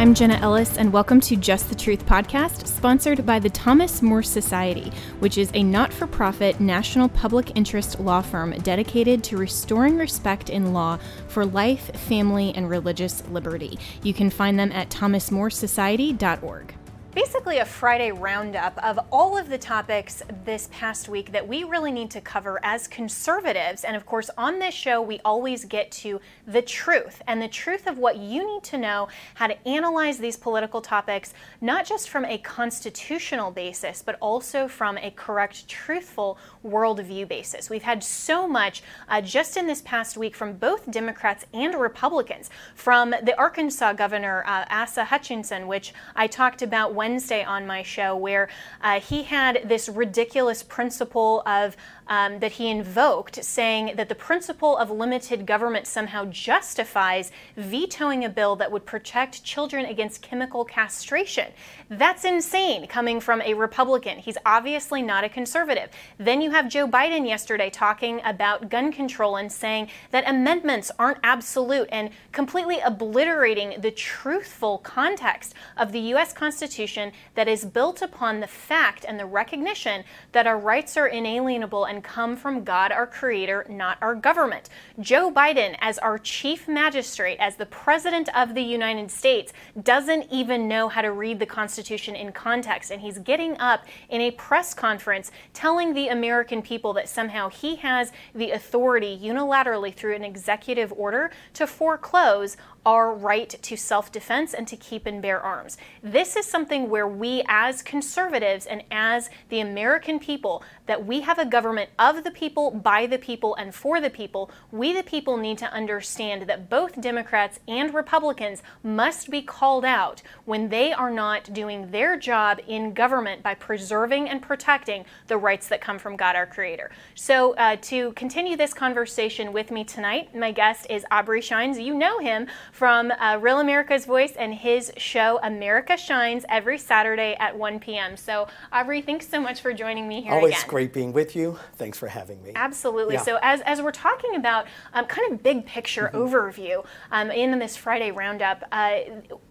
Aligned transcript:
I'm 0.00 0.14
Jenna 0.14 0.36
Ellis, 0.36 0.78
and 0.78 0.94
welcome 0.94 1.20
to 1.20 1.36
Just 1.36 1.68
the 1.68 1.74
Truth 1.74 2.06
podcast, 2.06 2.66
sponsored 2.66 3.26
by 3.26 3.38
the 3.38 3.50
Thomas 3.50 4.00
More 4.00 4.22
Society, 4.22 4.90
which 5.18 5.36
is 5.36 5.50
a 5.52 5.62
not 5.62 5.92
for 5.92 6.06
profit 6.06 6.58
national 6.58 7.10
public 7.10 7.54
interest 7.54 8.00
law 8.00 8.22
firm 8.22 8.52
dedicated 8.62 9.22
to 9.24 9.36
restoring 9.36 9.98
respect 9.98 10.48
in 10.48 10.72
law 10.72 10.98
for 11.28 11.44
life, 11.44 11.94
family, 11.94 12.50
and 12.54 12.70
religious 12.70 13.22
liberty. 13.28 13.78
You 14.02 14.14
can 14.14 14.30
find 14.30 14.58
them 14.58 14.72
at 14.72 14.88
thomasmoresociety.org 14.88 16.74
basically 17.20 17.58
a 17.58 17.64
Friday 17.66 18.10
roundup 18.10 18.82
of 18.82 18.98
all 19.12 19.36
of 19.36 19.50
the 19.50 19.58
topics 19.58 20.22
this 20.46 20.70
past 20.72 21.06
week 21.06 21.30
that 21.32 21.46
we 21.46 21.64
really 21.64 21.92
need 21.92 22.10
to 22.10 22.18
cover 22.18 22.58
as 22.62 22.88
conservatives. 22.88 23.84
And 23.84 23.94
of 23.94 24.06
course, 24.06 24.30
on 24.38 24.58
this 24.58 24.72
show, 24.72 25.02
we 25.02 25.20
always 25.22 25.66
get 25.66 25.90
to 25.92 26.18
the 26.46 26.62
truth 26.62 27.20
and 27.26 27.42
the 27.42 27.48
truth 27.48 27.86
of 27.86 27.98
what 27.98 28.16
you 28.16 28.46
need 28.46 28.62
to 28.62 28.78
know 28.78 29.08
how 29.34 29.48
to 29.48 29.68
analyze 29.68 30.16
these 30.16 30.38
political 30.38 30.80
topics, 30.80 31.34
not 31.60 31.84
just 31.84 32.08
from 32.08 32.24
a 32.24 32.38
constitutional 32.38 33.50
basis, 33.50 34.00
but 34.00 34.16
also 34.20 34.66
from 34.66 34.96
a 34.96 35.10
correct, 35.10 35.68
truthful 35.68 36.38
worldview 36.64 37.28
basis. 37.28 37.68
We've 37.68 37.82
had 37.82 38.02
so 38.02 38.48
much 38.48 38.82
uh, 39.10 39.20
just 39.20 39.58
in 39.58 39.66
this 39.66 39.82
past 39.82 40.16
week 40.16 40.34
from 40.34 40.54
both 40.54 40.90
Democrats 40.90 41.44
and 41.52 41.74
Republicans, 41.74 42.48
from 42.74 43.10
the 43.10 43.36
Arkansas 43.38 43.92
governor, 43.92 44.42
uh, 44.46 44.64
Asa 44.70 45.04
Hutchinson, 45.04 45.66
which 45.66 45.92
I 46.16 46.26
talked 46.26 46.62
about 46.62 46.94
Wednesday 47.10 47.42
on 47.42 47.66
my 47.66 47.82
show, 47.82 48.14
where 48.14 48.48
uh, 48.80 49.00
he 49.00 49.24
had 49.24 49.62
this 49.64 49.88
ridiculous 49.88 50.62
principle 50.62 51.42
of 51.44 51.76
um, 52.10 52.40
that 52.40 52.52
he 52.52 52.68
invoked, 52.68 53.42
saying 53.42 53.92
that 53.96 54.08
the 54.08 54.14
principle 54.16 54.76
of 54.76 54.90
limited 54.90 55.46
government 55.46 55.86
somehow 55.86 56.24
justifies 56.26 57.30
vetoing 57.56 58.24
a 58.24 58.28
bill 58.28 58.56
that 58.56 58.70
would 58.70 58.84
protect 58.84 59.44
children 59.44 59.86
against 59.86 60.20
chemical 60.20 60.64
castration. 60.64 61.52
That's 61.88 62.24
insane 62.24 62.88
coming 62.88 63.20
from 63.20 63.40
a 63.42 63.54
Republican. 63.54 64.18
He's 64.18 64.36
obviously 64.44 65.02
not 65.02 65.22
a 65.22 65.28
conservative. 65.28 65.88
Then 66.18 66.40
you 66.40 66.50
have 66.50 66.68
Joe 66.68 66.88
Biden 66.88 67.26
yesterday 67.26 67.70
talking 67.70 68.20
about 68.24 68.68
gun 68.68 68.90
control 68.92 69.36
and 69.36 69.50
saying 69.50 69.88
that 70.10 70.28
amendments 70.28 70.90
aren't 70.98 71.18
absolute 71.22 71.88
and 71.92 72.10
completely 72.32 72.80
obliterating 72.80 73.80
the 73.80 73.92
truthful 73.92 74.78
context 74.78 75.54
of 75.76 75.92
the 75.92 76.00
U.S. 76.00 76.32
Constitution 76.32 77.12
that 77.36 77.46
is 77.46 77.64
built 77.64 78.02
upon 78.02 78.40
the 78.40 78.48
fact 78.48 79.04
and 79.06 79.18
the 79.18 79.26
recognition 79.26 80.02
that 80.32 80.48
our 80.48 80.58
rights 80.58 80.96
are 80.96 81.06
inalienable 81.06 81.84
and 81.84 81.99
come 82.02 82.36
from 82.36 82.64
God, 82.64 82.92
our 82.92 83.06
Creator, 83.06 83.66
not 83.68 83.98
our 84.00 84.14
government. 84.14 84.68
Joe 84.98 85.30
Biden, 85.30 85.76
as 85.80 85.98
our 85.98 86.18
chief 86.18 86.68
magistrate, 86.68 87.38
as 87.40 87.56
the 87.56 87.66
President 87.66 88.28
of 88.36 88.54
the 88.54 88.62
United 88.62 89.10
States, 89.10 89.52
doesn't 89.82 90.26
even 90.30 90.68
know 90.68 90.88
how 90.88 91.02
to 91.02 91.12
read 91.12 91.38
the 91.38 91.46
Constitution 91.46 92.14
in 92.14 92.32
context. 92.32 92.90
And 92.90 93.00
he's 93.00 93.18
getting 93.18 93.58
up 93.58 93.84
in 94.08 94.20
a 94.20 94.30
press 94.32 94.74
conference 94.74 95.30
telling 95.52 95.94
the 95.94 96.08
American 96.08 96.62
people 96.62 96.92
that 96.94 97.08
somehow 97.08 97.48
he 97.48 97.76
has 97.76 98.12
the 98.34 98.50
authority 98.52 99.18
unilaterally 99.22 99.94
through 99.94 100.14
an 100.14 100.24
executive 100.24 100.92
order 100.96 101.30
to 101.54 101.66
foreclose 101.66 102.56
our 102.86 103.12
right 103.12 103.48
to 103.48 103.76
self 103.76 104.10
defense 104.10 104.54
and 104.54 104.66
to 104.68 104.76
keep 104.76 105.06
and 105.06 105.20
bear 105.20 105.40
arms. 105.40 105.76
This 106.02 106.36
is 106.36 106.46
something 106.46 106.88
where 106.88 107.06
we, 107.06 107.42
as 107.46 107.82
conservatives 107.82 108.66
and 108.66 108.82
as 108.90 109.30
the 109.48 109.60
American 109.60 110.18
people, 110.18 110.62
that 110.86 111.04
we 111.04 111.20
have 111.20 111.38
a 111.38 111.44
government 111.44 111.90
of 111.98 112.24
the 112.24 112.30
people, 112.30 112.70
by 112.70 113.06
the 113.06 113.18
people, 113.18 113.54
and 113.54 113.74
for 113.74 114.00
the 114.00 114.10
people. 114.10 114.50
We, 114.72 114.92
the 114.92 115.02
people, 115.02 115.36
need 115.36 115.58
to 115.58 115.72
understand 115.72 116.42
that 116.42 116.70
both 116.70 117.00
Democrats 117.00 117.60
and 117.68 117.92
Republicans 117.92 118.62
must 118.82 119.30
be 119.30 119.42
called 119.42 119.84
out 119.84 120.22
when 120.44 120.68
they 120.68 120.92
are 120.92 121.10
not 121.10 121.52
doing 121.52 121.90
their 121.90 122.18
job 122.18 122.60
in 122.66 122.92
government 122.92 123.42
by 123.42 123.54
preserving 123.54 124.28
and 124.28 124.42
protecting 124.42 125.04
the 125.26 125.36
rights 125.36 125.68
that 125.68 125.80
come 125.80 125.98
from 125.98 126.16
God 126.16 126.34
our 126.34 126.46
Creator. 126.46 126.90
So, 127.14 127.54
uh, 127.54 127.76
to 127.82 128.12
continue 128.12 128.56
this 128.56 128.74
conversation 128.74 129.52
with 129.52 129.70
me 129.70 129.84
tonight, 129.84 130.34
my 130.34 130.52
guest 130.52 130.86
is 130.88 131.04
Aubrey 131.10 131.40
Shines. 131.40 131.78
You 131.78 131.94
know 131.94 132.18
him 132.18 132.46
from 132.72 133.10
uh, 133.10 133.38
Real 133.40 133.60
America's 133.60 134.06
Voice 134.06 134.32
and 134.38 134.54
his 134.54 134.92
show 134.96 135.38
America 135.42 135.96
Shines 135.96 136.44
every 136.48 136.78
Saturday 136.78 137.36
at 137.38 137.56
1 137.56 137.80
p.m. 137.80 138.16
So, 138.16 138.48
Aubrey, 138.72 139.02
thanks 139.02 139.28
so 139.28 139.40
much 139.40 139.60
for 139.60 139.72
joining 139.72 140.08
me 140.08 140.22
here 140.22 140.32
Always 140.32 140.54
again. 140.54 140.68
great 140.68 140.92
being 140.92 141.12
with 141.12 141.34
you. 141.34 141.58
Thanks 141.76 141.98
for 141.98 142.08
having 142.08 142.42
me. 142.42 142.52
Absolutely. 142.54 143.14
Yeah. 143.14 143.22
So, 143.22 143.38
as, 143.42 143.60
as 143.62 143.82
we're 143.82 143.90
talking 143.92 144.36
about 144.36 144.66
um, 144.92 145.06
kind 145.06 145.32
of 145.32 145.42
big 145.42 145.66
picture 145.66 146.10
mm-hmm. 146.12 146.18
overview 146.18 146.84
um, 147.10 147.30
in 147.30 147.58
this 147.58 147.76
Friday 147.76 148.10
roundup, 148.10 148.64
uh, 148.72 149.00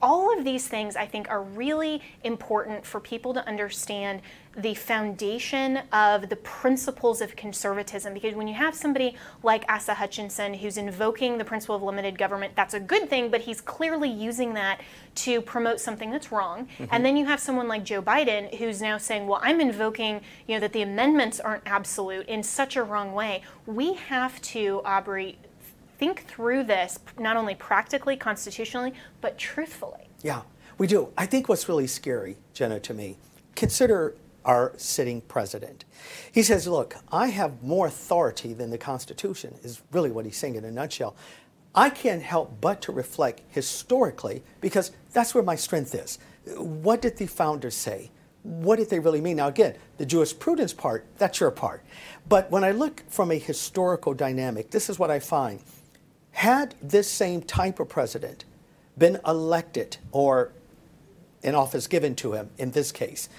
all 0.02 0.38
of 0.38 0.44
these 0.44 0.68
things 0.68 0.96
I 0.96 1.06
think 1.06 1.30
are 1.30 1.44
really 1.44 2.02
important 2.24 2.86
for 2.86 3.00
people 3.00 3.34
to 3.34 3.48
understand 3.48 4.22
the 4.58 4.74
foundation 4.74 5.78
of 5.94 6.30
the 6.30 6.36
principles 6.38 7.22
of 7.22 7.36
conservatism. 7.36 8.14
Because 8.14 8.34
when 8.34 8.48
you 8.48 8.56
have 8.56 8.76
somebody 8.76 9.16
like 9.44 9.64
Asa 9.70 9.94
Hutchinson 9.94 10.54
who's 10.54 10.78
invoking 10.78 11.38
the 11.38 11.46
principle 11.46 11.76
of 11.76 11.84
limited 11.84 12.18
government, 12.18 12.56
that's 12.56 12.74
a 12.74 12.80
good 12.80 13.09
thing, 13.10 13.30
but 13.30 13.42
he's 13.42 13.62
clearly 13.62 14.10
using 14.10 14.54
that 14.54 14.82
to 15.16 15.42
promote 15.42 15.80
something 15.80 16.12
that's 16.12 16.32
wrong. 16.32 16.68
Mm-hmm. 16.68 16.86
And 16.92 17.06
then 17.06 17.18
you 17.18 17.26
have 17.26 17.40
someone 17.40 17.68
like 17.68 17.84
Joe 17.84 18.02
Biden 18.02 18.56
who's 18.56 18.82
now 18.82 18.98
saying, 18.98 19.28
well, 19.28 19.40
I'm 19.44 19.60
invoking, 19.60 20.22
you 20.48 20.56
know, 20.56 20.60
that 20.62 20.74
the 20.74 20.82
amendments 20.82 21.40
aren't 21.40 21.64
absolute 21.66 22.28
in 22.28 22.44
such 22.44 22.76
a 22.76 22.84
wrong 22.84 23.14
way. 23.14 23.42
We 23.66 23.94
have 23.96 24.42
to, 24.42 24.82
Aubrey, 24.86 25.38
think 25.98 26.26
through 26.26 26.64
this 26.64 27.00
not 27.20 27.36
only 27.36 27.56
practically, 27.56 28.16
constitutionally, 28.16 28.94
but 29.22 29.38
truthfully. 29.38 30.10
Yeah, 30.22 30.42
we 30.78 30.88
do. 30.88 31.10
I 31.18 31.26
think 31.26 31.50
what's 31.50 31.68
really 31.68 31.88
scary, 31.88 32.38
Jenna, 32.54 32.80
to 32.80 32.94
me, 32.94 33.18
consider 33.56 34.16
our 34.46 34.74
sitting 34.78 35.22
president. 35.22 35.86
He 36.32 36.42
says, 36.44 36.68
Look, 36.68 36.96
I 37.12 37.28
have 37.28 37.62
more 37.62 37.88
authority 37.88 38.54
than 38.54 38.70
the 38.70 38.78
Constitution, 38.78 39.56
is 39.64 39.82
really 39.92 40.12
what 40.12 40.26
he's 40.26 40.38
saying 40.38 40.56
in 40.56 40.66
a 40.66 40.72
nutshell. 40.72 41.16
I 41.76 41.90
can't 41.90 42.24
help 42.24 42.60
but 42.62 42.82
to 42.84 42.92
reflect 42.92 43.42
historically 43.50 44.44
because 44.60 44.92
that's 45.14 45.36
where 45.36 45.44
my 45.44 45.56
strength 45.56 45.94
is. 45.94 46.18
What 46.58 47.02
did 47.02 47.18
the 47.18 47.28
founders 47.28 47.76
say? 47.76 48.12
What 48.44 48.78
did 48.78 48.90
they 48.90 49.00
really 49.00 49.22
mean? 49.22 49.38
Now, 49.38 49.48
again, 49.48 49.76
the 49.98 50.06
jurisprudence 50.06 50.74
part, 50.74 51.06
that's 51.18 51.40
your 51.40 51.52
part. 51.52 51.84
But 52.28 52.50
when 52.50 52.64
I 52.64 52.72
look 52.72 53.04
from 53.10 53.32
a 53.32 53.38
historical 53.38 54.14
dynamic, 54.14 54.72
this 54.72 54.90
is 54.90 54.98
what 54.98 55.12
I 55.12 55.20
find. 55.20 55.62
Had 56.32 56.76
this 56.82 57.10
same 57.10 57.42
type 57.42 57.80
of 57.80 57.90
president 57.90 58.46
been 58.98 59.20
elected 59.26 59.98
or 60.12 60.52
an 61.44 61.56
office 61.56 61.88
given 61.88 62.16
to 62.16 62.34
him 62.34 62.50
in 62.58 62.72
this 62.72 62.92
case, 62.92 63.30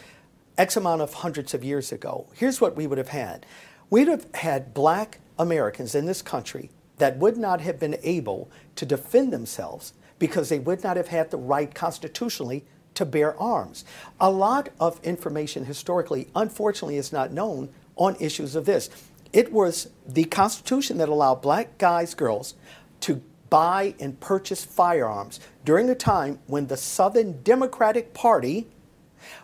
X 0.56 0.76
amount 0.76 1.02
of 1.02 1.14
hundreds 1.14 1.54
of 1.54 1.64
years 1.64 1.92
ago, 1.92 2.26
here's 2.34 2.60
what 2.60 2.76
we 2.76 2.86
would 2.86 2.98
have 2.98 3.08
had. 3.08 3.46
We'd 3.88 4.08
have 4.08 4.26
had 4.34 4.74
black 4.74 5.18
Americans 5.38 5.94
in 5.94 6.06
this 6.06 6.22
country 6.22 6.70
that 7.00 7.16
would 7.16 7.36
not 7.36 7.60
have 7.60 7.80
been 7.80 7.98
able 8.02 8.50
to 8.76 8.86
defend 8.86 9.32
themselves 9.32 9.92
because 10.18 10.48
they 10.48 10.58
would 10.58 10.84
not 10.84 10.96
have 10.96 11.08
had 11.08 11.30
the 11.30 11.36
right 11.36 11.74
constitutionally 11.74 12.64
to 12.94 13.04
bear 13.04 13.38
arms. 13.40 13.84
A 14.20 14.30
lot 14.30 14.68
of 14.78 15.00
information 15.02 15.64
historically, 15.64 16.28
unfortunately, 16.36 16.96
is 16.96 17.12
not 17.12 17.32
known 17.32 17.70
on 17.96 18.16
issues 18.20 18.54
of 18.54 18.66
this. 18.66 18.90
It 19.32 19.52
was 19.52 19.88
the 20.06 20.24
Constitution 20.24 20.98
that 20.98 21.08
allowed 21.08 21.42
black 21.42 21.78
guys, 21.78 22.14
girls, 22.14 22.54
to 23.00 23.22
buy 23.48 23.94
and 23.98 24.20
purchase 24.20 24.64
firearms 24.64 25.40
during 25.64 25.88
a 25.88 25.94
time 25.94 26.38
when 26.46 26.66
the 26.66 26.76
Southern 26.76 27.42
Democratic 27.42 28.12
Party 28.12 28.68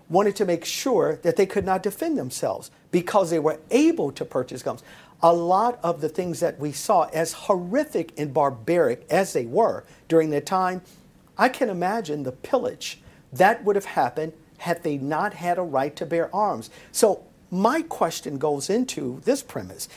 wanted 0.08 0.36
to 0.36 0.44
make 0.44 0.64
sure 0.64 1.16
that 1.22 1.36
they 1.36 1.46
could 1.46 1.64
not 1.64 1.82
defend 1.82 2.16
themselves 2.16 2.70
because 2.90 3.30
they 3.30 3.38
were 3.38 3.58
able 3.70 4.12
to 4.12 4.24
purchase 4.24 4.62
guns. 4.62 4.82
A 5.22 5.32
lot 5.32 5.78
of 5.82 6.00
the 6.00 6.08
things 6.08 6.40
that 6.40 6.58
we 6.58 6.72
saw, 6.72 7.04
as 7.04 7.32
horrific 7.32 8.12
and 8.18 8.32
barbaric 8.32 9.06
as 9.10 9.32
they 9.32 9.46
were 9.46 9.84
during 10.08 10.30
that 10.30 10.46
time, 10.46 10.82
I 11.38 11.48
can 11.48 11.68
imagine 11.68 12.22
the 12.22 12.32
pillage 12.32 13.00
that 13.32 13.64
would 13.64 13.76
have 13.76 13.84
happened 13.84 14.32
had 14.58 14.82
they 14.82 14.96
not 14.98 15.34
had 15.34 15.58
a 15.58 15.62
right 15.62 15.94
to 15.96 16.06
bear 16.06 16.34
arms. 16.34 16.70
So, 16.92 17.24
my 17.50 17.82
question 17.82 18.38
goes 18.38 18.68
into 18.68 19.20
this 19.24 19.42
premise. 19.42 19.88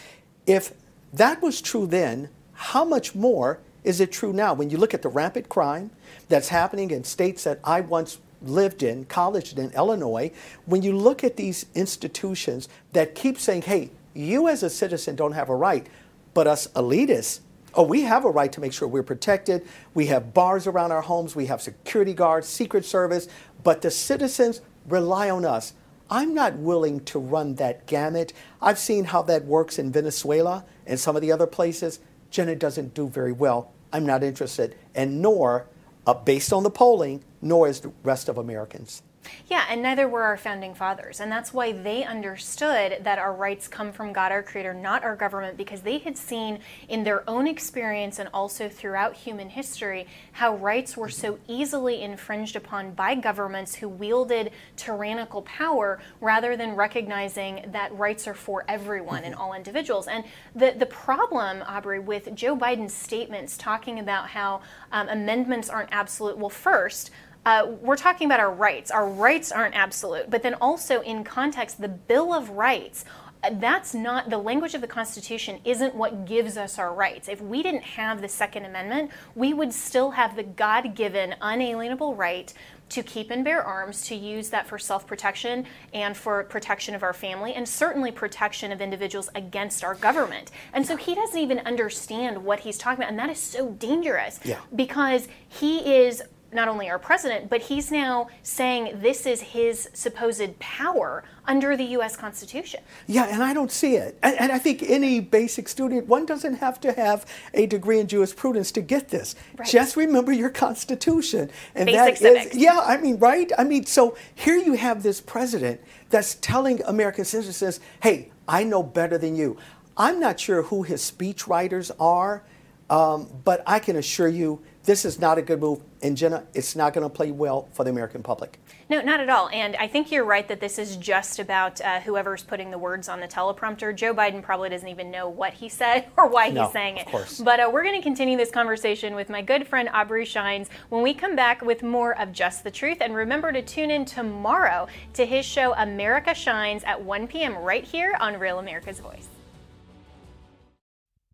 If 0.45 0.73
that 1.13 1.41
was 1.41 1.61
true 1.61 1.87
then, 1.87 2.29
how 2.53 2.83
much 2.83 3.15
more 3.15 3.59
is 3.83 3.99
it 3.99 4.11
true 4.11 4.33
now? 4.33 4.53
When 4.53 4.69
you 4.69 4.77
look 4.77 4.93
at 4.93 5.01
the 5.01 5.09
rampant 5.09 5.49
crime 5.49 5.91
that's 6.27 6.49
happening 6.49 6.91
in 6.91 7.03
states 7.03 7.43
that 7.45 7.59
I 7.63 7.81
once 7.81 8.19
lived 8.41 8.83
in, 8.83 9.05
college 9.05 9.53
in 9.53 9.71
Illinois, 9.71 10.31
when 10.65 10.81
you 10.81 10.95
look 10.95 11.23
at 11.23 11.37
these 11.37 11.65
institutions 11.75 12.69
that 12.93 13.15
keep 13.15 13.37
saying, 13.37 13.63
hey, 13.63 13.91
you 14.13 14.47
as 14.47 14.63
a 14.63 14.69
citizen 14.69 15.15
don't 15.15 15.33
have 15.33 15.49
a 15.49 15.55
right, 15.55 15.87
but 16.33 16.47
us 16.47 16.67
elitists, 16.67 17.39
oh, 17.73 17.83
we 17.83 18.01
have 18.01 18.25
a 18.25 18.29
right 18.29 18.51
to 18.51 18.61
make 18.61 18.73
sure 18.73 18.87
we're 18.87 19.03
protected. 19.03 19.67
We 19.93 20.07
have 20.07 20.33
bars 20.33 20.67
around 20.67 20.91
our 20.91 21.01
homes, 21.01 21.35
we 21.35 21.45
have 21.47 21.61
security 21.61 22.13
guards, 22.13 22.47
Secret 22.47 22.85
Service, 22.85 23.27
but 23.63 23.81
the 23.81 23.91
citizens 23.91 24.61
rely 24.87 25.29
on 25.29 25.45
us. 25.45 25.73
I'm 26.09 26.33
not 26.33 26.55
willing 26.55 27.01
to 27.05 27.19
run 27.19 27.55
that 27.55 27.85
gamut. 27.85 28.33
I've 28.61 28.79
seen 28.79 29.05
how 29.05 29.21
that 29.23 29.45
works 29.45 29.77
in 29.77 29.91
Venezuela 29.91 30.65
and 30.87 30.99
some 30.99 31.15
of 31.15 31.21
the 31.21 31.31
other 31.31 31.45
places. 31.45 31.99
Jenna 32.31 32.55
doesn't 32.55 32.95
do 32.95 33.07
very 33.07 33.31
well. 33.31 33.71
I'm 33.93 34.05
not 34.05 34.23
interested, 34.23 34.75
and 34.95 35.21
nor, 35.21 35.67
Uh, 36.09 36.13
based 36.15 36.51
on 36.51 36.63
the 36.63 36.71
polling, 36.71 37.23
nor 37.39 37.67
is 37.67 37.81
the 37.81 37.91
rest 38.01 38.29
of 38.29 38.39
Americans. 38.39 39.03
Yeah, 39.47 39.65
and 39.69 39.81
neither 39.81 40.07
were 40.07 40.23
our 40.23 40.37
founding 40.37 40.73
fathers. 40.73 41.19
And 41.19 41.31
that's 41.31 41.53
why 41.53 41.71
they 41.71 42.03
understood 42.03 43.03
that 43.03 43.19
our 43.19 43.33
rights 43.33 43.67
come 43.67 43.91
from 43.91 44.13
God 44.13 44.31
our 44.31 44.43
Creator, 44.43 44.73
not 44.73 45.03
our 45.03 45.15
government, 45.15 45.57
because 45.57 45.81
they 45.81 45.97
had 45.97 46.17
seen 46.17 46.59
in 46.87 47.03
their 47.03 47.27
own 47.29 47.47
experience 47.47 48.19
and 48.19 48.29
also 48.33 48.69
throughout 48.69 49.15
human 49.15 49.49
history 49.49 50.07
how 50.33 50.55
rights 50.55 50.95
were 50.95 51.09
so 51.09 51.39
easily 51.47 52.01
infringed 52.01 52.55
upon 52.55 52.93
by 52.93 53.15
governments 53.15 53.75
who 53.75 53.89
wielded 53.89 54.51
tyrannical 54.75 55.41
power 55.43 55.99
rather 56.21 56.55
than 56.55 56.75
recognizing 56.75 57.65
that 57.71 57.95
rights 57.97 58.27
are 58.27 58.33
for 58.33 58.63
everyone 58.67 59.23
and 59.23 59.35
all 59.35 59.53
individuals. 59.53 60.07
And 60.07 60.23
the, 60.55 60.75
the 60.77 60.85
problem, 60.85 61.63
Aubrey, 61.67 61.99
with 61.99 62.33
Joe 62.35 62.55
Biden's 62.55 62.93
statements 62.93 63.57
talking 63.57 63.99
about 63.99 64.29
how 64.29 64.61
um, 64.91 65.09
amendments 65.09 65.69
aren't 65.69 65.89
absolute, 65.91 66.37
well, 66.37 66.49
first, 66.49 67.11
uh, 67.45 67.67
we're 67.81 67.97
talking 67.97 68.25
about 68.25 68.39
our 68.39 68.51
rights. 68.51 68.91
Our 68.91 69.07
rights 69.07 69.51
aren't 69.51 69.75
absolute, 69.75 70.29
but 70.29 70.43
then 70.43 70.55
also 70.55 71.01
in 71.01 71.23
context, 71.23 71.81
the 71.81 71.87
Bill 71.87 72.33
of 72.33 72.51
Rights 72.51 73.05
that's 73.53 73.93
not 73.93 74.29
the 74.29 74.37
language 74.37 74.73
of 74.73 74.81
the 74.81 74.87
Constitution 74.87 75.59
isn't 75.63 75.95
what 75.95 76.25
gives 76.25 76.57
us 76.57 76.77
our 76.77 76.93
rights. 76.93 77.29
If 77.29 77.41
we 77.41 77.63
didn't 77.63 77.83
have 77.83 78.21
the 78.21 78.27
Second 78.27 78.65
Amendment, 78.65 79.11
we 79.35 79.53
would 79.53 79.73
still 79.73 80.11
have 80.11 80.35
the 80.35 80.43
God 80.43 80.95
given, 80.95 81.35
unalienable 81.41 82.15
right 82.15 82.53
to 82.89 83.03
keep 83.03 83.29
and 83.29 83.45
bear 83.45 83.63
arms, 83.63 84.07
to 84.07 84.15
use 84.15 84.49
that 84.49 84.67
for 84.67 84.77
self 84.77 85.07
protection 85.07 85.65
and 85.93 86.17
for 86.17 86.43
protection 86.45 86.95
of 86.95 87.03
our 87.03 87.13
family, 87.13 87.53
and 87.53 87.67
certainly 87.67 88.11
protection 88.11 88.71
of 88.71 88.81
individuals 88.81 89.29
against 89.35 89.83
our 89.83 89.95
government. 89.95 90.51
And 90.73 90.85
so 90.85 90.97
he 90.97 91.15
doesn't 91.15 91.39
even 91.39 91.59
understand 91.59 92.43
what 92.43 92.61
he's 92.61 92.77
talking 92.77 93.03
about. 93.03 93.11
And 93.11 93.19
that 93.19 93.29
is 93.29 93.39
so 93.39 93.69
dangerous 93.71 94.39
yeah. 94.43 94.59
because 94.75 95.27
he 95.47 95.95
is 95.95 96.23
not 96.51 96.67
only 96.67 96.89
our 96.89 96.99
president, 96.99 97.49
but 97.49 97.61
he's 97.61 97.91
now 97.91 98.27
saying 98.43 98.99
this 99.01 99.25
is 99.25 99.41
his 99.41 99.89
supposed 99.93 100.57
power 100.59 101.23
under 101.45 101.75
the 101.77 101.83
U.S. 101.85 102.15
Constitution. 102.15 102.81
Yeah, 103.07 103.25
and 103.25 103.43
I 103.43 103.53
don't 103.53 103.71
see 103.71 103.95
it. 103.95 104.17
And, 104.23 104.39
and, 104.39 104.51
I 104.51 104.59
think 104.59 104.83
any 104.83 105.19
basic 105.19 105.67
student, 105.67 106.07
one 106.07 106.25
doesn't 106.25 106.55
have 106.55 106.79
to 106.81 106.91
have 106.93 107.25
a 107.53 107.65
degree 107.65 107.99
in 107.99 108.07
jurisprudence 108.07 108.71
to 108.73 108.81
get 108.81 109.09
this. 109.09 109.35
Right. 109.57 109.67
Just 109.67 109.95
remember 109.95 110.31
your 110.31 110.49
Constitution. 110.49 111.49
And 111.75 111.87
basic 111.87 112.17
civics. 112.17 112.55
yeah, 112.55 112.79
I 112.83 112.97
mean, 112.97 113.17
right? 113.17 113.51
I 113.57 113.63
mean, 113.63 113.85
so 113.85 114.17
here 114.35 114.57
you 114.57 114.73
have 114.73 115.03
this 115.03 115.21
president 115.21 115.81
that's 116.09 116.35
telling 116.35 116.81
American 116.83 117.25
citizens, 117.25 117.79
hey, 118.01 118.31
I 118.47 118.63
know 118.63 118.83
better 118.83 119.17
than 119.17 119.35
you. 119.35 119.57
I'm 119.97 120.19
not 120.19 120.39
sure 120.39 120.63
who 120.63 120.83
his 120.83 121.03
speech 121.03 121.47
writers 121.47 121.91
are, 121.99 122.43
um, 122.89 123.27
but 123.43 123.61
I 123.67 123.79
can 123.79 123.95
assure 123.97 124.27
you 124.27 124.61
this 124.89 125.05
is 125.05 125.19
not 125.19 125.37
a 125.37 125.41
good 125.43 125.59
move. 125.59 125.81
And 126.01 126.17
Jenna, 126.17 126.47
it's 126.55 126.75
not 126.75 126.95
going 126.95 127.07
to 127.07 127.13
play 127.13 127.29
well 127.29 127.69
for 127.73 127.83
the 127.83 127.91
American 127.91 128.23
public. 128.23 128.57
No, 128.89 129.01
not 129.01 129.19
at 129.19 129.29
all. 129.29 129.47
And 129.49 129.75
I 129.75 129.87
think 129.87 130.11
you're 130.11 130.25
right 130.25 130.47
that 130.47 130.59
this 130.59 130.79
is 130.79 130.95
just 130.95 131.37
about 131.37 131.79
uh, 131.79 131.99
whoever's 131.99 132.41
putting 132.41 132.71
the 132.71 132.79
words 132.79 133.07
on 133.07 133.19
the 133.19 133.27
teleprompter. 133.27 133.95
Joe 133.95 134.15
Biden 134.15 134.41
probably 134.41 134.67
doesn't 134.69 134.87
even 134.87 135.11
know 135.11 135.29
what 135.29 135.53
he 135.53 135.69
said 135.69 136.07
or 136.17 136.27
why 136.27 136.49
no, 136.49 136.63
he's 136.63 136.73
saying 136.73 136.97
it. 136.97 137.05
Of 137.05 137.11
course. 137.11 137.39
But 137.39 137.59
uh, 137.59 137.69
we're 137.71 137.83
going 137.83 137.99
to 137.99 138.01
continue 138.01 138.35
this 138.35 138.49
conversation 138.49 139.13
with 139.13 139.29
my 139.29 139.43
good 139.43 139.67
friend 139.67 139.89
Aubrey 139.93 140.25
Shines 140.25 140.69
when 140.89 141.03
we 141.03 141.13
come 141.13 141.35
back 141.35 141.61
with 141.61 141.83
more 141.83 142.19
of 142.19 142.31
Just 142.31 142.63
the 142.63 142.71
Truth. 142.71 142.97
And 143.01 143.15
remember 143.15 143.51
to 143.51 143.61
tune 143.61 143.91
in 143.91 144.05
tomorrow 144.05 144.87
to 145.13 145.23
his 145.23 145.45
show 145.45 145.75
America 145.75 146.33
Shines 146.33 146.83
at 146.83 146.99
1 146.99 147.27
p.m. 147.27 147.55
right 147.59 147.83
here 147.83 148.17
on 148.19 148.39
Real 148.39 148.57
America's 148.57 148.99
Voice. 148.99 149.27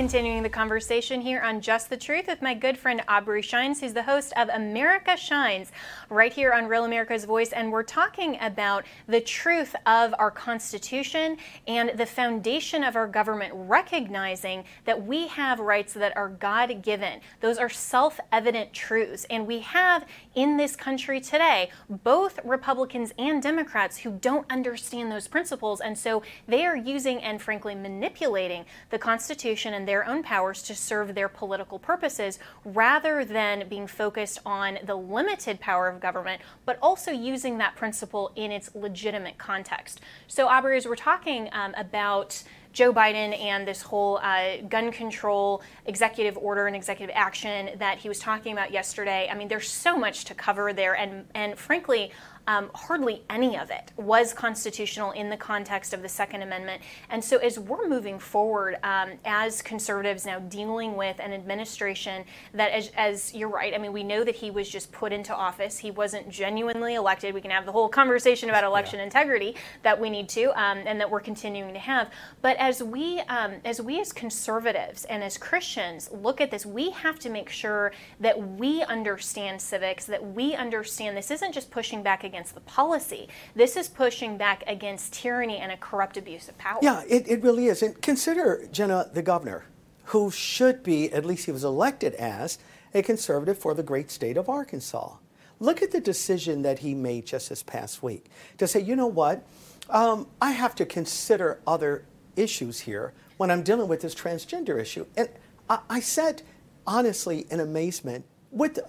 Continuing 0.00 0.42
the 0.42 0.48
conversation 0.48 1.20
here 1.20 1.42
on 1.42 1.60
Just 1.60 1.90
the 1.90 1.96
Truth 1.98 2.26
with 2.26 2.40
my 2.40 2.54
good 2.54 2.78
friend 2.78 3.02
Aubrey 3.06 3.42
Shines, 3.42 3.80
who's 3.80 3.92
the 3.92 4.04
host 4.04 4.32
of 4.34 4.48
America 4.48 5.14
Shines 5.14 5.72
right 6.08 6.32
here 6.32 6.54
on 6.54 6.68
Real 6.68 6.86
America's 6.86 7.26
Voice. 7.26 7.52
And 7.52 7.70
we're 7.70 7.82
talking 7.82 8.38
about 8.40 8.86
the 9.08 9.20
truth 9.20 9.76
of 9.84 10.14
our 10.18 10.30
Constitution 10.30 11.36
and 11.68 11.90
the 11.98 12.06
foundation 12.06 12.82
of 12.82 12.96
our 12.96 13.06
government, 13.06 13.52
recognizing 13.54 14.64
that 14.86 15.06
we 15.06 15.26
have 15.26 15.60
rights 15.60 15.92
that 15.92 16.16
are 16.16 16.30
God 16.30 16.80
given. 16.80 17.20
Those 17.40 17.58
are 17.58 17.68
self 17.68 18.18
evident 18.32 18.72
truths. 18.72 19.26
And 19.28 19.46
we 19.46 19.58
have 19.58 20.06
in 20.34 20.56
this 20.56 20.76
country 20.76 21.20
today 21.20 21.70
both 21.88 22.38
Republicans 22.44 23.12
and 23.18 23.42
Democrats 23.42 23.98
who 23.98 24.12
don't 24.12 24.50
understand 24.50 25.10
those 25.10 25.28
principles. 25.28 25.80
And 25.80 25.98
so 25.98 26.22
they 26.46 26.64
are 26.64 26.76
using 26.76 27.22
and 27.22 27.40
frankly 27.40 27.74
manipulating 27.74 28.64
the 28.90 28.98
Constitution 28.98 29.74
and 29.74 29.86
their 29.86 30.06
own 30.06 30.22
powers 30.22 30.62
to 30.64 30.74
serve 30.74 31.14
their 31.14 31.28
political 31.28 31.78
purposes 31.78 32.38
rather 32.64 33.24
than 33.24 33.68
being 33.68 33.86
focused 33.86 34.40
on 34.46 34.78
the 34.84 34.94
limited 34.94 35.60
power 35.60 35.88
of 35.88 36.00
government, 36.00 36.40
but 36.64 36.78
also 36.80 37.10
using 37.10 37.58
that 37.58 37.76
principle 37.76 38.32
in 38.36 38.52
its 38.52 38.74
legitimate 38.74 39.38
context. 39.38 40.00
So, 40.28 40.48
Aubrey, 40.48 40.76
as 40.76 40.86
we're 40.86 40.96
talking 40.96 41.48
um, 41.52 41.74
about 41.76 42.42
Joe 42.72 42.92
Biden 42.92 43.38
and 43.38 43.66
this 43.66 43.82
whole 43.82 44.18
uh, 44.18 44.58
gun 44.68 44.92
control 44.92 45.62
executive 45.86 46.36
order 46.38 46.66
and 46.66 46.76
executive 46.76 47.14
action 47.14 47.78
that 47.78 47.98
he 47.98 48.08
was 48.08 48.18
talking 48.18 48.52
about 48.52 48.70
yesterday. 48.70 49.28
I 49.30 49.34
mean, 49.34 49.48
there's 49.48 49.68
so 49.68 49.96
much 49.96 50.24
to 50.26 50.34
cover 50.34 50.72
there, 50.72 50.94
and 50.94 51.26
and 51.34 51.58
frankly, 51.58 52.12
um, 52.46 52.70
hardly 52.74 53.22
any 53.30 53.56
of 53.56 53.70
it 53.70 53.92
was 53.96 54.32
constitutional 54.32 55.12
in 55.12 55.30
the 55.30 55.36
context 55.36 55.92
of 55.92 56.02
the 56.02 56.08
Second 56.08 56.42
Amendment. 56.42 56.82
And 57.08 57.22
so, 57.22 57.38
as 57.38 57.58
we're 57.58 57.88
moving 57.88 58.18
forward 58.18 58.78
um, 58.82 59.12
as 59.24 59.62
conservatives 59.62 60.26
now 60.26 60.38
dealing 60.38 60.96
with 60.96 61.18
an 61.20 61.32
administration 61.32 62.24
that, 62.54 62.72
as, 62.72 62.90
as, 62.96 63.34
you're 63.34 63.48
right, 63.48 63.74
I 63.74 63.78
mean, 63.78 63.92
we 63.92 64.02
know 64.02 64.24
that 64.24 64.36
he 64.36 64.50
was 64.50 64.68
just 64.68 64.90
put 64.92 65.12
into 65.12 65.34
office. 65.34 65.78
He 65.78 65.90
wasn't 65.90 66.28
genuinely 66.28 66.94
elected. 66.94 67.34
We 67.34 67.40
can 67.40 67.50
have 67.50 67.66
the 67.66 67.72
whole 67.72 67.88
conversation 67.88 68.48
about 68.48 68.64
election 68.64 68.98
yeah. 68.98 69.04
integrity 69.04 69.56
that 69.82 70.00
we 70.00 70.10
need 70.10 70.28
to, 70.30 70.46
um, 70.60 70.78
and 70.86 71.00
that 71.00 71.10
we're 71.10 71.20
continuing 71.20 71.74
to 71.74 71.80
have. 71.80 72.10
But 72.42 72.56
as 72.56 72.82
we, 72.82 73.20
um, 73.20 73.54
as 73.64 73.80
we 73.80 74.00
as 74.00 74.12
conservatives 74.12 75.04
and 75.04 75.22
as 75.22 75.36
Christians 75.36 76.10
look 76.10 76.40
at 76.40 76.50
this, 76.50 76.66
we 76.66 76.90
have 76.90 77.18
to 77.20 77.30
make 77.30 77.48
sure 77.48 77.92
that 78.18 78.40
we 78.56 78.82
understand 78.82 79.60
civics, 79.60 80.04
that 80.06 80.34
we 80.34 80.54
understand 80.54 81.16
this 81.16 81.30
isn't 81.30 81.52
just 81.52 81.70
pushing 81.70 82.02
back 82.02 82.24
against 82.30 82.54
the 82.54 82.60
policy. 82.62 83.28
This 83.54 83.76
is 83.76 83.88
pushing 83.88 84.36
back 84.38 84.62
against 84.66 85.12
tyranny 85.12 85.58
and 85.58 85.72
a 85.72 85.76
corrupt 85.76 86.16
abuse 86.16 86.48
of 86.48 86.56
power. 86.58 86.78
Yeah, 86.80 87.02
it, 87.08 87.28
it 87.28 87.42
really 87.42 87.66
is. 87.66 87.82
And 87.82 88.00
consider, 88.00 88.68
Jenna, 88.70 89.10
the 89.12 89.22
governor, 89.22 89.64
who 90.04 90.30
should 90.30 90.82
be, 90.82 91.12
at 91.12 91.24
least 91.24 91.46
he 91.46 91.52
was 91.52 91.64
elected 91.64 92.14
as, 92.14 92.58
a 92.94 93.02
conservative 93.02 93.58
for 93.58 93.74
the 93.74 93.82
great 93.82 94.10
state 94.10 94.36
of 94.36 94.48
Arkansas. 94.48 95.16
Look 95.58 95.82
at 95.82 95.90
the 95.90 96.00
decision 96.00 96.62
that 96.62 96.78
he 96.78 96.94
made 96.94 97.26
just 97.26 97.48
this 97.48 97.62
past 97.62 98.02
week 98.02 98.26
to 98.58 98.66
say, 98.66 98.80
you 98.80 98.96
know 98.96 99.06
what, 99.06 99.46
um, 99.90 100.28
I 100.40 100.52
have 100.52 100.74
to 100.76 100.86
consider 100.86 101.60
other 101.66 102.04
issues 102.36 102.80
here 102.80 103.12
when 103.36 103.50
I'm 103.50 103.62
dealing 103.62 103.88
with 103.88 104.00
this 104.00 104.14
transgender 104.14 104.80
issue. 104.80 105.06
And 105.16 105.28
I, 105.68 105.80
I 105.88 106.00
said, 106.00 106.42
honestly, 106.86 107.46
in 107.50 107.60
amazement, 107.60 108.24
with 108.50 108.80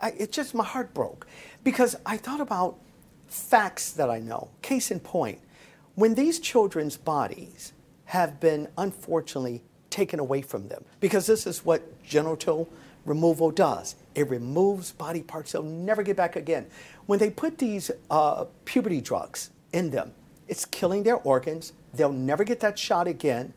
I, 0.00 0.12
it 0.16 0.32
just 0.32 0.54
my 0.54 0.64
heart 0.64 0.94
broke 0.94 1.26
because 1.64 1.96
I 2.06 2.16
thought 2.16 2.40
about 2.40 2.78
facts 3.28 3.92
that 3.92 4.10
I 4.10 4.18
know. 4.18 4.50
Case 4.62 4.90
in 4.90 5.00
point, 5.00 5.40
when 5.94 6.14
these 6.14 6.38
children's 6.38 6.96
bodies 6.96 7.72
have 8.06 8.40
been 8.40 8.68
unfortunately 8.78 9.62
taken 9.90 10.18
away 10.20 10.42
from 10.42 10.68
them. 10.68 10.84
Because 11.00 11.26
this 11.26 11.46
is 11.46 11.64
what 11.64 12.02
genital 12.02 12.68
removal 13.04 13.50
does 13.50 13.96
it 14.14 14.28
removes 14.28 14.92
body 14.92 15.22
parts 15.22 15.52
they'll 15.52 15.62
never 15.62 16.02
get 16.02 16.16
back 16.16 16.34
again. 16.34 16.66
When 17.06 17.18
they 17.18 17.30
put 17.30 17.58
these 17.58 17.90
uh, 18.10 18.46
puberty 18.64 19.00
drugs 19.00 19.50
in 19.72 19.90
them, 19.90 20.12
it's 20.48 20.64
killing 20.64 21.04
their 21.04 21.16
organs. 21.16 21.72
They'll 21.94 22.12
never 22.12 22.42
get 22.42 22.60
that 22.60 22.78
shot 22.78 23.06
again. 23.06 23.54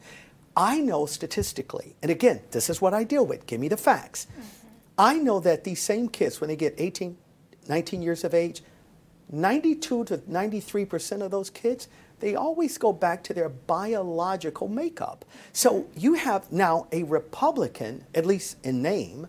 I 0.55 0.79
know 0.79 1.05
statistically, 1.05 1.95
and 2.03 2.11
again, 2.11 2.41
this 2.51 2.69
is 2.69 2.81
what 2.81 2.93
I 2.93 3.03
deal 3.03 3.25
with. 3.25 3.47
Give 3.47 3.59
me 3.59 3.69
the 3.69 3.77
facts. 3.77 4.27
Mm-hmm. 4.29 4.67
I 4.97 5.17
know 5.17 5.39
that 5.39 5.63
these 5.63 5.81
same 5.81 6.09
kids, 6.09 6.39
when 6.39 6.49
they 6.49 6.55
get 6.55 6.75
18, 6.77 7.17
19 7.67 8.01
years 8.01 8.23
of 8.23 8.33
age, 8.33 8.61
92 9.31 10.05
to 10.05 10.17
93% 10.17 11.21
of 11.21 11.31
those 11.31 11.49
kids, 11.49 11.87
they 12.19 12.35
always 12.35 12.77
go 12.77 12.93
back 12.93 13.23
to 13.23 13.33
their 13.33 13.49
biological 13.49 14.67
makeup. 14.67 15.25
So 15.53 15.87
you 15.95 16.13
have 16.13 16.51
now 16.51 16.87
a 16.91 17.03
Republican, 17.03 18.05
at 18.13 18.25
least 18.25 18.57
in 18.63 18.81
name, 18.81 19.27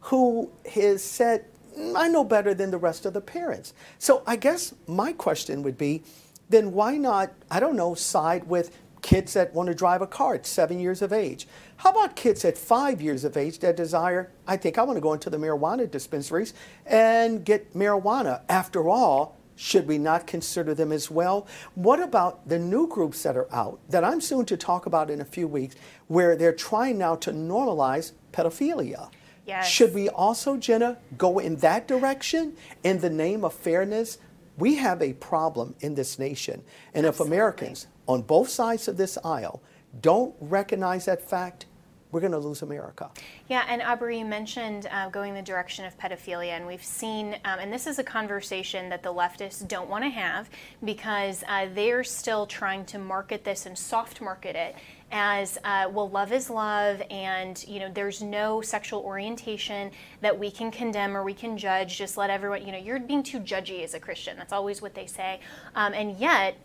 who 0.00 0.50
has 0.74 1.04
said, 1.04 1.44
mm, 1.78 1.94
I 1.96 2.08
know 2.08 2.24
better 2.24 2.54
than 2.54 2.70
the 2.70 2.78
rest 2.78 3.04
of 3.06 3.12
the 3.12 3.20
parents. 3.20 3.74
So 3.98 4.22
I 4.26 4.36
guess 4.36 4.74
my 4.86 5.12
question 5.12 5.62
would 5.62 5.76
be 5.76 6.02
then 6.48 6.72
why 6.72 6.96
not, 6.96 7.32
I 7.50 7.60
don't 7.60 7.76
know, 7.76 7.94
side 7.94 8.44
with 8.44 8.76
kids 9.02 9.34
that 9.34 9.54
want 9.54 9.68
to 9.68 9.74
drive 9.74 10.02
a 10.02 10.06
car 10.06 10.34
at 10.34 10.46
seven 10.46 10.78
years 10.78 11.02
of 11.02 11.12
age? 11.12 11.46
How 11.76 11.90
about 11.90 12.16
kids 12.16 12.44
at 12.44 12.58
five 12.58 13.00
years 13.00 13.24
of 13.24 13.36
age 13.36 13.60
that 13.60 13.76
desire, 13.76 14.30
I 14.46 14.56
think 14.56 14.76
I 14.78 14.82
want 14.82 14.96
to 14.96 15.00
go 15.00 15.12
into 15.12 15.30
the 15.30 15.36
marijuana 15.36 15.90
dispensaries 15.90 16.54
and 16.86 17.44
get 17.44 17.74
marijuana? 17.74 18.42
After 18.48 18.88
all, 18.88 19.39
should 19.60 19.86
we 19.86 19.98
not 19.98 20.26
consider 20.26 20.72
them 20.72 20.90
as 20.90 21.10
well? 21.10 21.46
What 21.74 22.00
about 22.00 22.48
the 22.48 22.58
new 22.58 22.88
groups 22.88 23.22
that 23.24 23.36
are 23.36 23.52
out 23.54 23.78
that 23.90 24.02
I'm 24.02 24.22
soon 24.22 24.46
to 24.46 24.56
talk 24.56 24.86
about 24.86 25.10
in 25.10 25.20
a 25.20 25.24
few 25.26 25.46
weeks 25.46 25.76
where 26.08 26.34
they're 26.34 26.54
trying 26.54 26.96
now 26.96 27.14
to 27.16 27.30
normalize 27.30 28.12
pedophilia? 28.32 29.10
Yes. 29.46 29.68
Should 29.68 29.92
we 29.92 30.08
also, 30.08 30.56
Jenna, 30.56 30.96
go 31.18 31.38
in 31.38 31.56
that 31.56 31.86
direction 31.86 32.56
in 32.82 33.00
the 33.00 33.10
name 33.10 33.44
of 33.44 33.52
fairness? 33.52 34.16
We 34.56 34.76
have 34.76 35.02
a 35.02 35.12
problem 35.12 35.74
in 35.80 35.94
this 35.94 36.18
nation. 36.18 36.62
And 36.94 37.04
Absolutely. 37.04 37.26
if 37.26 37.38
Americans 37.38 37.86
on 38.06 38.22
both 38.22 38.48
sides 38.48 38.88
of 38.88 38.96
this 38.96 39.18
aisle 39.22 39.60
don't 40.00 40.34
recognize 40.40 41.04
that 41.04 41.20
fact, 41.20 41.66
we're 42.12 42.20
going 42.20 42.32
to 42.32 42.38
lose 42.38 42.62
America. 42.62 43.10
Yeah, 43.48 43.64
and 43.68 43.82
Aubrey, 43.82 44.22
mentioned 44.22 44.86
uh, 44.90 45.08
going 45.08 45.34
the 45.34 45.42
direction 45.42 45.84
of 45.84 45.98
pedophilia, 45.98 46.50
and 46.50 46.66
we've 46.66 46.84
seen, 46.84 47.34
um, 47.44 47.58
and 47.58 47.72
this 47.72 47.86
is 47.86 47.98
a 47.98 48.04
conversation 48.04 48.88
that 48.88 49.02
the 49.02 49.12
leftists 49.12 49.66
don't 49.66 49.88
want 49.88 50.04
to 50.04 50.10
have 50.10 50.50
because 50.84 51.44
uh, 51.48 51.66
they're 51.74 52.04
still 52.04 52.46
trying 52.46 52.84
to 52.86 52.98
market 52.98 53.44
this 53.44 53.66
and 53.66 53.76
soft 53.76 54.20
market 54.20 54.56
it 54.56 54.76
as 55.12 55.58
uh, 55.64 55.88
well 55.90 56.08
love 56.08 56.32
is 56.32 56.48
love 56.50 57.02
and 57.10 57.64
you 57.66 57.80
know 57.80 57.90
there's 57.92 58.22
no 58.22 58.60
sexual 58.60 59.00
orientation 59.00 59.90
that 60.20 60.38
we 60.38 60.50
can 60.50 60.70
condemn 60.70 61.16
or 61.16 61.24
we 61.24 61.34
can 61.34 61.58
judge 61.58 61.98
just 61.98 62.16
let 62.16 62.30
everyone 62.30 62.64
you 62.64 62.70
know 62.70 62.78
you're 62.78 63.00
being 63.00 63.22
too 63.22 63.40
judgy 63.40 63.82
as 63.82 63.94
a 63.94 64.00
christian 64.00 64.36
that's 64.36 64.52
always 64.52 64.80
what 64.80 64.94
they 64.94 65.06
say 65.06 65.40
um, 65.74 65.92
and 65.94 66.16
yet 66.18 66.56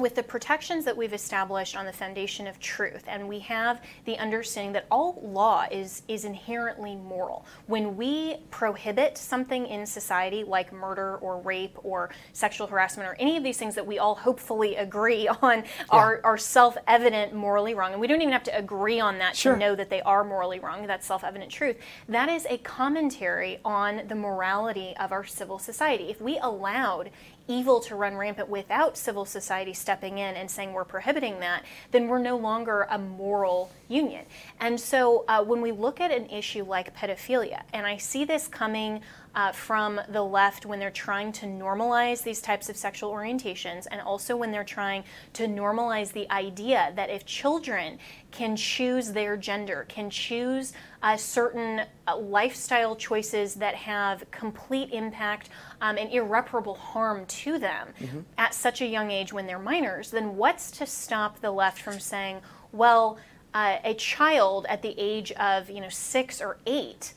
with 0.00 0.14
the 0.14 0.22
protections 0.22 0.84
that 0.84 0.96
we've 0.96 1.12
established 1.12 1.76
on 1.76 1.84
the 1.84 1.92
foundation 1.92 2.46
of 2.46 2.58
truth 2.58 3.04
and 3.06 3.28
we 3.28 3.38
have 3.38 3.80
the 4.06 4.16
understanding 4.18 4.72
that 4.72 4.86
all 4.90 5.20
law 5.22 5.66
is 5.70 6.02
is 6.08 6.24
inherently 6.24 6.96
moral 6.96 7.44
when 7.66 7.96
we 7.96 8.36
prohibit 8.50 9.18
something 9.18 9.66
in 9.66 9.84
society 9.84 10.42
like 10.42 10.72
murder 10.72 11.16
or 11.16 11.38
rape 11.40 11.76
or 11.82 12.10
sexual 12.32 12.66
harassment 12.66 13.08
or 13.08 13.14
any 13.18 13.36
of 13.36 13.42
these 13.42 13.58
things 13.58 13.74
that 13.74 13.86
we 13.86 13.98
all 13.98 14.14
hopefully 14.14 14.76
agree 14.76 15.28
on 15.42 15.58
yeah. 15.58 15.84
are, 15.90 16.20
are 16.24 16.38
self-evident 16.38 17.34
morally 17.34 17.74
wrong 17.74 17.92
and 17.92 18.00
we 18.00 18.06
don't 18.06 18.22
even 18.22 18.32
have 18.32 18.42
to 18.42 18.56
agree 18.56 19.00
on 19.00 19.18
that 19.18 19.36
sure. 19.36 19.54
to 19.54 19.58
know 19.58 19.74
that 19.74 19.90
they 19.90 20.00
are 20.02 20.24
morally 20.24 20.58
wrong 20.58 20.86
that's 20.86 21.06
self-evident 21.06 21.50
truth 21.50 21.76
that 22.08 22.28
is 22.28 22.46
a 22.48 22.58
commentary 22.58 23.58
on 23.64 24.02
the 24.08 24.14
morality 24.14 24.94
of 24.98 25.12
our 25.12 25.24
civil 25.24 25.58
society 25.58 26.04
if 26.04 26.20
we 26.20 26.38
allowed 26.38 27.10
evil 27.50 27.80
to 27.80 27.96
run 27.96 28.16
rampant 28.16 28.48
without 28.48 28.96
civil 28.96 29.24
society 29.24 29.74
stepping 29.74 30.18
in 30.18 30.36
and 30.36 30.50
saying 30.50 30.72
we're 30.72 30.84
prohibiting 30.84 31.40
that, 31.40 31.64
then 31.90 32.06
we're 32.06 32.18
no 32.18 32.36
longer 32.36 32.86
a 32.90 32.98
moral 32.98 33.72
union. 33.88 34.24
And 34.60 34.78
so 34.78 35.24
uh, 35.26 35.42
when 35.42 35.60
we 35.60 35.72
look 35.72 36.00
at 36.00 36.12
an 36.12 36.30
issue 36.30 36.64
like 36.64 36.96
pedophilia, 36.96 37.62
and 37.72 37.86
I 37.86 37.96
see 37.96 38.24
this 38.24 38.46
coming 38.46 39.00
uh, 39.34 39.52
from 39.52 40.00
the 40.08 40.22
left 40.22 40.66
when 40.66 40.78
they're 40.78 40.90
trying 40.90 41.32
to 41.32 41.46
normalize 41.46 42.22
these 42.22 42.40
types 42.40 42.68
of 42.68 42.76
sexual 42.76 43.12
orientations, 43.12 43.86
and 43.90 44.00
also 44.00 44.36
when 44.36 44.50
they're 44.50 44.64
trying 44.64 45.04
to 45.32 45.46
normalize 45.46 46.12
the 46.12 46.30
idea 46.32 46.92
that 46.96 47.10
if 47.10 47.24
children 47.24 47.98
can 48.30 48.56
choose 48.56 49.12
their 49.12 49.36
gender, 49.36 49.86
can 49.88 50.10
choose 50.10 50.72
uh, 51.02 51.16
certain 51.16 51.82
uh, 52.06 52.16
lifestyle 52.16 52.96
choices 52.96 53.54
that 53.54 53.74
have 53.74 54.28
complete 54.30 54.90
impact 54.92 55.48
um, 55.80 55.96
and 55.96 56.12
irreparable 56.12 56.74
harm 56.74 57.24
to 57.26 57.58
them 57.58 57.88
mm-hmm. 58.00 58.20
at 58.38 58.52
such 58.52 58.80
a 58.80 58.86
young 58.86 59.10
age 59.10 59.32
when 59.32 59.46
they're 59.46 59.58
minors, 59.58 60.10
then 60.10 60.36
what's 60.36 60.70
to 60.70 60.86
stop 60.86 61.40
the 61.40 61.50
left 61.50 61.80
from 61.80 61.98
saying, 61.98 62.40
well, 62.72 63.18
uh, 63.54 63.78
a 63.84 63.94
child 63.94 64.66
at 64.68 64.82
the 64.82 64.94
age 64.96 65.32
of 65.32 65.68
you 65.70 65.80
know 65.80 65.88
six 65.88 66.40
or 66.40 66.58
eight 66.66 67.14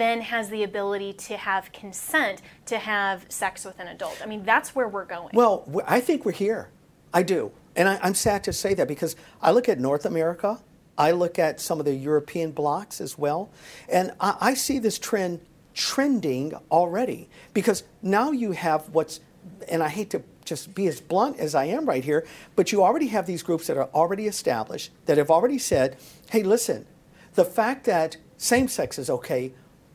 then 0.00 0.20
has 0.20 0.48
the 0.48 0.62
ability 0.62 1.12
to 1.12 1.36
have 1.36 1.72
consent 1.72 2.42
to 2.66 2.78
have 2.78 3.26
sex 3.28 3.64
with 3.64 3.78
an 3.78 3.88
adult. 3.88 4.20
I 4.22 4.26
mean, 4.26 4.44
that's 4.44 4.74
where 4.74 4.88
we're 4.88 5.04
going. 5.04 5.30
Well, 5.34 5.68
I 5.86 6.00
think 6.00 6.24
we're 6.24 6.32
here. 6.32 6.70
I 7.12 7.22
do. 7.22 7.52
And 7.76 7.88
I, 7.88 7.98
am 8.06 8.14
sad 8.14 8.44
to 8.44 8.52
say 8.52 8.74
that 8.74 8.88
because 8.88 9.16
I 9.42 9.50
look 9.50 9.68
at 9.68 9.78
North 9.78 10.04
America, 10.04 10.60
I 10.96 11.10
look 11.10 11.38
at 11.38 11.60
some 11.60 11.80
of 11.80 11.86
the 11.86 11.94
European 11.94 12.52
blocs 12.52 13.00
as 13.00 13.18
well, 13.18 13.50
and 13.88 14.12
I, 14.20 14.36
I 14.40 14.54
see 14.54 14.78
this 14.78 14.98
trend 14.98 15.40
trending 15.74 16.54
already 16.70 17.28
because 17.52 17.82
now 18.00 18.30
you 18.30 18.52
have 18.52 18.88
what's, 18.90 19.20
and 19.68 19.82
I 19.82 19.88
hate 19.88 20.10
to 20.10 20.22
just 20.44 20.74
be 20.74 20.86
as 20.86 21.00
blunt 21.00 21.38
as 21.38 21.54
I 21.54 21.64
am 21.64 21.86
right 21.86 22.04
here, 22.04 22.26
but 22.54 22.70
you 22.70 22.82
already 22.84 23.08
have 23.08 23.26
these 23.26 23.42
groups 23.42 23.66
that 23.66 23.76
are 23.76 23.88
already 23.94 24.26
established 24.26 24.92
that 25.06 25.18
have 25.18 25.30
already 25.30 25.58
said, 25.58 25.96
hey, 26.30 26.42
listen, 26.42 26.86
the 27.34 27.44
fact 27.44 27.84
that 27.86 28.16
same 28.36 28.68
sex 28.68 28.98
is 28.98 29.10
okay 29.10 29.52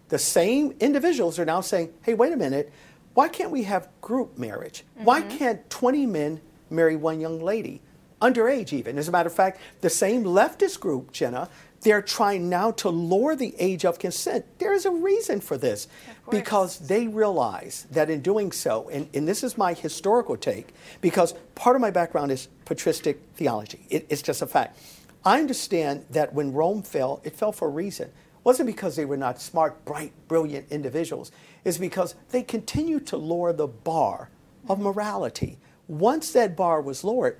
the 0.10 0.20
same 0.20 0.76
individuals 0.80 1.40
are 1.40 1.46
now 1.46 1.62
saying, 1.62 1.94
hey, 2.02 2.14
wait 2.14 2.34
a 2.34 2.38
minute, 2.38 2.72
why 3.14 3.28
can't 3.28 3.52
we 3.52 3.64
have 3.64 3.88
group 4.02 4.38
marriage? 4.38 4.84
Mm-hmm. 4.96 5.06
Why 5.06 5.22
can't 5.22 5.68
20 5.70 6.06
men 6.06 6.42
marry 6.70 6.96
one 6.96 7.20
young 7.20 7.40
lady? 7.40 7.82
Underage, 8.22 8.74
even. 8.74 8.98
As 8.98 9.08
a 9.08 9.12
matter 9.12 9.28
of 9.28 9.34
fact, 9.34 9.62
the 9.82 9.90
same 9.90 10.24
leftist 10.24 10.80
group, 10.80 11.14
Jenna, 11.14 11.50
they're 11.82 12.02
trying 12.02 12.50
now 12.50 12.72
to 12.72 12.90
lower 12.90 13.36
the 13.36 13.56
age 13.58 13.86
of 13.86 14.00
consent. 14.00 14.46
There 14.58 14.74
is 14.74 14.86
a 14.86 14.92
reason 14.92 15.40
for 15.40 15.58
this 15.58 15.88
because 16.30 16.80
they 16.80 17.08
realize 17.08 17.88
that 17.92 18.10
in 18.10 18.22
doing 18.22 18.52
so, 18.52 18.90
and, 18.90 19.08
and, 19.14 19.28
this 19.28 19.44
is 19.44 19.58
my 19.58 19.74
historical 19.74 20.36
take, 20.36 20.74
because 21.00 21.34
part 21.56 21.78
of 21.78 21.82
my 21.82 21.90
background 21.90 22.32
is 22.32 22.50
patristic 22.66 23.22
theology. 23.36 23.80
It, 23.90 24.06
it's 24.10 24.22
just 24.22 24.42
a 24.42 24.48
fact. 24.48 24.78
I 25.24 25.40
understand 25.40 26.06
that 26.10 26.34
when 26.34 26.52
Rome 26.52 26.84
fell, 26.84 27.22
it 27.24 27.36
fell 27.36 27.54
for 27.54 27.70
a 27.70 27.72
reason 27.72 28.12
wasn't 28.44 28.68
because 28.68 28.96
they 28.96 29.06
were 29.06 29.18
not 29.18 29.42
smart, 29.42 29.84
bright, 29.86 30.14
brilliant 30.28 30.72
individuals. 30.72 31.32
It's 31.64 31.78
because 31.78 32.16
they 32.32 32.44
continued 32.44 33.06
to 33.08 33.18
lower 33.18 33.54
the 33.54 33.68
bar 33.68 34.30
of 34.68 34.80
morality. 34.80 35.58
Once 35.88 36.32
that 36.32 36.56
bar 36.56 36.82
was 36.82 37.04
lowered, 37.04 37.38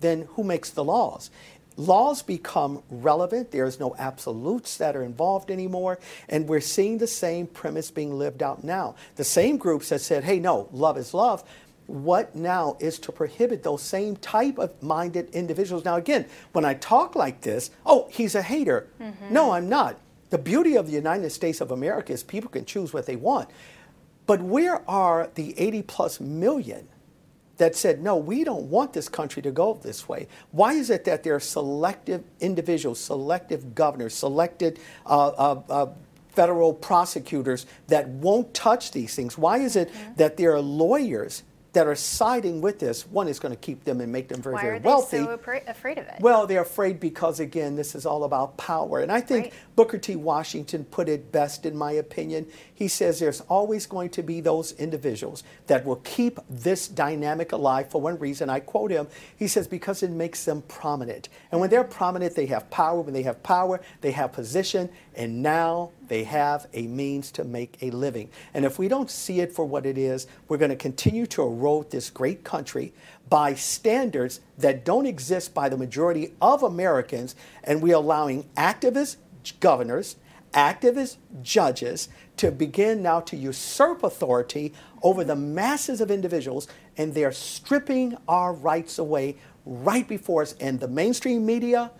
then 0.00 0.28
who 0.32 0.44
makes 0.44 0.70
the 0.70 0.84
laws? 0.84 1.30
Laws 1.76 2.22
become 2.22 2.82
relevant. 2.90 3.52
There's 3.52 3.78
no 3.78 3.94
absolutes 3.98 4.76
that 4.78 4.96
are 4.96 5.02
involved 5.04 5.50
anymore. 5.50 6.00
And 6.28 6.48
we're 6.48 6.60
seeing 6.60 6.98
the 6.98 7.06
same 7.06 7.46
premise 7.46 7.90
being 7.90 8.18
lived 8.18 8.42
out 8.42 8.64
now. 8.64 8.96
The 9.14 9.24
same 9.24 9.58
groups 9.58 9.90
that 9.90 10.00
said, 10.00 10.24
hey, 10.24 10.40
no, 10.40 10.68
love 10.72 10.98
is 10.98 11.14
love. 11.14 11.44
What 11.86 12.34
now 12.34 12.76
is 12.80 12.98
to 13.00 13.12
prohibit 13.12 13.62
those 13.62 13.80
same 13.82 14.16
type 14.16 14.58
of 14.58 14.82
minded 14.82 15.30
individuals? 15.30 15.84
Now, 15.84 15.96
again, 15.96 16.26
when 16.52 16.64
I 16.64 16.74
talk 16.74 17.14
like 17.14 17.42
this, 17.42 17.70
oh, 17.86 18.08
he's 18.10 18.34
a 18.34 18.42
hater. 18.42 18.88
Mm-hmm. 19.00 19.32
No, 19.32 19.52
I'm 19.52 19.68
not. 19.68 19.98
The 20.30 20.38
beauty 20.38 20.76
of 20.76 20.86
the 20.86 20.92
United 20.92 21.30
States 21.30 21.60
of 21.60 21.70
America 21.70 22.12
is 22.12 22.22
people 22.22 22.50
can 22.50 22.64
choose 22.64 22.92
what 22.92 23.06
they 23.06 23.16
want. 23.16 23.48
But 24.26 24.42
where 24.42 24.88
are 24.88 25.30
the 25.34 25.58
80 25.58 25.82
plus 25.82 26.20
million 26.20 26.86
that 27.56 27.74
said, 27.74 28.02
no, 28.02 28.16
we 28.16 28.44
don't 28.44 28.64
want 28.64 28.92
this 28.92 29.08
country 29.08 29.40
to 29.42 29.50
go 29.50 29.74
this 29.74 30.08
way? 30.08 30.28
Why 30.50 30.74
is 30.74 30.90
it 30.90 31.04
that 31.04 31.22
there 31.22 31.34
are 31.34 31.40
selective 31.40 32.22
individuals, 32.40 33.00
selective 33.00 33.74
governors, 33.74 34.14
selected 34.14 34.78
uh, 35.06 35.28
uh, 35.28 35.62
uh, 35.68 35.86
federal 36.28 36.74
prosecutors 36.74 37.66
that 37.86 38.06
won't 38.08 38.52
touch 38.52 38.92
these 38.92 39.14
things? 39.14 39.38
Why 39.38 39.58
is 39.58 39.76
it 39.76 39.90
mm-hmm. 39.90 40.14
that 40.16 40.36
there 40.36 40.52
are 40.54 40.60
lawyers 40.60 41.42
that 41.72 41.86
are 41.86 41.94
siding 41.94 42.60
with 42.60 42.78
this, 42.78 43.06
one 43.06 43.28
is 43.28 43.38
going 43.38 43.52
to 43.54 43.60
keep 43.60 43.84
them 43.84 44.00
and 44.00 44.10
make 44.10 44.28
them 44.28 44.40
very, 44.40 44.54
Why 44.54 44.62
very 44.62 44.76
are 44.76 44.78
they 44.80 44.86
wealthy. 44.86 45.18
so 45.18 45.30
afraid 45.30 45.98
of 45.98 46.06
it? 46.06 46.16
Well, 46.20 46.46
they're 46.46 46.62
afraid 46.62 46.98
because, 46.98 47.40
again, 47.40 47.76
this 47.76 47.94
is 47.94 48.06
all 48.06 48.24
about 48.24 48.56
power. 48.56 49.00
And 49.00 49.12
I 49.12 49.20
think 49.20 49.38
Right. 49.38 49.52
Booker 49.76 49.98
T. 49.98 50.16
Washington 50.16 50.84
put 50.84 51.08
it 51.08 51.30
best, 51.30 51.66
in 51.66 51.76
my 51.76 51.92
opinion. 51.92 52.46
He 52.74 52.88
says 52.88 53.20
there's 53.20 53.42
always 53.42 53.86
going 53.86 54.10
to 54.10 54.22
be 54.22 54.40
those 54.40 54.72
individuals 54.72 55.44
that 55.66 55.84
will 55.84 55.96
keep 55.96 56.40
this 56.48 56.88
dynamic 56.88 57.52
alive 57.52 57.90
for 57.90 58.00
one 58.00 58.18
reason. 58.18 58.50
I 58.50 58.60
quote 58.60 58.90
him. 58.90 59.06
He 59.36 59.46
says, 59.46 59.68
because 59.68 60.02
it 60.02 60.10
makes 60.10 60.44
them 60.44 60.62
prominent. 60.62 61.28
And 61.52 61.60
when 61.60 61.70
they're 61.70 61.84
mm-hmm. 61.84 61.92
prominent, 61.92 62.34
they 62.34 62.46
have 62.46 62.68
power. 62.70 63.00
When 63.00 63.14
they 63.14 63.22
have 63.22 63.42
power, 63.42 63.80
they 64.00 64.12
have 64.12 64.32
position. 64.32 64.88
And 65.18 65.42
now 65.42 65.90
they 66.06 66.22
have 66.24 66.68
a 66.72 66.86
means 66.86 67.32
to 67.32 67.44
make 67.44 67.76
a 67.82 67.90
living. 67.90 68.30
And 68.54 68.64
if 68.64 68.78
we 68.78 68.86
don't 68.86 69.10
see 69.10 69.40
it 69.40 69.52
for 69.52 69.64
what 69.64 69.84
it 69.84 69.98
is, 69.98 70.28
we're 70.46 70.58
going 70.58 70.70
to 70.70 70.76
continue 70.76 71.26
to 71.26 71.42
erode 71.42 71.90
this 71.90 72.08
great 72.08 72.44
country 72.44 72.92
by 73.28 73.54
standards 73.54 74.40
that 74.58 74.84
don't 74.84 75.06
exist 75.06 75.52
by 75.54 75.68
the 75.68 75.76
majority 75.76 76.34
of 76.40 76.62
Americans. 76.62 77.34
And 77.64 77.82
we're 77.82 77.96
allowing 77.96 78.44
activist 78.56 79.16
governors, 79.58 80.14
activist 80.52 81.16
judges 81.42 82.08
to 82.36 82.52
begin 82.52 83.02
now 83.02 83.18
to 83.18 83.36
usurp 83.36 84.04
authority 84.04 84.72
over 85.02 85.24
the 85.24 85.34
masses 85.34 86.00
of 86.00 86.12
individuals. 86.12 86.68
And 86.96 87.12
they're 87.12 87.32
stripping 87.32 88.16
our 88.28 88.52
rights 88.52 89.00
away 89.00 89.34
right 89.66 90.06
before 90.06 90.42
us. 90.42 90.54
And 90.60 90.78
the 90.78 90.86
mainstream 90.86 91.44
media, 91.44 91.90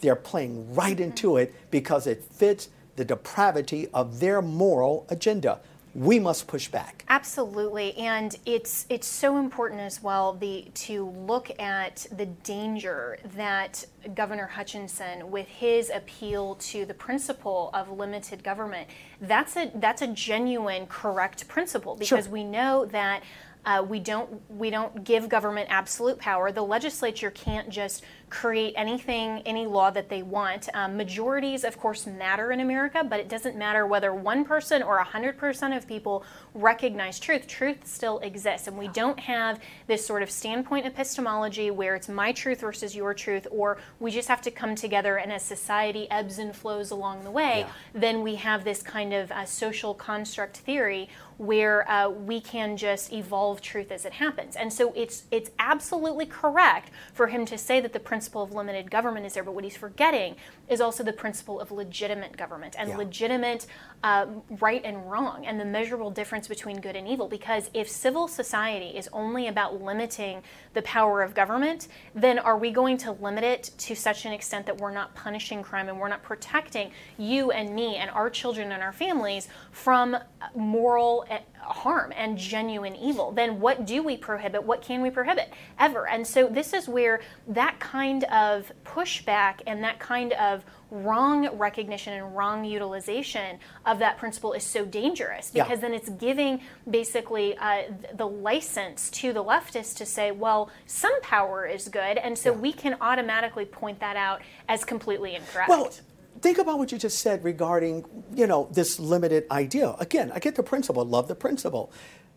they're 0.00 0.16
playing 0.16 0.74
right 0.74 0.98
into 0.98 1.30
mm-hmm. 1.30 1.42
it 1.42 1.70
because 1.70 2.06
it 2.06 2.22
fits 2.22 2.68
the 2.96 3.04
depravity 3.04 3.88
of 3.94 4.20
their 4.20 4.42
moral 4.42 5.06
agenda. 5.08 5.60
We 5.94 6.18
must 6.20 6.46
push 6.46 6.68
back. 6.68 7.04
Absolutely, 7.08 7.96
and 7.96 8.36
it's 8.44 8.86
it's 8.88 9.06
so 9.06 9.38
important 9.38 9.80
as 9.80 10.02
well 10.02 10.34
the 10.34 10.66
to 10.74 11.06
look 11.06 11.50
at 11.60 12.06
the 12.16 12.26
danger 12.26 13.18
that 13.34 13.84
Governor 14.14 14.46
Hutchinson, 14.46 15.30
with 15.30 15.48
his 15.48 15.90
appeal 15.90 16.56
to 16.56 16.84
the 16.84 16.94
principle 16.94 17.70
of 17.72 17.90
limited 17.90 18.44
government, 18.44 18.88
that's 19.22 19.56
a 19.56 19.72
that's 19.76 20.02
a 20.02 20.08
genuine 20.08 20.86
correct 20.86 21.48
principle 21.48 21.96
because 21.96 22.26
Sure. 22.26 22.32
we 22.32 22.44
know 22.44 22.84
that. 22.86 23.22
Uh, 23.68 23.82
we 23.82 24.00
don't 24.00 24.30
we 24.48 24.70
don't 24.70 25.04
give 25.04 25.28
government 25.28 25.68
absolute 25.70 26.18
power. 26.18 26.50
The 26.50 26.62
legislature 26.62 27.30
can't 27.30 27.68
just 27.68 28.02
create 28.30 28.72
anything, 28.76 29.42
any 29.44 29.66
law 29.66 29.90
that 29.90 30.08
they 30.08 30.22
want. 30.22 30.68
Um, 30.72 30.96
majorities, 30.96 31.64
of 31.64 31.78
course, 31.78 32.06
matter 32.06 32.50
in 32.50 32.60
America, 32.60 33.04
but 33.04 33.20
it 33.20 33.28
doesn't 33.28 33.56
matter 33.56 33.86
whether 33.86 34.14
one 34.14 34.44
person 34.44 34.82
or 34.82 34.96
hundred 35.00 35.36
percent 35.36 35.74
of 35.74 35.86
people 35.86 36.24
recognize 36.54 37.20
truth. 37.20 37.46
Truth 37.46 37.86
still 37.86 38.18
exists, 38.20 38.68
and 38.68 38.78
we 38.78 38.88
don't 38.88 39.20
have 39.20 39.60
this 39.86 40.06
sort 40.06 40.22
of 40.22 40.30
standpoint 40.30 40.86
epistemology 40.86 41.70
where 41.70 41.94
it's 41.94 42.08
my 42.08 42.32
truth 42.32 42.60
versus 42.62 42.96
your 42.96 43.12
truth, 43.12 43.46
or 43.50 43.76
we 44.00 44.10
just 44.10 44.28
have 44.28 44.40
to 44.42 44.50
come 44.50 44.74
together 44.76 45.18
and 45.18 45.30
as 45.30 45.42
society 45.42 46.10
ebbs 46.10 46.38
and 46.38 46.56
flows 46.56 46.90
along 46.90 47.24
the 47.24 47.30
way, 47.30 47.66
Yeah. 47.66 47.70
then 47.92 48.22
we 48.22 48.36
have 48.36 48.64
this 48.64 48.82
kind 48.82 49.12
of 49.12 49.30
uh, 49.30 49.44
social 49.44 49.92
construct 49.92 50.56
theory 50.58 51.10
where 51.38 51.88
uh, 51.90 52.08
we 52.08 52.40
can 52.40 52.76
just 52.76 53.12
evolve 53.12 53.62
truth 53.62 53.90
as 53.92 54.04
it 54.04 54.12
happens. 54.14 54.56
And 54.56 54.72
so 54.72 54.92
it's 54.94 55.24
it's 55.30 55.50
absolutely 55.58 56.26
correct 56.26 56.90
for 57.14 57.28
him 57.28 57.46
to 57.46 57.56
say 57.56 57.80
that 57.80 57.92
the 57.92 58.00
principle 58.00 58.42
of 58.42 58.52
limited 58.52 58.90
government 58.90 59.24
is 59.24 59.34
there, 59.34 59.44
but 59.44 59.54
what 59.54 59.64
he's 59.64 59.76
forgetting 59.76 60.34
is 60.68 60.80
also 60.80 61.02
the 61.04 61.12
principle 61.12 61.60
of 61.60 61.70
legitimate 61.70 62.36
government 62.36 62.74
and 62.78 62.90
Yeah. 62.90 62.96
legitimate 62.98 63.66
uh, 64.02 64.26
right 64.60 64.82
and 64.84 65.10
wrong 65.10 65.46
and 65.46 65.58
the 65.60 65.64
measurable 65.64 66.10
difference 66.10 66.46
between 66.48 66.80
good 66.80 66.96
and 66.96 67.06
evil. 67.08 67.28
Because 67.28 67.70
if 67.72 67.88
civil 67.88 68.28
society 68.28 68.96
is 68.96 69.08
only 69.12 69.46
about 69.46 69.80
limiting 69.80 70.42
the 70.74 70.82
power 70.82 71.22
of 71.22 71.34
government, 71.34 71.88
then 72.14 72.38
are 72.38 72.58
we 72.58 72.70
going 72.72 72.96
to 72.98 73.12
limit 73.12 73.44
it 73.44 73.70
to 73.78 73.94
such 73.94 74.24
an 74.24 74.32
extent 74.32 74.66
that 74.66 74.78
we're 74.78 74.92
not 74.92 75.14
punishing 75.14 75.62
crime 75.62 75.88
and 75.88 75.98
we're 76.00 76.08
not 76.08 76.22
protecting 76.22 76.90
you 77.16 77.52
and 77.52 77.74
me 77.74 77.96
and 77.96 78.10
our 78.10 78.28
children 78.28 78.72
and 78.72 78.82
our 78.82 78.92
families 78.92 79.48
from 79.70 80.16
moral 80.56 81.24
harm 81.60 82.12
and 82.16 82.38
genuine 82.38 82.96
evil? 82.96 83.32
Then 83.32 83.60
what 83.60 83.86
do 83.86 84.02
we 84.02 84.16
prohibit? 84.16 84.62
What 84.64 84.82
can 84.82 85.02
we 85.02 85.10
prohibit? 85.10 85.52
Ever. 85.78 86.08
And 86.08 86.26
so 86.26 86.48
this 86.48 86.72
is 86.72 86.88
where 86.88 87.20
that 87.48 87.78
kind 87.78 88.24
of 88.24 88.72
pushback 88.84 89.60
and 89.66 89.82
that 89.84 89.98
kind 89.98 90.32
of 90.34 90.64
wrong 90.90 91.54
recognition 91.58 92.14
and 92.14 92.34
wrong 92.34 92.64
utilization 92.64 93.58
of 93.84 93.98
that 93.98 94.16
principle 94.16 94.54
is 94.54 94.64
so 94.64 94.86
dangerous 94.86 95.50
Yeah. 95.52 95.64
because 95.64 95.80
then 95.80 95.92
it's 95.92 96.08
giving 96.08 96.60
basically 96.88 97.56
uh, 97.58 97.82
the 98.14 98.26
license 98.26 99.10
to 99.10 99.34
the 99.34 99.44
leftists 99.44 99.94
to 99.98 100.06
say, 100.06 100.30
well, 100.30 100.70
some 100.86 101.20
power 101.20 101.66
is 101.66 101.88
good, 101.88 102.16
and 102.16 102.38
so 102.38 102.52
we 102.52 102.72
can 102.72 102.96
automatically 103.02 103.66
point 103.66 104.00
that 104.00 104.16
out 104.16 104.40
as 104.68 104.84
completely 104.84 105.34
incorrect. 105.34 105.68
Well, 105.68 105.90
think 106.40 106.58
about 106.58 106.78
what 106.78 106.92
you 106.92 106.98
just 106.98 107.20
said 107.20 107.44
regarding, 107.44 108.04
you 108.34 108.46
know, 108.46 108.68
this 108.72 108.98
limited 108.98 109.46
idea. 109.50 109.94
Again, 109.98 110.32
I 110.34 110.38
get 110.38 110.54
the 110.54 110.62
principle, 110.62 111.04
love 111.04 111.28
the 111.28 111.34
principle. 111.34 111.92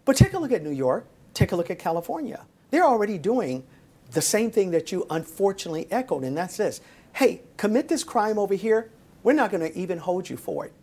But 0.06 0.16
take 0.16 0.34
a 0.34 0.40
look 0.40 0.52
at 0.52 0.64
New 0.64 0.72
York, 0.72 1.06
take 1.34 1.52
a 1.52 1.56
look 1.56 1.70
at 1.70 1.80
California. 1.80 2.46
They're 2.72 2.86
already 2.86 3.18
doing 3.18 3.64
the 4.12 4.22
same 4.22 4.52
thing 4.52 4.72
that 4.72 4.92
you 4.92 5.06
unfortunately 5.10 5.88
echoed, 5.92 6.24
and 6.24 6.38
that's 6.38 6.58
this. 6.58 6.82
Hey, 7.14 7.42
commit 7.58 7.88
this 7.88 8.04
crime 8.04 8.38
over 8.38 8.54
here, 8.54 8.90
we're 9.24 9.34
not 9.34 9.52
going 9.52 9.62
to 9.62 9.78
even 9.78 9.98
hold 10.00 10.30
you 10.30 10.38
for 10.38 10.66
it. 10.66 10.74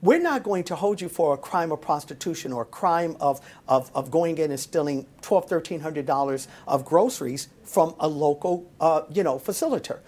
We're 0.00 0.20
not 0.20 0.42
going 0.44 0.64
to 0.64 0.76
hold 0.76 1.00
you 1.00 1.08
for 1.08 1.34
a 1.34 1.36
crime 1.36 1.72
of 1.72 1.80
prostitution 1.80 2.52
or 2.52 2.62
a 2.62 2.66
crime 2.66 3.16
of, 3.20 3.40
of, 3.66 3.90
of 3.94 4.10
going 4.10 4.38
in 4.38 4.50
and 4.50 4.60
stealing 4.60 5.06
$1,200, 5.22 5.80
$1,300 6.04 6.46
of 6.68 6.84
groceries 6.84 7.48
from 7.64 7.94
a 7.98 8.06
local, 8.08 8.70
uh, 8.80 9.02
you 9.10 9.22
know, 9.22 9.38
facilitator. 9.38 9.98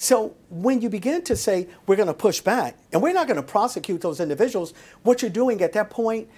So 0.00 0.36
when 0.48 0.80
you 0.80 0.88
begin 0.88 1.22
to 1.22 1.34
say 1.34 1.66
we're 1.86 1.96
going 1.96 2.06
to 2.06 2.14
push 2.14 2.40
back 2.40 2.76
and 2.92 3.02
we're 3.02 3.12
not 3.12 3.26
going 3.26 3.36
to 3.36 3.42
prosecute 3.42 4.00
those 4.00 4.20
individuals, 4.20 4.72
what 5.02 5.22
you're 5.22 5.30
doing 5.30 5.60
at 5.60 5.72
that 5.72 5.90
point, 5.90 6.28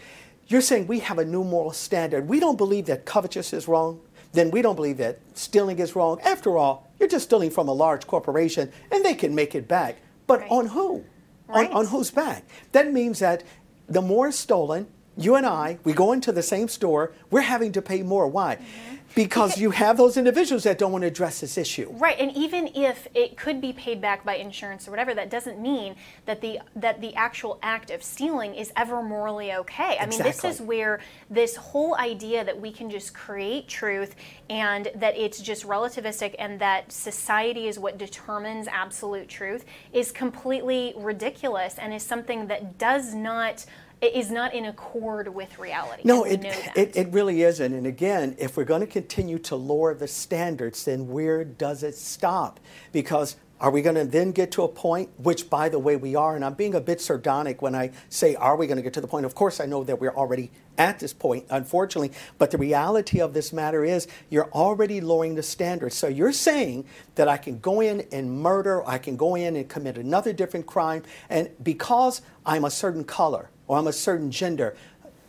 you're 0.49 0.63
saying 0.63 0.87
we 0.87 1.01
have 1.01 1.19
a 1.19 1.25
new 1.27 1.45
moral 1.45 1.73
standard. 1.73 2.27
We 2.27 2.41
don't 2.41 2.57
believe 2.57 2.87
that 2.87 3.05
covetous 3.05 3.53
is 3.53 3.69
wrong. 3.69 4.01
Then 4.33 4.51
we 4.51 4.63
don't 4.63 4.77
believe 4.77 4.97
that 4.97 5.19
stealing 5.35 5.79
is 5.79 5.95
wrong. 5.95 6.19
After 6.23 6.57
all, 6.57 6.89
you're 6.99 7.09
just 7.09 7.27
stealing 7.27 7.51
from 7.51 7.69
a 7.69 7.73
large 7.73 8.07
corporation 8.07 8.73
and 8.91 9.05
they 9.05 9.15
can 9.15 9.35
make 9.35 9.55
it 9.55 9.69
back. 9.69 9.97
But 10.27 10.41
Right. 10.41 10.51
on 10.51 10.67
who? 10.69 11.05
Right. 11.47 11.69
On, 11.69 11.77
on 11.77 11.87
whose 11.89 12.11
back? 12.11 12.45
That 12.73 12.91
means 12.93 13.19
that 13.19 13.43
the 13.89 14.01
more 14.01 14.29
is 14.29 14.39
stolen, 14.39 14.87
you 15.19 15.35
and 15.35 15.45
I, 15.45 15.79
we 15.85 15.93
go 15.93 16.13
into 16.13 16.33
the 16.33 16.43
same 16.43 16.69
store, 16.69 17.13
we're 17.31 17.41
having 17.43 17.73
to 17.73 17.83
pay 17.83 18.03
more. 18.03 18.27
Why? 18.27 18.57
Mm-hmm. 18.57 18.97
Because 19.15 19.59
you 19.59 19.71
have 19.71 19.97
those 19.97 20.17
individuals 20.17 20.65
that 20.65 20.79
don't 20.79 20.93
want 20.93 21.03
to 21.03 21.09
address 21.09 21.41
this 21.41 21.59
issue. 21.59 21.89
Right, 21.93 22.19
and 22.19 22.35
even 22.37 22.69
if 22.75 23.09
it 23.15 23.37
could 23.37 23.61
be 23.61 23.73
paid 23.73 24.01
back 24.01 24.25
by 24.25 24.37
insurance 24.37 24.87
or 24.87 24.91
whatever, 24.91 25.15
that 25.15 25.31
doesn't 25.31 25.61
mean 25.61 25.97
that 26.27 26.41
the 26.41 26.61
that 26.77 27.01
the 27.01 27.15
actual 27.15 27.59
act 27.63 27.91
of 27.91 28.03
stealing 28.03 28.55
is 28.55 28.73
ever 28.77 29.03
morally 29.03 29.53
okay. 29.53 29.97
I 30.01 30.07
mean, 30.07 30.23
this 30.23 30.45
is 30.45 30.61
where 30.61 31.01
this 31.29 31.57
whole 31.57 31.97
idea 31.97 32.45
that 32.45 32.59
we 32.59 32.73
can 32.73 32.91
just 32.91 33.15
create 33.15 33.69
truth 33.69 34.15
and 34.49 34.91
that 34.95 35.17
it's 35.17 35.41
just 35.41 35.67
relativistic 35.67 36.35
and 36.39 36.61
that 36.61 36.93
society 36.93 37.69
is 37.69 37.79
what 37.79 37.99
determines 37.99 38.69
absolute 38.69 39.29
truth 39.29 39.65
is 39.93 40.13
completely 40.13 40.93
ridiculous 40.97 41.79
and 41.79 41.93
is 41.95 42.03
something 42.03 42.47
that 42.47 42.79
does 42.79 43.15
not 43.15 43.65
is 44.03 44.31
not 44.31 44.55
in 44.55 44.65
accord 44.65 45.29
with 45.29 45.59
reality. 45.59 46.03
No, 46.05 46.25
it, 46.25 46.45
it, 46.75 46.97
it 46.97 47.09
really 47.13 47.43
isn't. 47.43 47.73
And 47.73 47.87
again, 47.87 48.35
if 48.39 48.57
we're 48.57 48.65
going 48.65 48.81
to 48.81 48.87
continue 48.87 49.39
to 49.41 49.57
lower 49.57 49.95
the 49.95 50.09
standards, 50.09 50.85
then 50.85 51.09
where 51.09 51.45
does 51.45 51.83
it 51.83 51.95
stop? 51.95 52.61
Because 52.93 53.37
are 53.61 53.71
we 53.71 53.83
going 53.83 53.97
to 53.97 54.07
then 54.07 54.33
get 54.33 54.53
to 54.53 54.63
a 54.63 54.69
point, 54.69 55.11
which 55.19 55.51
by 55.51 55.69
the 55.69 55.79
way 55.79 55.95
we 55.95 56.15
are, 56.15 56.35
and 56.35 56.43
I'm 56.43 56.55
being 56.55 56.75
a 56.75 56.81
bit 56.81 56.99
sardonic 56.99 57.61
when 57.61 57.75
I 57.75 57.91
say, 58.09 58.35
are 58.35 58.57
we 58.57 58.67
going 58.67 58.79
to 58.79 58.83
get 58.83 58.95
to 58.95 59.03
the 59.03 59.07
point? 59.07 59.27
Of 59.27 59.35
course, 59.35 59.61
I 59.61 59.67
know 59.67 59.85
that 59.85 60.01
we're 60.01 60.15
already 60.15 60.51
at 60.79 60.99
this 60.99 61.13
point, 61.13 61.45
unfortunately. 61.51 62.13
But 62.39 62.53
the 62.53 62.57
reality 62.57 63.21
of 63.21 63.35
this 63.35 63.53
matter 63.53 63.85
is 63.85 64.09
you're 64.31 64.51
already 64.53 65.03
lowering 65.03 65.35
the 65.35 65.43
standards. 65.43 65.95
So 65.95 66.09
you're 66.09 66.33
saying 66.33 66.87
that 67.17 67.29
I 67.29 67.37
can 67.37 67.59
go 67.59 67.83
in 67.83 68.07
and 68.13 68.41
murder, 68.41 68.87
I 68.89 68.97
can 68.97 69.17
go 69.19 69.35
in 69.35 69.57
and 69.57 69.69
commit 69.69 69.99
another 69.99 70.33
different 70.33 70.65
crime, 70.65 71.03
and 71.29 71.51
because 71.63 72.23
I'm 72.47 72.65
a 72.65 72.71
certain 72.71 73.05
color 73.05 73.51
or 73.71 73.79
I'm 73.79 73.87
a 73.87 73.93
certain 73.93 74.33
gender, 74.33 74.75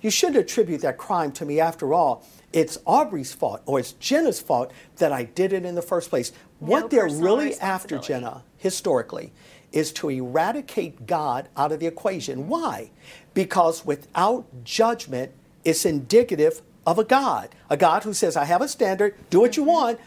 you 0.02 0.10
shouldn't 0.10 0.38
attribute 0.38 0.82
that 0.82 0.98
crime 0.98 1.32
to 1.34 1.46
me 1.46 1.60
after 1.60 1.94
all. 1.94 2.26
It's 2.52 2.80
Aubrey's 2.88 3.36
fault 3.36 3.62
or 3.68 3.80
it's 3.80 3.92
Jenna's 3.94 4.42
fault 4.42 4.72
that 4.98 5.12
I 5.12 5.26
did 5.26 5.54
it 5.54 5.64
in 5.64 5.76
the 5.76 5.82
first 5.84 6.10
place. 6.10 6.32
what 6.58 6.90
they're 6.90 7.08
really 7.08 7.54
after. 7.60 8.00
Jenna, 8.00 8.44
historically, 8.58 9.32
is 9.72 9.94
to 9.94 10.10
eradicate 10.10 11.06
God 11.06 11.50
out 11.56 11.72
of 11.72 11.80
the 11.80 11.86
equation. 11.86 12.48
Why? 12.48 12.90
Because 13.36 13.86
without 13.86 14.48
judgment, 14.64 15.34
it's 15.64 15.86
indicative 15.86 16.64
of 16.88 16.98
a 16.98 17.04
God. 17.04 17.50
A 17.70 17.78
God 17.78 18.04
who 18.04 18.14
says, 18.16 18.36
I 18.36 18.46
have 18.46 18.64
a 18.64 18.68
standard, 18.68 19.14
do 19.30 19.40
what 19.40 19.56
you 19.56 19.62
mm-hmm. 19.62 19.72
want, 19.72 20.00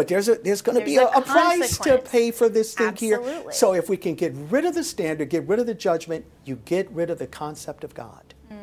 but 0.00 0.08
there's, 0.08 0.30
a, 0.30 0.36
there's 0.36 0.62
going 0.62 0.78
to 0.78 0.84
be 0.84 0.96
a. 0.96 1.04
A 1.04 1.18
a 1.18 1.20
price 1.20 1.76
to 1.76 1.98
pay 1.98 2.30
for 2.30 2.48
this 2.48 2.72
thing 2.72 2.96
here. 2.96 3.22
So 3.50 3.74
if 3.74 3.90
we 3.90 3.98
can 3.98 4.14
get 4.14 4.32
rid 4.34 4.64
of 4.64 4.74
the 4.74 4.82
standard, 4.82 5.28
get 5.28 5.46
rid 5.46 5.58
of 5.58 5.66
the 5.66 5.74
judgment, 5.74 6.24
you 6.46 6.56
get 6.64 6.90
rid 6.90 7.10
of 7.10 7.18
the 7.18 7.26
concept 7.26 7.84
of 7.84 7.92
God. 7.92 8.32
Mm, 8.50 8.56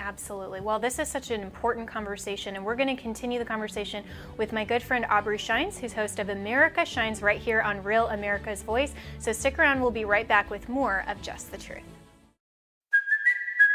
absolutely. 0.00 0.60
Well, 0.60 0.80
this 0.80 0.98
is 0.98 1.06
such 1.06 1.30
an 1.30 1.42
important 1.42 1.86
conversation, 1.86 2.56
and 2.56 2.64
we're 2.64 2.74
going 2.74 2.96
to 2.96 3.00
continue 3.00 3.38
the 3.38 3.44
conversation 3.44 4.02
with 4.36 4.52
my 4.52 4.64
good 4.64 4.82
friend 4.82 5.06
Aubrey 5.08 5.38
Shines, 5.38 5.78
who's 5.78 5.92
host 5.92 6.18
of 6.18 6.28
America 6.28 6.84
Shines 6.84 7.22
right 7.22 7.38
here 7.38 7.60
on 7.60 7.84
Real 7.84 8.08
America's 8.08 8.64
Voice. 8.64 8.92
So 9.20 9.30
stick 9.30 9.60
around, 9.60 9.80
we'll 9.80 9.92
be 9.92 10.04
right 10.04 10.26
back 10.26 10.50
with 10.50 10.68
more 10.68 11.04
of 11.06 11.22
Just 11.22 11.52
the 11.52 11.58
Truth. 11.58 11.99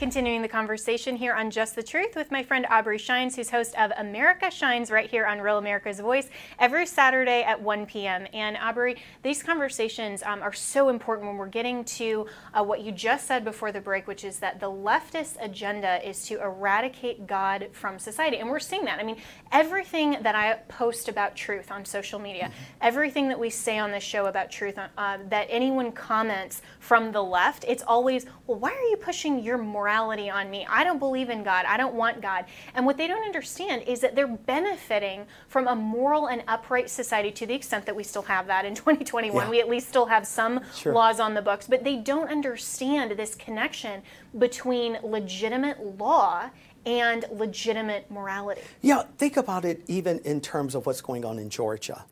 Continuing 0.00 0.40
the 0.40 0.48
conversation 0.48 1.14
here 1.14 1.34
on 1.34 1.50
Just 1.50 1.76
the 1.76 1.82
Truth 1.82 2.16
with 2.16 2.30
my 2.30 2.42
friend 2.42 2.66
Aubrey 2.70 2.96
Shines, 2.96 3.36
who's 3.36 3.50
host 3.50 3.78
of 3.78 3.92
America 3.98 4.50
Shines 4.50 4.90
right 4.90 5.10
here 5.10 5.26
on 5.26 5.42
Real 5.42 5.58
America's 5.58 6.00
Voice 6.00 6.30
every 6.58 6.86
Saturday 6.86 7.42
at 7.42 7.60
1 7.60 7.84
p.m. 7.84 8.26
And 8.32 8.56
Aubrey, 8.56 8.96
these 9.22 9.42
conversations 9.42 10.22
um, 10.22 10.40
are 10.40 10.54
so 10.54 10.88
important 10.88 11.28
when 11.28 11.36
we're 11.36 11.48
getting 11.48 11.84
to 11.84 12.26
uh, 12.54 12.64
what 12.64 12.80
you 12.80 12.92
just 12.92 13.26
said 13.26 13.44
before 13.44 13.72
the 13.72 13.80
break, 13.82 14.06
which 14.06 14.24
is 14.24 14.38
that 14.38 14.58
the 14.58 14.70
leftist 14.70 15.36
agenda 15.38 16.00
is 16.08 16.24
to 16.28 16.40
eradicate 16.40 17.26
God 17.26 17.68
from 17.72 17.98
society. 17.98 18.38
And 18.38 18.48
we're 18.48 18.58
seeing 18.58 18.86
that. 18.86 19.00
I 19.00 19.02
mean, 19.02 19.18
everything 19.52 20.16
that 20.22 20.34
I 20.34 20.54
post 20.68 21.10
about 21.10 21.36
truth 21.36 21.70
on 21.70 21.84
social 21.84 22.18
media, 22.18 22.44
mm-hmm. 22.44 22.62
everything 22.80 23.28
that 23.28 23.38
we 23.38 23.50
say 23.50 23.78
on 23.78 23.90
this 23.90 24.02
show 24.02 24.24
about 24.24 24.50
truth, 24.50 24.78
uh, 24.78 25.18
that 25.28 25.46
anyone 25.50 25.92
comments 25.92 26.62
from 26.78 27.12
the 27.12 27.22
left, 27.22 27.66
it's 27.68 27.82
always, 27.86 28.24
well, 28.46 28.58
why 28.58 28.70
are 28.70 28.88
you 28.88 28.96
pushing 28.96 29.40
your 29.40 29.58
morality? 29.58 29.89
Morality 29.90 30.30
on 30.30 30.48
me. 30.50 30.64
I 30.68 30.84
don't 30.84 30.98
believe 30.98 31.30
in 31.30 31.42
God. 31.42 31.64
I 31.66 31.76
don't 31.76 31.94
want 31.94 32.20
God. 32.20 32.44
And 32.74 32.86
what 32.86 32.96
they 32.96 33.08
don't 33.08 33.24
understand 33.24 33.82
is 33.88 34.00
that 34.00 34.14
they're 34.14 34.28
benefiting 34.28 35.26
from 35.48 35.66
a 35.66 35.74
moral 35.74 36.28
and 36.28 36.44
upright 36.46 36.88
society 36.88 37.32
to 37.32 37.46
the 37.46 37.54
extent 37.54 37.86
that 37.86 37.96
we 37.96 38.04
still 38.04 38.22
have 38.22 38.46
that 38.46 38.64
in 38.64 38.74
2021. 38.76 39.44
Yeah. 39.44 39.50
We 39.50 39.60
at 39.60 39.68
least 39.68 39.88
still 39.88 40.06
have 40.06 40.26
some 40.26 40.60
sure. 40.76 40.92
laws 40.92 41.18
on 41.18 41.34
the 41.34 41.42
books, 41.42 41.66
but 41.66 41.82
they 41.82 41.96
don't 41.96 42.30
understand 42.30 43.12
this 43.12 43.34
connection 43.34 44.02
between 44.38 44.98
legitimate 45.02 45.98
law 45.98 46.50
and 46.86 47.24
legitimate 47.32 48.10
morality. 48.10 48.62
Yeah, 48.80 49.02
think 49.18 49.36
about 49.36 49.64
it 49.64 49.82
even 49.88 50.20
in 50.20 50.40
terms 50.40 50.74
of 50.74 50.86
what's 50.86 51.00
going 51.00 51.24
on 51.24 51.38
in 51.38 51.50
Georgia. 51.50 52.04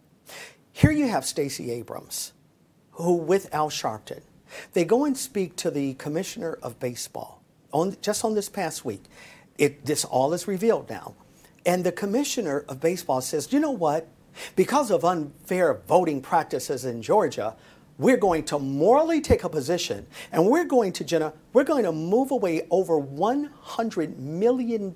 Here 0.72 0.90
you 0.90 1.08
have 1.08 1.24
Stacey 1.24 1.70
Abrams, 1.70 2.32
who, 2.92 3.14
with 3.14 3.52
Al 3.54 3.70
Sharpton, 3.70 4.20
they 4.72 4.84
go 4.84 5.04
and 5.04 5.16
speak 5.16 5.56
to 5.56 5.70
the 5.70 5.94
commissioner 5.94 6.58
of 6.62 6.78
baseball 6.80 7.37
on, 7.72 7.96
just 8.00 8.24
on 8.24 8.34
this 8.34 8.48
past 8.48 8.84
week. 8.84 9.02
It, 9.56 9.84
this 9.84 10.04
all 10.04 10.32
is 10.32 10.46
revealed 10.46 10.88
now. 10.88 11.14
And 11.66 11.84
the 11.84 11.92
commissioner 11.92 12.64
of 12.68 12.80
baseball 12.80 13.20
says, 13.20 13.52
you 13.52 13.60
know 13.60 13.70
what? 13.70 14.08
Because 14.56 14.90
of 14.90 15.04
unfair 15.04 15.80
voting 15.88 16.20
practices 16.20 16.84
in 16.84 17.02
Georgia, 17.02 17.56
we're 17.98 18.16
going 18.16 18.44
to 18.44 18.58
morally 18.58 19.20
take 19.20 19.42
a 19.42 19.48
position 19.48 20.06
and 20.30 20.46
we're 20.46 20.64
going 20.64 20.92
to, 20.92 21.04
Jenna, 21.04 21.32
we're 21.52 21.64
going 21.64 21.84
to 21.84 21.92
move 21.92 22.30
away 22.30 22.66
over 22.70 23.00
$100 23.00 24.16
million 24.16 24.94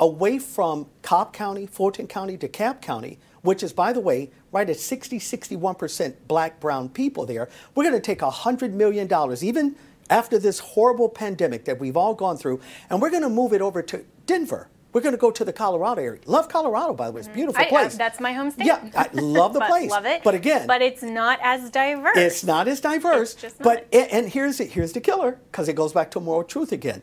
away 0.00 0.38
from 0.38 0.86
Cobb 1.02 1.32
County, 1.32 1.66
Fulton 1.66 2.06
County, 2.06 2.36
DeKalb 2.36 2.80
County, 2.80 3.18
which 3.42 3.62
is, 3.62 3.72
by 3.72 3.92
the 3.92 4.00
way, 4.00 4.30
right 4.50 4.68
at 4.68 4.78
60, 4.78 5.18
61% 5.18 6.14
black, 6.26 6.58
brown 6.58 6.88
people 6.88 7.26
there. 7.26 7.48
We're 7.74 7.84
going 7.84 7.94
to 7.94 8.00
take 8.00 8.20
$100 8.20 8.72
million, 8.72 9.08
even 9.42 9.76
after 10.10 10.38
this 10.38 10.58
horrible 10.58 11.08
pandemic 11.08 11.64
that 11.64 11.78
we've 11.78 11.96
all 11.96 12.14
gone 12.14 12.36
through, 12.36 12.60
and 12.90 13.00
we're 13.00 13.10
going 13.10 13.22
to 13.22 13.28
move 13.28 13.52
it 13.52 13.62
over 13.62 13.82
to 13.82 14.04
Denver. 14.26 14.68
We're 14.92 15.00
going 15.00 15.14
to 15.14 15.18
go 15.18 15.32
to 15.32 15.44
the 15.44 15.52
Colorado 15.52 16.00
area. 16.00 16.20
Love 16.26 16.48
Colorado, 16.48 16.94
by 16.94 17.06
the 17.06 17.12
way. 17.12 17.18
It's 17.18 17.26
a 17.26 17.30
mm-hmm. 17.30 17.38
beautiful 17.38 17.62
I, 17.62 17.66
uh, 17.66 17.68
place. 17.68 17.94
I, 17.94 17.98
that's 17.98 18.20
my 18.20 18.32
home 18.32 18.52
state. 18.52 18.66
Yeah, 18.66 18.90
I 18.94 19.08
love 19.12 19.52
the 19.52 19.60
place. 19.68 19.90
love 19.90 20.06
it. 20.06 20.22
But 20.22 20.34
again, 20.34 20.68
but 20.68 20.82
it's 20.82 21.02
not 21.02 21.40
as 21.42 21.68
diverse. 21.68 22.16
It's 22.16 22.44
not 22.44 22.68
as 22.68 22.80
diverse. 22.80 23.42
It's 23.42 23.56
but 23.58 23.88
and 23.92 24.28
here's 24.28 24.58
the, 24.58 24.64
here's 24.64 24.92
the 24.92 25.00
killer 25.00 25.40
because 25.50 25.68
it 25.68 25.74
goes 25.74 25.92
back 25.92 26.12
to 26.12 26.20
moral 26.20 26.44
truth 26.44 26.70
again. 26.70 27.02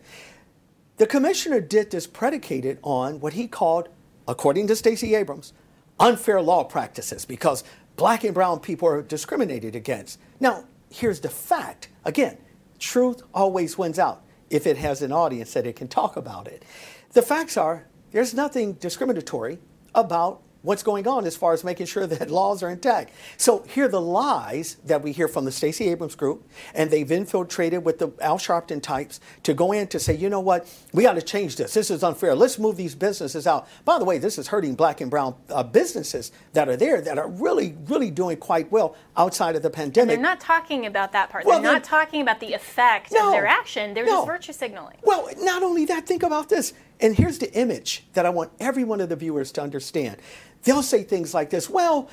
The 0.97 1.07
commissioner 1.07 1.59
did 1.59 1.91
this 1.91 2.07
predicated 2.07 2.79
on 2.81 3.19
what 3.19 3.33
he 3.33 3.47
called, 3.47 3.89
according 4.25 4.67
to 4.67 4.75
Stacey 4.75 5.13
Abrams, 5.15 5.51
unfair 5.99 6.41
law 6.41 6.63
practices 6.63 7.25
because 7.25 7.65
black 7.97 8.23
and 8.23 8.33
brown 8.33 8.59
people 8.61 8.87
are 8.87 9.01
discriminated 9.01 9.75
against. 9.75 10.17
Now, 10.39 10.63
here's 10.89 11.19
the 11.19 11.29
fact. 11.29 11.89
Again, 12.05 12.37
truth 12.81 13.21
always 13.33 13.77
wins 13.77 13.99
out 13.99 14.23
if 14.49 14.67
it 14.67 14.77
has 14.77 15.01
an 15.01 15.13
audience 15.13 15.53
that 15.53 15.65
it 15.65 15.77
can 15.77 15.87
talk 15.87 16.17
about 16.17 16.47
it. 16.47 16.65
The 17.13 17.21
facts 17.21 17.55
are 17.55 17.87
there's 18.11 18.33
nothing 18.33 18.73
discriminatory 18.73 19.59
about 19.95 20.41
what's 20.61 20.83
going 20.83 21.07
on 21.07 21.25
as 21.25 21.35
far 21.35 21.53
as 21.53 21.63
making 21.63 21.85
sure 21.85 22.05
that 22.07 22.29
laws 22.31 22.63
are 22.63 22.69
intact. 22.69 23.11
So 23.37 23.63
here 23.63 23.85
are 23.85 23.89
the 23.89 24.01
lies 24.01 24.77
that 24.85 25.01
we 25.01 25.11
hear 25.11 25.27
from 25.27 25.45
the 25.45 25.51
Stacey 25.51 25.89
Abrams 25.89 26.15
group, 26.15 26.47
and 26.73 26.91
they've 26.91 27.11
infiltrated 27.11 27.83
with 27.83 27.99
the 27.99 28.11
Al 28.21 28.37
Sharpton 28.37 28.81
types 28.81 29.19
to 29.43 29.53
go 29.53 29.71
in 29.71 29.87
to 29.87 29.99
say, 29.99 30.15
you 30.15 30.29
know 30.29 30.39
what, 30.39 30.71
we 30.93 31.03
got 31.03 31.13
to 31.13 31.21
change 31.21 31.55
this. 31.55 31.73
This 31.73 31.91
is 31.91 32.03
unfair. 32.03 32.35
Let's 32.35 32.59
move 32.59 32.77
these 32.77 32.95
businesses 32.95 33.47
out. 33.47 33.67
By 33.85 33.99
the 33.99 34.05
way, 34.05 34.17
this 34.17 34.37
is 34.37 34.47
hurting 34.47 34.75
black 34.75 35.01
and 35.01 35.09
brown 35.09 35.35
uh, 35.49 35.63
businesses 35.63 36.31
that 36.53 36.69
are 36.69 36.77
there 36.77 37.01
that 37.01 37.17
are 37.17 37.29
really, 37.29 37.75
really 37.87 38.11
doing 38.11 38.37
quite 38.37 38.71
well 38.71 38.95
outside 39.17 39.55
of 39.55 39.63
the 39.63 39.69
pandemic. 39.69 40.15
And 40.15 40.23
they're 40.23 40.31
not 40.31 40.39
talking 40.39 40.85
about 40.85 41.11
that 41.13 41.29
part. 41.29 41.45
Well, 41.45 41.59
they're, 41.59 41.71
they're 41.71 41.79
not 41.79 41.83
talking 41.83 42.21
about 42.21 42.39
the 42.39 42.53
effect 42.53 43.11
no, 43.11 43.27
of 43.27 43.33
their 43.33 43.47
action. 43.47 43.93
They're 43.93 44.05
no. 44.05 44.17
just 44.17 44.27
virtue 44.27 44.53
signaling. 44.53 44.97
Well, 45.03 45.29
not 45.39 45.63
only 45.63 45.85
that, 45.85 46.05
think 46.05 46.23
about 46.23 46.49
this. 46.49 46.73
And 47.01 47.15
here's 47.15 47.39
the 47.39 47.51
image 47.53 48.05
that 48.13 48.25
I 48.25 48.29
want 48.29 48.51
every 48.59 48.83
one 48.83 49.01
of 49.01 49.09
the 49.09 49.15
viewers 49.15 49.51
to 49.53 49.61
understand. 49.61 50.17
They'll 50.63 50.83
say 50.83 51.03
things 51.03 51.33
like 51.33 51.49
this 51.49 51.69
Well, 51.69 52.09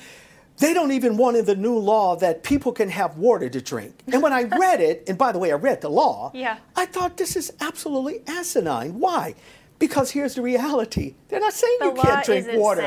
they 0.57 0.73
don't 0.73 0.91
even 0.91 1.15
want 1.15 1.37
in 1.37 1.45
the 1.45 1.55
new 1.55 1.77
law 1.77 2.17
that 2.17 2.43
people 2.43 2.73
can 2.73 2.89
have 2.89 3.17
water 3.17 3.49
to 3.49 3.61
drink. 3.61 4.01
And 4.11 4.21
when 4.21 4.33
I 4.33 4.43
read 4.59 4.81
it, 4.81 5.03
and 5.07 5.17
by 5.17 5.31
the 5.31 5.39
way, 5.39 5.51
I 5.51 5.55
read 5.55 5.81
the 5.81 5.89
law, 5.89 6.31
yeah. 6.33 6.57
I 6.75 6.85
thought 6.85 7.17
this 7.17 7.35
is 7.35 7.53
absolutely 7.61 8.21
asinine. 8.27 8.99
Why? 8.99 9.35
Because 9.77 10.11
here's 10.11 10.35
the 10.35 10.41
reality. 10.41 11.15
They're 11.29 11.39
not 11.39 11.53
saying 11.53 11.77
the 11.79 11.85
you 11.85 11.93
can't 11.93 12.25
drink 12.25 12.47
water. 12.53 12.81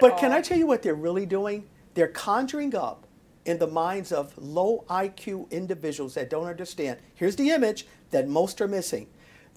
but 0.00 0.12
all. 0.12 0.18
can 0.18 0.32
I 0.32 0.40
tell 0.40 0.56
you 0.56 0.66
what 0.66 0.82
they're 0.82 0.94
really 0.94 1.26
doing? 1.26 1.66
They're 1.92 2.08
conjuring 2.08 2.74
up 2.74 3.06
in 3.44 3.58
the 3.58 3.66
minds 3.66 4.12
of 4.12 4.32
low 4.38 4.84
IQ 4.88 5.50
individuals 5.50 6.14
that 6.14 6.30
don't 6.30 6.46
understand. 6.46 6.98
Here's 7.14 7.36
the 7.36 7.50
image 7.50 7.86
that 8.10 8.28
most 8.28 8.60
are 8.62 8.68
missing. 8.68 9.08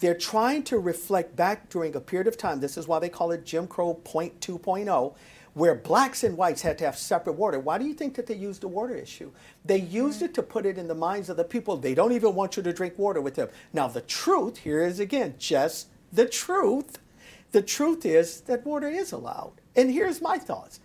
They're 0.01 0.15
trying 0.15 0.63
to 0.63 0.79
reflect 0.79 1.35
back 1.35 1.69
during 1.69 1.95
a 1.95 2.01
period 2.01 2.27
of 2.27 2.35
time. 2.35 2.59
This 2.59 2.75
is 2.75 2.87
why 2.87 2.97
they 2.97 3.07
call 3.07 3.31
it 3.31 3.45
Jim 3.45 3.67
Crow 3.67 3.93
Point 3.93 4.39
2.0 4.41 5.15
where 5.53 5.75
blacks 5.75 6.23
and 6.23 6.37
whites 6.37 6.61
had 6.61 6.77
to 6.77 6.85
have 6.85 6.97
separate 6.97 7.33
water. 7.33 7.59
Why 7.59 7.77
do 7.77 7.85
you 7.85 7.93
think 7.93 8.15
that 8.15 8.25
they 8.25 8.35
used 8.35 8.61
the 8.61 8.67
water 8.67 8.95
issue? 8.95 9.31
They 9.65 9.79
used 9.79 10.21
it 10.21 10.33
to 10.35 10.43
put 10.43 10.65
it 10.65 10.77
in 10.77 10.87
the 10.87 10.95
minds 10.95 11.29
of 11.29 11.37
the 11.37 11.43
people. 11.43 11.75
They 11.75 11.93
don't 11.93 12.13
even 12.13 12.35
want 12.35 12.55
you 12.55 12.63
to 12.63 12.73
drink 12.73 12.97
water 12.97 13.19
with 13.19 13.35
them. 13.35 13.49
Now, 13.73 13.87
the 13.87 14.01
truth 14.01 14.59
here 14.59 14.81
is 14.81 14.99
again 14.99 15.35
just 15.37 15.87
the 16.11 16.25
truth. 16.25 16.99
The 17.51 17.61
truth 17.61 18.05
is 18.05 18.41
that 18.41 18.65
water 18.65 18.87
is 18.87 19.11
allowed. 19.11 19.53
And 19.75 19.91
here's 19.91 20.21
my 20.21 20.37
thoughts. 20.37 20.79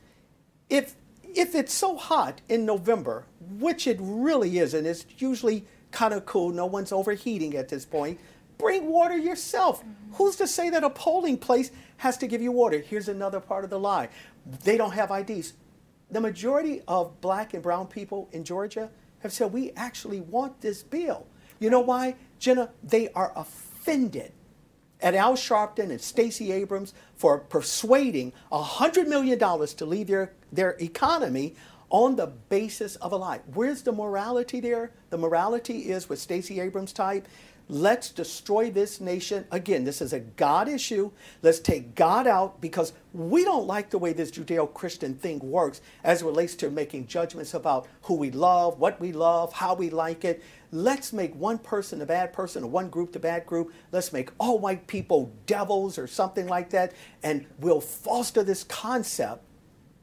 If 0.69 0.97
if 1.23 1.55
it's 1.55 1.75
so 1.75 1.97
hot 1.97 2.41
in 2.49 2.65
November, 2.65 3.27
which 3.59 3.87
it 3.87 3.99
really 4.01 4.59
is, 4.59 4.75
and 4.75 4.87
it's 4.87 5.07
usually 5.19 5.67
kind 5.91 6.15
of 6.15 6.25
cool, 6.25 6.51
no 6.51 6.67
one's 6.67 6.93
overheating 6.93 7.57
at 7.57 7.69
this 7.69 7.85
point, 7.85 8.19
bring 8.59 8.87
water 8.87 9.17
yourself. 9.17 9.81
Mm-hmm. 9.81 10.15
Who's 10.15 10.37
to 10.37 10.47
say 10.47 10.71
that 10.71 10.85
a 10.85 10.91
polling 10.91 11.39
place 11.39 11.71
has 11.99 12.17
to 12.19 12.27
give 12.27 12.43
you 12.43 12.53
water? 12.53 12.79
Here's 12.79 13.09
another 13.09 13.41
part 13.41 13.65
of 13.65 13.71
the 13.71 13.79
lie 13.79 14.09
they 14.65 14.77
don't 14.77 14.93
have 14.93 15.11
IDs. 15.11 15.55
The 16.11 16.21
majority 16.21 16.83
of 16.87 17.21
black 17.21 17.55
and 17.55 17.63
brown 17.63 17.89
people 17.89 18.29
in 18.31 18.45
Georgia 18.45 18.91
have 19.21 19.33
said, 19.33 19.53
we 19.53 19.73
actually 19.73 20.21
want 20.21 20.61
this 20.61 20.83
bill. 20.83 21.27
You 21.59 21.71
know 21.71 21.81
why, 21.81 22.15
Jenna? 22.39 22.71
They 22.85 23.09
are 23.11 23.33
offended 23.35 24.33
at 25.01 25.15
Al 25.15 25.35
Sharpton 25.35 25.91
and 25.91 26.01
Stacey 26.01 26.53
Abrams 26.53 26.95
for 27.17 27.39
persuading 27.39 28.33
$100 28.53 29.07
million 29.09 29.39
to 29.39 29.87
leave 29.87 30.07
their, 30.07 30.33
their 30.53 30.77
economy 30.81 31.55
on 31.91 32.17
the 32.17 32.27
basis 32.27 32.97
of 32.97 33.13
a 33.13 33.17
lie. 33.17 33.41
Where's 33.55 33.83
the 33.83 33.93
morality 33.93 34.61
there? 34.61 34.93
The 35.11 35.19
morality 35.19 35.91
is 35.91 36.09
with 36.09 36.19
Stacey 36.19 36.61
Abrams 36.61 36.93
type. 36.93 37.29
Let's 37.69 38.11
destroy 38.11 38.71
this 38.71 39.01
nation. 39.01 39.45
Again, 39.51 39.83
this 39.83 40.01
is 40.01 40.13
a 40.13 40.21
God 40.21 40.69
issue. 40.69 41.11
Let's 41.43 41.59
take 41.59 41.97
God 41.97 42.29
out 42.29 42.61
because 42.61 42.93
we 43.13 43.43
don't 43.43 43.67
like 43.67 43.91
the 43.91 43.99
way 43.99 44.13
this 44.13 44.31
Judeo 44.31 44.73
Christian 44.73 45.17
thing 45.17 45.41
works 45.41 45.81
as 46.05 46.23
it 46.23 46.27
relates 46.27 46.55
to 46.57 46.71
making 46.71 47.09
judgments 47.09 47.55
about 47.55 47.89
who 48.03 48.15
we 48.15 48.31
love, 48.31 48.79
what 48.79 49.01
we 49.01 49.11
love, 49.11 49.53
how 49.53 49.75
we 49.75 49.91
like 49.91 50.25
it. 50.25 50.45
Let's 50.71 51.13
make 51.13 51.35
one 51.35 51.59
person 51.59 52.01
a 52.03 52.07
bad 52.07 52.33
person 52.33 52.63
or 52.63 52.71
one 52.71 52.89
group 52.89 53.13
the 53.13 53.19
bad 53.19 53.47
group. 53.47 53.73
Let's 53.91 54.13
make 54.13 54.31
all 54.39 54.61
white 54.61 54.87
people 54.87 55.33
devils 55.47 55.99
or 55.99 56.07
something 56.07 56.47
like 56.47 56.71
that. 56.71 56.93
And 57.25 57.47
we'll 57.59 57.81
foster 57.81 58.45
this 58.45 58.63
concept 58.63 59.43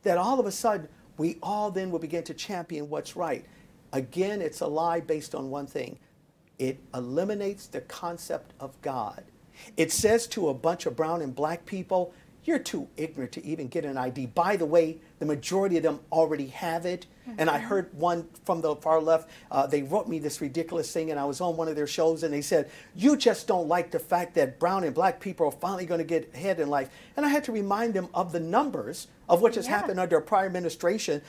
that 0.02 0.18
all 0.18 0.38
of 0.38 0.46
a 0.46 0.52
sudden 0.52 0.90
we 1.18 1.38
all 1.42 1.72
then 1.72 1.92
will 1.92 2.00
begin 2.00 2.24
to 2.26 2.34
champion 2.34 2.90
what's 2.90 3.16
right. 3.16 3.46
Again, 3.94 4.42
it's 4.42 4.60
a 4.60 4.68
lie 4.68 5.00
based 5.00 5.34
on 5.34 5.50
one 5.50 5.68
thing 5.68 5.98
it 6.60 6.80
eliminates 6.94 7.68
the 7.68 7.82
concept 7.82 8.54
of 8.60 8.80
God. 8.82 9.24
It 9.78 9.92
says 9.92 10.28
to 10.28 10.50
a 10.50 10.54
bunch 10.54 10.86
of 10.86 10.96
brown 10.96 11.22
and 11.22 11.36
black 11.36 11.66
people, 11.66 12.14
you're 12.44 12.60
too 12.60 12.88
ignorant 12.98 13.32
to 13.34 13.46
even 13.46 13.68
get 13.68 13.86
an 13.86 13.98
ID. 13.98 14.28
By 14.28 14.58
the 14.58 14.66
way, 14.66 15.00
the 15.20 15.26
majority 15.26 15.78
of 15.78 15.84
them 15.84 16.00
already 16.12 16.48
have 16.48 16.86
it. 16.86 17.06
Mm-hmm. 17.28 17.40
And 17.40 17.50
I 17.50 17.58
heard 17.58 17.94
one 17.94 18.28
from 18.44 18.62
the 18.62 18.76
far 18.76 19.02
left, 19.02 19.30
uh, 19.50 19.66
they 19.66 19.82
wrote 19.82 20.08
me 20.08 20.20
this 20.20 20.42
ridiculous 20.42 20.92
thing, 20.92 21.12
and 21.12 21.20
I 21.20 21.26
was 21.26 21.40
on 21.42 21.56
one 21.56 21.68
of 21.68 21.76
their 21.76 21.88
shows, 21.88 22.24
and 22.24 22.34
they 22.34 22.42
said, 22.42 22.70
You 22.96 23.16
just 23.16 23.48
don't 23.48 23.68
like 23.68 23.92
the 23.92 24.00
fact 24.00 24.36
that 24.36 24.60
brown 24.60 24.84
and 24.84 24.94
black 24.94 25.20
people 25.20 25.48
are 25.48 25.52
finally 25.52 25.86
going 25.86 26.00
to 26.00 26.06
get 26.06 26.34
ahead 26.34 26.60
in 26.60 26.70
life. 26.70 26.90
And 27.16 27.26
I 27.26 27.30
had 27.30 27.44
to 27.46 27.52
remind 27.52 27.94
them 27.94 28.10
of 28.14 28.32
the 28.32 28.40
numbers 28.40 29.08
of 29.30 29.42
what 29.42 29.56
has 29.56 29.66
yeah. 29.66 29.80
happened 29.80 30.00
under 30.00 30.18
a 30.18 30.22
prior 30.22 30.46
administration, 30.46 31.22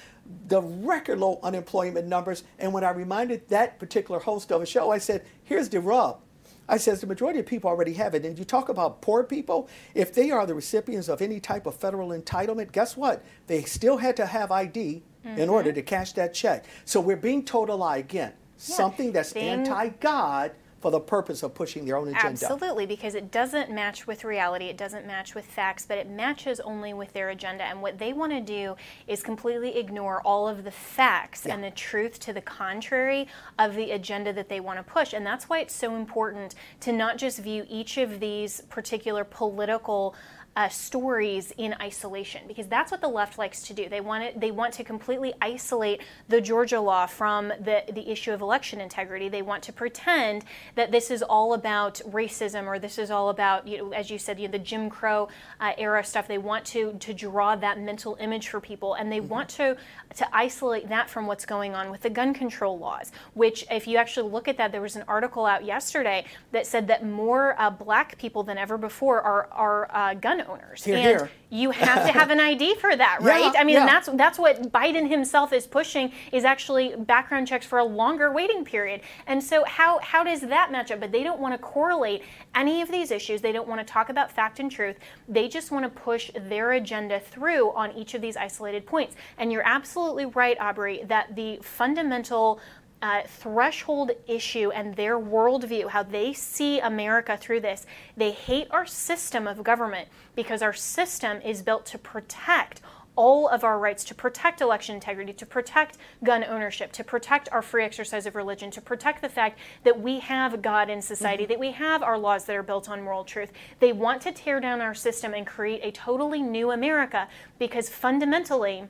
the 0.48 0.60
record 0.60 1.18
low 1.18 1.38
unemployment 1.42 2.08
numbers. 2.08 2.42
And 2.58 2.72
when 2.72 2.82
I 2.82 2.90
reminded 2.90 3.48
that 3.48 3.78
particular 3.78 4.20
host 4.20 4.50
of 4.50 4.62
a 4.62 4.66
show, 4.66 4.90
I 4.90 4.98
said, 4.98 5.24
Here's 5.44 5.68
the 5.68 5.80
rub 5.80 6.20
I 6.68 6.78
says 6.78 7.00
the 7.00 7.06
majority 7.06 7.40
of 7.40 7.46
people 7.46 7.68
already 7.68 7.92
have 7.94 8.14
it. 8.14 8.24
And 8.24 8.38
you 8.38 8.44
talk 8.44 8.68
about 8.68 9.02
poor 9.02 9.22
people, 9.22 9.68
if 9.94 10.14
they 10.14 10.30
are 10.30 10.46
the 10.46 10.54
recipients 10.54 11.08
of 11.08 11.20
any 11.20 11.40
type 11.40 11.66
of 11.66 11.76
federal 11.76 12.08
entitlement, 12.08 12.72
guess 12.72 12.96
what? 12.96 13.22
They 13.46 13.62
still 13.62 13.98
had 13.98 14.16
to 14.16 14.26
have 14.26 14.50
ID 14.50 15.02
mm-hmm. 15.24 15.38
in 15.38 15.48
order 15.48 15.72
to 15.72 15.82
cash 15.82 16.12
that 16.12 16.34
check. 16.34 16.64
So 16.84 17.00
we're 17.00 17.16
being 17.16 17.44
told 17.44 17.68
a 17.68 17.74
lie 17.74 17.98
again. 17.98 18.32
Yeah. 18.32 18.76
Something 18.76 19.12
that's 19.12 19.32
anti 19.32 19.88
God 19.88 20.52
for 20.84 20.90
the 20.90 21.00
purpose 21.00 21.42
of 21.42 21.54
pushing 21.54 21.86
their 21.86 21.96
own 21.96 22.08
agenda. 22.08 22.28
Absolutely, 22.28 22.84
because 22.84 23.14
it 23.14 23.30
doesn't 23.30 23.70
match 23.70 24.06
with 24.06 24.22
reality, 24.22 24.66
it 24.66 24.76
doesn't 24.76 25.06
match 25.06 25.34
with 25.34 25.46
facts, 25.46 25.86
but 25.86 25.96
it 25.96 26.10
matches 26.10 26.60
only 26.60 26.92
with 26.92 27.10
their 27.14 27.30
agenda. 27.30 27.64
And 27.64 27.80
what 27.80 27.98
they 27.98 28.12
want 28.12 28.32
to 28.32 28.42
do 28.42 28.76
is 29.06 29.22
completely 29.22 29.78
ignore 29.78 30.20
all 30.26 30.46
of 30.46 30.62
the 30.62 30.70
facts 30.70 31.46
yeah. 31.46 31.54
and 31.54 31.64
the 31.64 31.70
truth 31.70 32.20
to 32.20 32.34
the 32.34 32.42
contrary 32.42 33.28
of 33.58 33.74
the 33.76 33.92
agenda 33.92 34.30
that 34.34 34.50
they 34.50 34.60
want 34.60 34.78
to 34.78 34.82
push. 34.82 35.14
And 35.14 35.24
that's 35.24 35.48
why 35.48 35.60
it's 35.60 35.74
so 35.74 35.96
important 35.96 36.54
to 36.80 36.92
not 36.92 37.16
just 37.16 37.38
view 37.38 37.64
each 37.66 37.96
of 37.96 38.20
these 38.20 38.60
particular 38.68 39.24
political 39.24 40.14
uh, 40.56 40.68
stories 40.68 41.52
in 41.58 41.74
isolation 41.80 42.42
because 42.46 42.68
that's 42.68 42.92
what 42.92 43.00
the 43.00 43.08
left 43.08 43.38
likes 43.38 43.62
to 43.62 43.74
do. 43.74 43.88
They 43.88 44.00
want 44.00 44.22
it, 44.22 44.40
they 44.40 44.52
want 44.52 44.72
to 44.74 44.84
completely 44.84 45.34
isolate 45.40 46.00
the 46.28 46.40
Georgia 46.40 46.80
law 46.80 47.06
from 47.06 47.48
the, 47.48 47.82
the 47.92 48.08
issue 48.10 48.32
of 48.32 48.40
election 48.40 48.80
integrity. 48.80 49.28
They 49.28 49.42
want 49.42 49.64
to 49.64 49.72
pretend 49.72 50.44
that 50.76 50.92
this 50.92 51.10
is 51.10 51.22
all 51.22 51.54
about 51.54 52.00
racism 52.08 52.66
or 52.66 52.78
this 52.78 52.98
is 52.98 53.10
all 53.10 53.30
about, 53.30 53.66
you 53.66 53.78
know, 53.78 53.92
as 53.92 54.10
you 54.10 54.18
said, 54.18 54.38
you 54.38 54.46
know, 54.46 54.52
the 54.52 54.58
Jim 54.60 54.88
Crow 54.88 55.28
uh, 55.60 55.72
era 55.76 56.04
stuff. 56.04 56.28
They 56.28 56.38
want 56.38 56.64
to 56.66 56.92
to 56.92 57.12
draw 57.12 57.56
that 57.56 57.80
mental 57.80 58.16
image 58.20 58.48
for 58.48 58.60
people, 58.60 58.94
and 58.94 59.10
they 59.10 59.18
mm-hmm. 59.18 59.28
want 59.28 59.48
to 59.50 59.76
to 60.16 60.36
isolate 60.36 60.88
that 60.88 61.10
from 61.10 61.26
what's 61.26 61.44
going 61.44 61.74
on 61.74 61.90
with 61.90 62.02
the 62.02 62.10
gun 62.10 62.32
control 62.32 62.78
laws. 62.78 63.10
Which, 63.34 63.64
if 63.70 63.88
you 63.88 63.96
actually 63.96 64.30
look 64.30 64.46
at 64.46 64.56
that, 64.58 64.70
there 64.70 64.80
was 64.80 64.94
an 64.94 65.04
article 65.08 65.46
out 65.46 65.64
yesterday 65.64 66.24
that 66.52 66.66
said 66.66 66.86
that 66.86 67.04
more 67.04 67.60
uh, 67.60 67.70
black 67.70 68.16
people 68.18 68.44
than 68.44 68.56
ever 68.56 68.78
before 68.78 69.20
are 69.20 69.48
are 69.50 69.90
uh, 69.92 70.14
gun 70.14 70.43
owners. 70.44 70.84
Here, 70.84 70.94
and 70.96 71.04
here. 71.04 71.30
you 71.50 71.70
have 71.70 72.06
to 72.06 72.12
have 72.12 72.30
an 72.30 72.40
ID 72.40 72.76
for 72.76 72.94
that, 72.94 73.18
right? 73.22 73.52
Yeah, 73.52 73.60
I 73.60 73.64
mean, 73.64 73.76
yeah. 73.76 73.86
that's 73.86 74.08
that's 74.14 74.38
what 74.38 74.72
Biden 74.72 75.08
himself 75.08 75.52
is 75.52 75.66
pushing 75.66 76.12
is 76.32 76.44
actually 76.44 76.94
background 76.96 77.46
checks 77.46 77.66
for 77.66 77.78
a 77.78 77.84
longer 77.84 78.32
waiting 78.32 78.64
period. 78.64 79.00
And 79.26 79.42
so 79.42 79.64
how 79.64 79.98
how 80.00 80.24
does 80.24 80.40
that 80.42 80.70
match 80.72 80.90
up? 80.90 81.00
But 81.00 81.12
they 81.12 81.22
don't 81.22 81.40
want 81.40 81.54
to 81.54 81.58
correlate 81.58 82.22
any 82.54 82.82
of 82.82 82.90
these 82.90 83.10
issues. 83.10 83.40
They 83.40 83.52
don't 83.52 83.68
want 83.68 83.80
to 83.80 83.90
talk 83.90 84.08
about 84.08 84.30
fact 84.30 84.60
and 84.60 84.70
truth. 84.70 84.96
They 85.28 85.48
just 85.48 85.70
want 85.70 85.84
to 85.84 85.88
push 85.88 86.30
their 86.34 86.72
agenda 86.72 87.20
through 87.20 87.72
on 87.72 87.92
each 87.92 88.14
of 88.14 88.20
these 88.20 88.36
isolated 88.36 88.86
points. 88.86 89.16
And 89.38 89.52
you're 89.52 89.66
absolutely 89.66 90.26
right, 90.26 90.56
Aubrey, 90.60 91.02
that 91.06 91.34
the 91.34 91.58
fundamental 91.62 92.60
uh, 93.04 93.20
threshold 93.26 94.12
issue 94.26 94.70
and 94.70 94.96
their 94.96 95.20
worldview, 95.20 95.90
how 95.90 96.02
they 96.02 96.32
see 96.32 96.80
America 96.80 97.36
through 97.36 97.60
this. 97.60 97.84
They 98.16 98.30
hate 98.30 98.66
our 98.70 98.86
system 98.86 99.46
of 99.46 99.62
government 99.62 100.08
because 100.34 100.62
our 100.62 100.72
system 100.72 101.42
is 101.42 101.60
built 101.60 101.84
to 101.86 101.98
protect 101.98 102.80
all 103.14 103.46
of 103.46 103.62
our 103.62 103.78
rights 103.78 104.04
to 104.04 104.14
protect 104.14 104.62
election 104.62 104.94
integrity, 104.94 105.34
to 105.34 105.44
protect 105.44 105.98
gun 106.24 106.44
ownership, 106.44 106.92
to 106.92 107.04
protect 107.04 107.46
our 107.52 107.60
free 107.60 107.84
exercise 107.84 108.24
of 108.24 108.34
religion, 108.34 108.70
to 108.70 108.80
protect 108.80 109.20
the 109.20 109.28
fact 109.28 109.58
that 109.84 110.00
we 110.00 110.18
have 110.20 110.62
God 110.62 110.88
in 110.88 111.02
society, 111.02 111.42
mm-hmm. 111.44 111.50
that 111.50 111.60
we 111.60 111.72
have 111.72 112.02
our 112.02 112.16
laws 112.16 112.46
that 112.46 112.56
are 112.56 112.62
built 112.62 112.88
on 112.88 113.02
moral 113.02 113.22
truth. 113.22 113.52
They 113.80 113.92
want 113.92 114.22
to 114.22 114.32
tear 114.32 114.60
down 114.60 114.80
our 114.80 114.94
system 114.94 115.34
and 115.34 115.46
create 115.46 115.82
a 115.84 115.92
totally 115.92 116.40
new 116.40 116.70
America 116.70 117.28
because 117.58 117.90
fundamentally, 117.90 118.88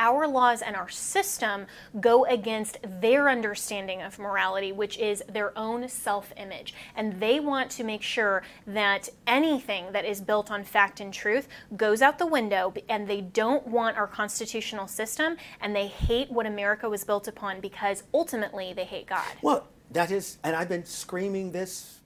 our 0.00 0.26
laws 0.26 0.62
and 0.62 0.74
our 0.74 0.88
system 0.88 1.66
go 2.00 2.24
against 2.24 2.78
their 3.00 3.28
understanding 3.28 4.00
of 4.00 4.18
morality, 4.18 4.72
which 4.72 4.98
is 4.98 5.22
their 5.28 5.56
own 5.56 5.88
self 5.88 6.32
image. 6.36 6.74
And 6.96 7.20
they 7.20 7.38
want 7.38 7.70
to 7.72 7.84
make 7.84 8.02
sure 8.02 8.42
that 8.66 9.10
anything 9.26 9.92
that 9.92 10.04
is 10.04 10.20
built 10.20 10.50
on 10.50 10.64
fact 10.64 11.00
and 11.00 11.12
truth 11.12 11.46
goes 11.76 12.00
out 12.00 12.18
the 12.18 12.26
window, 12.26 12.72
and 12.88 13.06
they 13.06 13.20
don't 13.20 13.66
want 13.66 13.96
our 13.98 14.06
constitutional 14.06 14.88
system, 14.88 15.36
and 15.60 15.76
they 15.76 15.86
hate 15.86 16.30
what 16.32 16.46
America 16.46 16.88
was 16.88 17.04
built 17.04 17.28
upon 17.28 17.60
because 17.60 18.02
ultimately 18.14 18.72
they 18.72 18.84
hate 18.84 19.06
God. 19.06 19.22
Well, 19.42 19.68
that 19.90 20.10
is, 20.10 20.38
and 20.42 20.56
I've 20.56 20.68
been 20.68 20.86
screaming 20.86 21.52
this, 21.52 22.00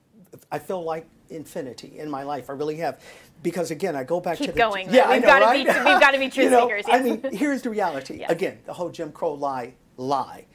I 0.51 0.59
feel 0.59 0.83
like 0.83 1.07
infinity 1.29 1.99
in 1.99 2.09
my 2.09 2.23
life. 2.23 2.49
I 2.49 2.53
really 2.53 2.77
have 2.77 3.01
because 3.43 3.71
again, 3.71 3.95
I 3.95 4.03
go 4.03 4.19
back 4.19 4.37
Keep 4.37 4.47
to 4.47 4.51
the 4.53 4.57
going. 4.57 4.93
yeah, 4.93 5.11
we've 5.11 5.21
got 5.21 5.39
to 5.39 5.51
be 5.53 5.63
we've 5.65 5.99
got 5.99 6.11
to 6.11 6.19
be 6.19 6.29
truth 6.29 6.45
you 6.45 6.49
know, 6.49 6.67
seekers. 6.67 6.85
Yes. 6.87 6.99
I 6.99 7.03
mean, 7.03 7.23
here's 7.33 7.61
the 7.61 7.69
reality. 7.69 8.15
Yes. 8.19 8.31
Again, 8.31 8.59
the 8.65 8.73
whole 8.73 8.89
Jim 8.89 9.11
Crow 9.11 9.33
lie 9.33 9.73
lie. 9.97 10.45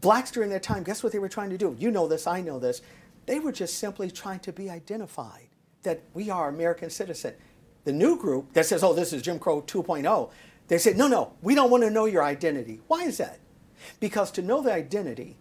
Blacks 0.00 0.30
during 0.30 0.50
that 0.50 0.62
time, 0.62 0.82
guess 0.82 1.02
what 1.02 1.12
they 1.12 1.18
were 1.18 1.28
trying 1.28 1.50
to 1.50 1.58
do? 1.58 1.74
You 1.78 1.90
know 1.90 2.06
this, 2.06 2.26
I 2.26 2.40
know 2.40 2.58
this. 2.58 2.82
They 3.26 3.38
were 3.40 3.52
just 3.52 3.78
simply 3.78 4.10
trying 4.10 4.40
to 4.40 4.52
be 4.52 4.68
identified 4.70 5.48
that 5.82 6.02
we 6.14 6.30
are 6.30 6.48
American 6.48 6.90
citizen. 6.90 7.34
The 7.84 7.92
new 7.92 8.18
group 8.18 8.52
that 8.52 8.66
says, 8.66 8.82
"Oh, 8.82 8.92
this 8.92 9.12
is 9.12 9.22
Jim 9.22 9.38
Crow 9.38 9.62
2.0," 9.62 10.30
they 10.68 10.78
said, 10.78 10.96
"No, 10.96 11.08
no, 11.08 11.32
we 11.42 11.54
don't 11.54 11.70
want 11.70 11.84
to 11.84 11.90
know 11.90 12.04
your 12.06 12.24
identity." 12.24 12.80
Why 12.88 13.04
is 13.04 13.18
that? 13.18 13.38
Because 14.00 14.30
to 14.32 14.42
know 14.42 14.62
the 14.62 14.72
identity 14.72 15.36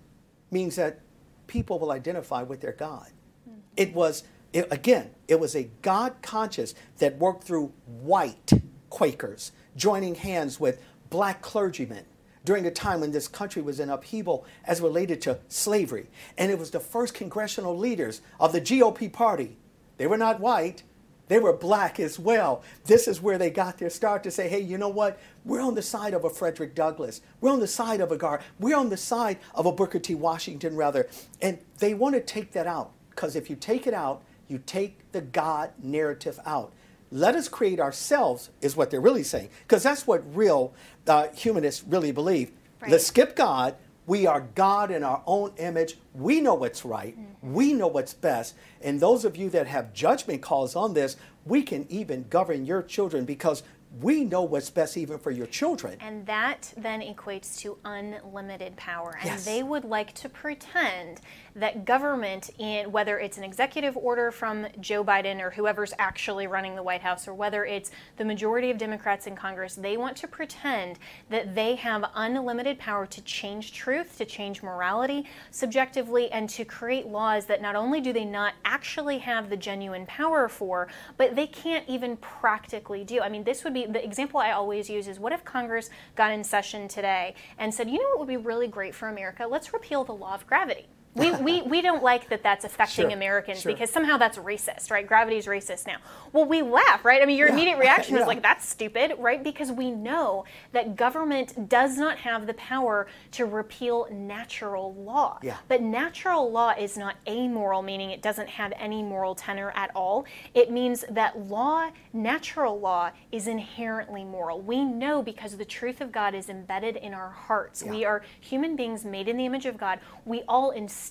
means 0.51 0.75
that 0.75 0.99
people 1.47 1.79
will 1.79 1.91
identify 1.91 2.43
with 2.43 2.61
their 2.61 2.73
God. 2.73 3.07
Mm. 3.49 3.59
It 3.77 3.93
was 3.93 4.23
it, 4.55 4.69
again, 4.71 5.11
it 5.27 5.37
was 5.37 5.53
a 5.53 5.69
God 5.81 6.15
conscious 6.21 6.73
that 6.99 7.17
worked 7.17 7.43
through 7.43 7.73
white 7.85 8.53
Quakers 8.89 9.51
joining 9.75 10.15
hands 10.15 10.61
with 10.61 10.81
black 11.09 11.41
clergymen 11.41 12.05
during 12.45 12.65
a 12.65 12.71
time 12.71 13.01
when 13.01 13.11
this 13.11 13.27
country 13.27 13.61
was 13.61 13.81
in 13.81 13.89
upheaval 13.89 14.45
as 14.63 14.79
related 14.79 15.21
to 15.23 15.39
slavery. 15.49 16.07
And 16.37 16.51
it 16.51 16.57
was 16.57 16.71
the 16.71 16.79
first 16.79 17.13
congressional 17.13 17.77
leaders 17.77 18.21
of 18.39 18.53
the 18.53 18.61
GOP 18.61 19.11
party. 19.11 19.57
They 19.97 20.07
were 20.07 20.17
not 20.17 20.39
white, 20.39 20.83
they 21.27 21.39
were 21.39 21.51
black 21.51 21.99
as 21.99 22.17
well. 22.17 22.63
This 22.85 23.09
is 23.09 23.21
where 23.21 23.37
they 23.37 23.49
got 23.49 23.77
their 23.77 23.89
start 23.89 24.23
to 24.23 24.31
say, 24.31 24.47
hey, 24.47 24.61
you 24.61 24.77
know 24.77 24.87
what? 24.87 25.19
We're 25.43 25.59
on 25.59 25.75
the 25.75 25.81
side 25.81 26.13
of 26.13 26.23
a 26.23 26.29
Frederick 26.29 26.75
Douglass. 26.75 27.19
We're 27.41 27.51
on 27.51 27.59
the 27.59 27.67
side 27.67 27.99
of 27.99 28.13
a 28.13 28.15
Gar. 28.15 28.39
We're 28.57 28.77
on 28.77 28.87
the 28.87 28.95
side 28.95 29.39
of 29.53 29.65
a 29.65 29.71
Booker 29.73 29.99
T. 29.99 30.15
Washington, 30.15 30.77
rather. 30.77 31.09
And 31.41 31.57
they 31.79 31.93
want 31.93 32.15
to 32.15 32.21
take 32.21 32.53
that 32.53 32.67
out 32.67 32.91
because 33.09 33.35
if 33.35 33.49
you 33.49 33.55
take 33.55 33.87
it 33.87 33.93
out, 33.93 34.21
you 34.47 34.59
take 34.65 35.11
the 35.11 35.21
God 35.21 35.71
narrative 35.81 36.39
out. 36.45 36.71
Let 37.11 37.35
us 37.35 37.47
create 37.47 37.79
ourselves, 37.79 38.49
is 38.61 38.75
what 38.75 38.91
they're 38.91 39.01
really 39.01 39.23
saying, 39.23 39.49
because 39.67 39.83
that's 39.83 40.05
what 40.07 40.23
real 40.35 40.73
uh, 41.07 41.27
humanists 41.29 41.83
really 41.87 42.11
believe. 42.11 42.51
Right. 42.81 42.91
Let's 42.91 43.07
skip 43.07 43.35
God. 43.35 43.75
We 44.07 44.27
are 44.27 44.41
God 44.53 44.91
in 44.91 45.03
our 45.03 45.23
own 45.25 45.53
image. 45.57 45.97
We 46.13 46.41
know 46.41 46.53
what's 46.53 46.85
right. 46.85 47.17
Mm-hmm. 47.17 47.53
We 47.53 47.73
know 47.73 47.87
what's 47.87 48.13
best. 48.13 48.55
And 48.81 48.99
those 48.99 49.25
of 49.25 49.35
you 49.35 49.49
that 49.49 49.67
have 49.67 49.93
judgment 49.93 50.41
calls 50.41 50.75
on 50.75 50.93
this, 50.93 51.17
we 51.45 51.63
can 51.63 51.85
even 51.89 52.25
govern 52.29 52.65
your 52.65 52.83
children 52.83 53.25
because 53.25 53.63
we 54.01 54.23
know 54.25 54.43
what's 54.43 54.69
best 54.69 54.97
even 54.97 55.17
for 55.17 55.31
your 55.31 55.47
children. 55.47 55.97
And 56.01 56.25
that 56.25 56.73
then 56.75 57.01
equates 57.01 57.57
to 57.59 57.77
unlimited 57.85 58.75
power. 58.75 59.15
And 59.21 59.25
Yes. 59.31 59.45
they 59.45 59.63
would 59.63 59.85
like 59.85 60.13
to 60.15 60.29
pretend 60.29 61.21
that 61.55 61.85
government, 61.85 62.49
in 62.57 62.91
whether 62.91 63.17
it's 63.17 63.37
an 63.37 63.43
executive 63.43 63.95
order 63.95 64.29
from 64.31 64.67
Joe 64.81 65.03
Biden 65.05 65.41
or 65.41 65.51
whoever's 65.51 65.93
actually 65.97 66.47
running 66.47 66.75
the 66.75 66.83
White 66.83 67.01
House, 67.01 67.27
or 67.27 67.33
whether 67.33 67.63
it's 67.63 67.91
the 68.17 68.25
majority 68.25 68.71
of 68.71 68.77
Democrats 68.77 69.25
in 69.27 69.35
Congress, 69.37 69.75
they 69.75 69.95
want 69.95 70.17
to 70.17 70.27
pretend 70.27 70.99
that 71.29 71.55
they 71.55 71.75
have 71.75 72.03
unlimited 72.13 72.77
power 72.77 73.05
to 73.05 73.21
change 73.21 73.71
truth, 73.71 74.17
to 74.17 74.25
change 74.25 74.61
morality 74.61 75.25
subjectively, 75.51 76.29
and 76.31 76.49
to 76.49 76.65
create 76.65 77.07
laws 77.07 77.45
that 77.45 77.61
not 77.61 77.75
only 77.75 78.01
do 78.01 78.11
they 78.11 78.25
not 78.25 78.53
actually 78.65 79.19
have 79.19 79.49
the 79.49 79.57
genuine 79.57 80.05
power 80.05 80.49
for, 80.49 80.87
but 81.15 81.35
they 81.35 81.47
can't 81.47 81.87
even 81.87 82.17
practically 82.17 83.05
do. 83.05 83.21
I 83.21 83.29
mean, 83.29 83.45
this 83.45 83.63
would 83.63 83.73
be 83.73 83.84
the 83.91 84.03
example 84.03 84.39
I 84.39 84.51
always 84.51 84.89
use 84.89 85.07
is 85.07 85.19
what 85.19 85.33
if 85.33 85.43
Congress 85.43 85.89
got 86.15 86.31
in 86.31 86.43
session 86.43 86.87
today 86.87 87.35
and 87.57 87.73
said, 87.73 87.89
you 87.89 87.97
know 87.97 88.09
what 88.09 88.19
would 88.19 88.27
be 88.27 88.37
really 88.37 88.67
great 88.67 88.95
for 88.95 89.07
America? 89.09 89.45
Let's 89.49 89.73
repeal 89.73 90.03
the 90.03 90.13
law 90.13 90.33
of 90.35 90.47
gravity. 90.47 90.87
We, 91.15 91.31
we, 91.41 91.61
we 91.63 91.81
don't 91.81 92.03
like 92.03 92.29
that 92.29 92.43
that's 92.43 92.65
affecting 92.65 93.05
Sure, 93.05 93.11
Americans 93.13 93.61
sure. 93.61 93.71
because 93.71 93.89
somehow 93.89 94.17
that's 94.17 94.37
racist, 94.37 94.91
right? 94.91 95.07
Gravity's 95.07 95.45
racist 95.47 95.87
now. 95.87 95.97
Well, 96.33 96.45
we 96.45 96.61
laugh, 96.61 97.03
right? 97.05 97.21
I 97.21 97.25
mean, 97.25 97.37
your 97.37 97.47
Yeah, 97.47 97.53
immediate 97.55 97.79
reaction 97.79 98.15
yeah. 98.15 98.21
is 98.21 98.27
like, 98.27 98.41
that's 98.43 98.67
stupid, 98.67 99.15
right? 99.19 99.43
Because 99.43 99.71
we 99.71 99.91
know 99.91 100.45
that 100.73 100.95
government 100.95 101.69
does 101.69 101.97
not 101.97 102.19
have 102.19 102.47
the 102.47 102.53
power 102.55 103.07
to 103.31 103.45
repeal 103.45 104.07
natural 104.11 104.93
law. 104.95 105.39
Yeah. 105.41 105.57
But 105.67 105.81
natural 105.81 106.51
law 106.51 106.73
is 106.77 106.97
not 106.97 107.15
amoral, 107.27 107.81
meaning 107.81 108.11
it 108.11 108.21
doesn't 108.21 108.49
have 108.49 108.73
any 108.77 109.01
moral 109.03 109.35
tenor 109.35 109.71
at 109.75 109.91
all. 109.95 110.25
It 110.53 110.71
means 110.71 111.05
that 111.09 111.39
law, 111.39 111.89
natural 112.13 112.79
law, 112.79 113.11
is 113.31 113.47
inherently 113.47 114.23
moral. 114.25 114.61
We 114.61 114.83
know 114.83 115.21
because 115.23 115.57
the 115.57 115.65
truth 115.65 116.01
of 116.01 116.11
God 116.11 116.35
is 116.35 116.49
embedded 116.49 116.95
in 116.97 117.13
our 117.13 117.29
hearts. 117.29 117.83
We 117.83 118.05
are 118.05 118.21
human 118.39 118.75
beings 118.75 119.05
made 119.05 119.27
in 119.27 119.37
the 119.37 119.45
image 119.45 119.65
of 119.65 119.77
God. 119.77 119.99
We 120.25 120.43
all 120.47 120.71
instinctively, 120.71 121.04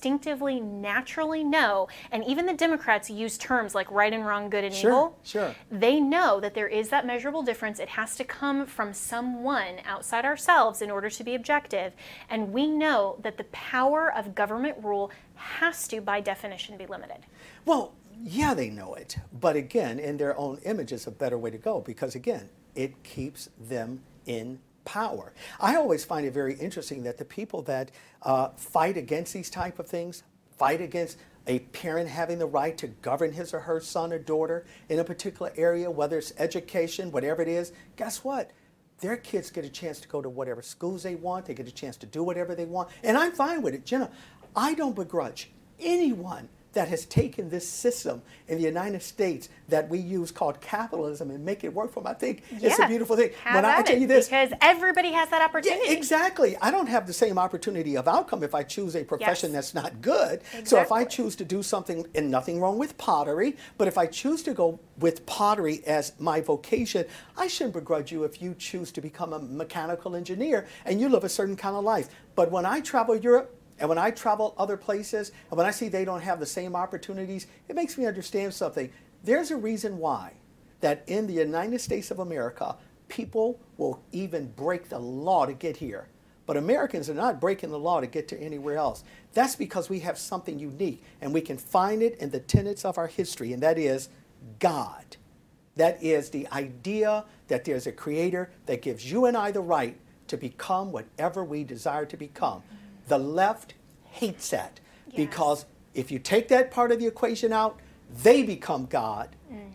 naturally 0.60 1.44
know, 1.44 1.88
and 2.10 2.24
even 2.24 2.46
the 2.46 2.54
Democrats 2.54 3.10
use 3.10 3.38
terms 3.38 3.74
like 3.74 3.90
right 3.90 4.12
and 4.12 4.26
wrong, 4.26 4.50
good 4.50 4.64
and 4.64 4.74
Sure, 4.74 4.90
evil. 4.90 5.18
sure. 5.22 5.54
They 5.70 6.00
know 6.00 6.40
that 6.40 6.54
there 6.54 6.68
is 6.68 6.88
that 6.90 7.06
measurable 7.06 7.42
difference. 7.42 7.78
It 7.78 7.88
has 7.90 8.16
to 8.16 8.24
come 8.24 8.66
from 8.66 8.92
someone 8.92 9.76
outside 9.84 10.24
ourselves 10.24 10.82
in 10.82 10.90
order 10.90 11.10
to 11.10 11.24
be 11.24 11.34
objective. 11.34 11.92
And 12.28 12.52
we 12.52 12.66
know 12.66 13.18
that 13.22 13.36
the 13.36 13.44
power 13.44 14.12
of 14.12 14.34
government 14.34 14.76
rule 14.82 15.10
has 15.34 15.86
to, 15.88 16.00
by 16.00 16.20
definition, 16.20 16.76
be 16.76 16.86
limited. 16.86 17.18
Well, 17.64 17.94
yeah, 18.22 18.54
they 18.54 18.70
know 18.70 18.94
it. 18.94 19.16
But 19.40 19.56
again, 19.56 19.98
in 19.98 20.16
their 20.16 20.36
own 20.38 20.58
image 20.64 20.92
is 20.92 21.06
a 21.06 21.10
better 21.10 21.36
way 21.38 21.50
to 21.50 21.58
go 21.58 21.80
because, 21.80 22.14
again, 22.14 22.48
it 22.74 23.02
keeps 23.02 23.48
them 23.58 24.00
in 24.26 24.58
power. 24.84 25.32
I 25.60 25.76
always 25.76 26.04
find 26.04 26.26
it 26.26 26.32
very 26.32 26.54
interesting 26.54 27.02
that 27.04 27.18
the 27.18 27.24
people 27.24 27.62
that 27.62 27.90
uh, 28.22 28.48
fight 28.56 28.96
against 28.96 29.32
these 29.32 29.50
type 29.50 29.78
of 29.78 29.86
things, 29.86 30.22
fight 30.56 30.80
against 30.80 31.18
a 31.46 31.58
parent 31.58 32.08
having 32.08 32.38
the 32.38 32.46
right 32.46 32.76
to 32.78 32.86
govern 32.86 33.32
his 33.32 33.52
or 33.52 33.60
her 33.60 33.80
son 33.80 34.12
or 34.12 34.18
daughter 34.18 34.64
in 34.88 34.98
a 34.98 35.04
particular 35.04 35.52
area, 35.56 35.90
whether 35.90 36.18
it's 36.18 36.32
education, 36.38 37.10
whatever 37.12 37.42
it 37.42 37.48
is, 37.48 37.72
guess 37.96 38.24
what? 38.24 38.50
Their 39.00 39.16
kids 39.16 39.50
get 39.50 39.64
a 39.64 39.68
chance 39.68 40.00
to 40.00 40.08
go 40.08 40.22
to 40.22 40.28
whatever 40.28 40.62
schools 40.62 41.02
they 41.02 41.16
want. 41.16 41.46
They 41.46 41.54
get 41.54 41.68
a 41.68 41.72
chance 41.72 41.96
to 41.98 42.06
do 42.06 42.22
whatever 42.22 42.54
they 42.54 42.64
want. 42.64 42.88
And 43.02 43.18
I'm 43.18 43.32
fine 43.32 43.60
with 43.60 43.74
it. 43.74 43.84
Jenna, 43.84 44.10
I 44.56 44.74
don't 44.74 44.94
begrudge 44.94 45.50
anyone 45.80 46.48
that 46.74 46.88
has 46.88 47.04
taken 47.06 47.48
this 47.48 47.68
system 47.68 48.22
in 48.48 48.58
the 48.58 48.64
United 48.64 49.02
States 49.02 49.48
that 49.68 49.88
we 49.88 49.98
use 49.98 50.30
called 50.30 50.60
capitalism 50.60 51.30
and 51.30 51.44
make 51.44 51.64
it 51.64 51.72
work 51.72 51.92
for 51.92 52.02
them. 52.02 52.10
I 52.10 52.14
think 52.14 52.42
it's 52.50 52.78
a 52.78 52.86
beautiful 52.86 53.16
thing. 53.16 53.30
Have 53.42 53.54
when 53.54 53.64
I 53.64 53.78
at 53.78 53.86
tell 53.86 53.98
you 53.98 54.06
this, 54.06 54.26
because 54.26 54.52
everybody 54.60 55.12
has 55.12 55.30
that 55.30 55.42
opportunity. 55.42 55.86
yeah, 55.86 55.96
exactly. 55.96 56.56
I 56.60 56.70
don't 56.70 56.88
have 56.88 57.06
the 57.06 57.12
same 57.12 57.38
opportunity 57.38 57.96
of 57.96 58.06
outcome 58.06 58.42
if 58.42 58.54
I 58.54 58.62
choose 58.62 58.94
a 58.96 59.04
profession 59.04 59.52
Yes. 59.52 59.72
that's 59.72 59.74
not 59.74 60.00
good. 60.02 60.42
So 60.64 60.80
if 60.80 60.92
I 60.92 61.04
choose 61.04 61.34
to 61.36 61.44
do 61.44 61.62
something, 61.62 62.06
and 62.14 62.30
nothing 62.30 62.60
wrong 62.60 62.78
with 62.78 62.96
pottery, 62.98 63.56
but 63.78 63.88
if 63.88 63.96
I 63.96 64.06
choose 64.06 64.42
to 64.44 64.52
go 64.54 64.78
with 64.98 65.24
pottery 65.26 65.82
as 65.86 66.12
my 66.18 66.40
vocation, 66.40 67.04
I 67.36 67.46
shouldn't 67.46 67.74
begrudge 67.74 68.12
you 68.12 68.24
if 68.24 68.42
you 68.42 68.54
choose 68.54 68.92
to 68.92 69.00
become 69.00 69.32
a 69.32 69.38
mechanical 69.38 70.14
engineer 70.16 70.66
and 70.84 71.00
you 71.00 71.08
live 71.08 71.24
a 71.24 71.28
certain 71.28 71.56
kind 71.56 71.76
of 71.76 71.84
life. 71.84 72.08
But 72.34 72.50
when 72.50 72.66
I 72.66 72.80
travel 72.80 73.16
Europe, 73.16 73.54
and 73.84 73.88
when 73.90 73.98
I 73.98 74.12
travel 74.12 74.54
other 74.56 74.78
places, 74.78 75.30
and 75.50 75.58
when 75.58 75.66
I 75.66 75.70
see 75.70 75.90
they 75.90 76.06
don't 76.06 76.22
have 76.22 76.40
the 76.40 76.46
same 76.46 76.74
opportunities, 76.74 77.48
it 77.68 77.76
makes 77.76 77.98
me 77.98 78.06
understand 78.06 78.54
something. 78.54 78.90
There's 79.22 79.50
a 79.50 79.58
reason 79.58 79.98
why 79.98 80.32
that 80.80 81.04
in 81.06 81.26
the 81.26 81.34
United 81.34 81.82
States 81.82 82.10
of 82.10 82.18
America, 82.18 82.76
people 83.08 83.60
will 83.76 84.02
even 84.10 84.46
break 84.52 84.88
the 84.88 84.98
law 84.98 85.44
to 85.44 85.52
get 85.52 85.76
here. 85.76 86.08
But 86.46 86.56
Americans 86.56 87.10
are 87.10 87.14
not 87.14 87.42
breaking 87.42 87.72
the 87.72 87.78
law 87.78 88.00
to 88.00 88.06
get 88.06 88.26
to 88.28 88.40
anywhere 88.40 88.78
else. 88.78 89.04
That's 89.34 89.54
because 89.54 89.90
we 89.90 90.00
have 90.00 90.16
something 90.16 90.58
unique, 90.58 91.04
and 91.20 91.34
we 91.34 91.42
can 91.42 91.58
find 91.58 92.02
it 92.02 92.16
in 92.16 92.30
the 92.30 92.40
tenets 92.40 92.86
of 92.86 92.96
our 92.96 93.08
history, 93.08 93.52
and 93.52 93.62
that 93.62 93.76
is 93.76 94.08
God. 94.60 95.18
That 95.76 96.02
is 96.02 96.30
the 96.30 96.48
idea 96.48 97.26
that 97.48 97.66
there's 97.66 97.86
a 97.86 97.92
creator 97.92 98.50
that 98.64 98.80
gives 98.80 99.12
you 99.12 99.26
and 99.26 99.36
I 99.36 99.50
the 99.50 99.60
right 99.60 99.98
to 100.28 100.38
become 100.38 100.90
whatever 100.90 101.44
we 101.44 101.64
desire 101.64 102.06
to 102.06 102.16
become. 102.16 102.62
The 103.08 103.18
left 103.18 103.74
hates 104.04 104.50
that 104.50 104.80
because 105.14 105.66
if 105.94 106.10
you 106.10 106.18
take 106.18 106.48
that 106.48 106.70
part 106.70 106.92
of 106.92 106.98
the 106.98 107.06
equation 107.06 107.52
out, 107.52 107.78
they 108.22 108.42
become 108.42 108.86
God 108.86 109.28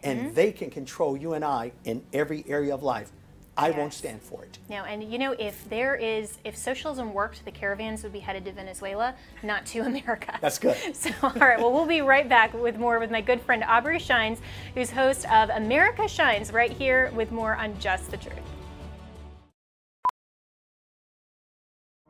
and 0.04 0.20
mm-hmm. 0.20 0.34
they 0.34 0.52
can 0.52 0.70
control 0.70 1.18
you 1.18 1.34
and 1.34 1.44
I 1.44 1.72
in 1.84 2.04
every 2.14 2.44
area 2.48 2.74
of 2.74 2.84
life. 2.84 3.12
I 3.58 3.72
won't 3.72 3.94
stand 3.94 4.22
for 4.22 4.46
it. 4.46 4.58
No, 4.70 4.86
and 4.86 5.04
you 5.04 5.20
know, 5.20 5.34
if 5.38 5.68
there 5.70 5.96
is, 5.98 6.38
if 6.46 6.56
socialism 6.56 7.14
worked, 7.14 7.44
the 7.44 7.52
caravans 7.52 8.04
would 8.04 8.14
be 8.14 8.20
headed 8.20 8.46
to 8.46 8.54
Venezuela, 8.54 9.16
not 9.44 9.66
to 9.68 9.80
America. 9.86 10.38
That's 10.42 10.60
good. 10.60 10.78
So, 10.96 11.10
all 11.22 11.32
right, 11.32 11.60
well, 11.60 11.74
we'll 11.74 11.86
be 11.86 12.02
right 12.02 12.28
back 12.28 12.54
with 12.54 12.78
more 12.78 13.00
with 13.00 13.12
my 13.12 13.20
good 13.20 13.42
friend 13.42 13.64
Aubrey 13.68 14.00
Shines, 14.00 14.40
who's 14.76 14.90
host 14.90 15.30
of 15.30 15.50
America 15.50 16.08
Shines, 16.08 16.54
right 16.54 16.72
here 16.72 17.12
with 17.14 17.32
more 17.32 17.56
on 17.56 17.78
Just 17.80 18.12
the 18.12 18.18
Truth. 18.18 18.49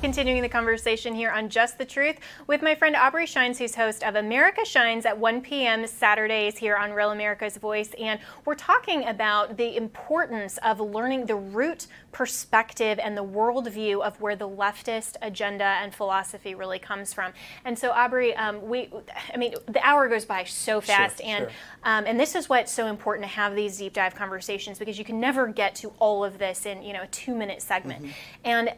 Continuing 0.00 0.42
the 0.42 0.48
conversation 0.48 1.12
here 1.12 1.32
on 1.32 1.48
Just 1.48 1.76
the 1.76 1.84
Truth 1.84 2.20
with 2.46 2.62
my 2.62 2.76
friend 2.76 2.94
Aubrey 2.94 3.26
Shines, 3.26 3.58
who's 3.58 3.74
host 3.74 4.04
of 4.04 4.14
America 4.14 4.64
Shines 4.64 5.04
at 5.04 5.18
1 5.18 5.40
p.m. 5.40 5.88
Saturdays 5.88 6.56
here 6.56 6.76
on 6.76 6.92
Real 6.92 7.10
America's 7.10 7.56
Voice. 7.56 7.90
And 7.98 8.20
we're 8.44 8.54
talking 8.54 9.04
about 9.08 9.56
the 9.56 9.76
importance 9.76 10.56
of 10.58 10.78
learning 10.78 11.26
the 11.26 11.34
root 11.34 11.88
perspective 12.12 12.98
and 13.02 13.16
the 13.16 13.24
worldview 13.24 14.02
of 14.02 14.20
where 14.20 14.36
the 14.36 14.48
leftist 14.48 15.16
agenda 15.22 15.64
and 15.64 15.94
philosophy 15.94 16.54
really 16.54 16.78
comes 16.78 17.12
from. 17.12 17.32
And 17.64 17.78
so, 17.78 17.90
Aubrey, 17.90 18.34
um, 18.34 18.66
we, 18.66 18.90
I 19.32 19.36
mean, 19.36 19.54
the 19.66 19.84
hour 19.86 20.08
goes 20.08 20.24
by 20.24 20.44
so 20.44 20.80
fast, 20.80 21.20
and 21.20 21.44
sure. 21.44 21.52
um, 21.84 22.04
and 22.06 22.18
this 22.18 22.34
is 22.34 22.48
what's 22.48 22.72
so 22.72 22.86
important 22.86 23.24
to 23.26 23.32
have 23.32 23.54
these 23.54 23.78
deep 23.78 23.92
dive 23.92 24.14
conversations 24.14 24.78
because 24.78 24.98
you 24.98 25.04
can 25.04 25.20
never 25.20 25.48
get 25.48 25.74
to 25.76 25.92
all 25.98 26.24
of 26.24 26.38
this 26.38 26.66
in 26.66 26.82
you 26.82 26.92
know 26.92 27.02
a 27.02 27.06
two 27.08 27.34
minute 27.34 27.62
segment. 27.62 28.06
And 28.44 28.72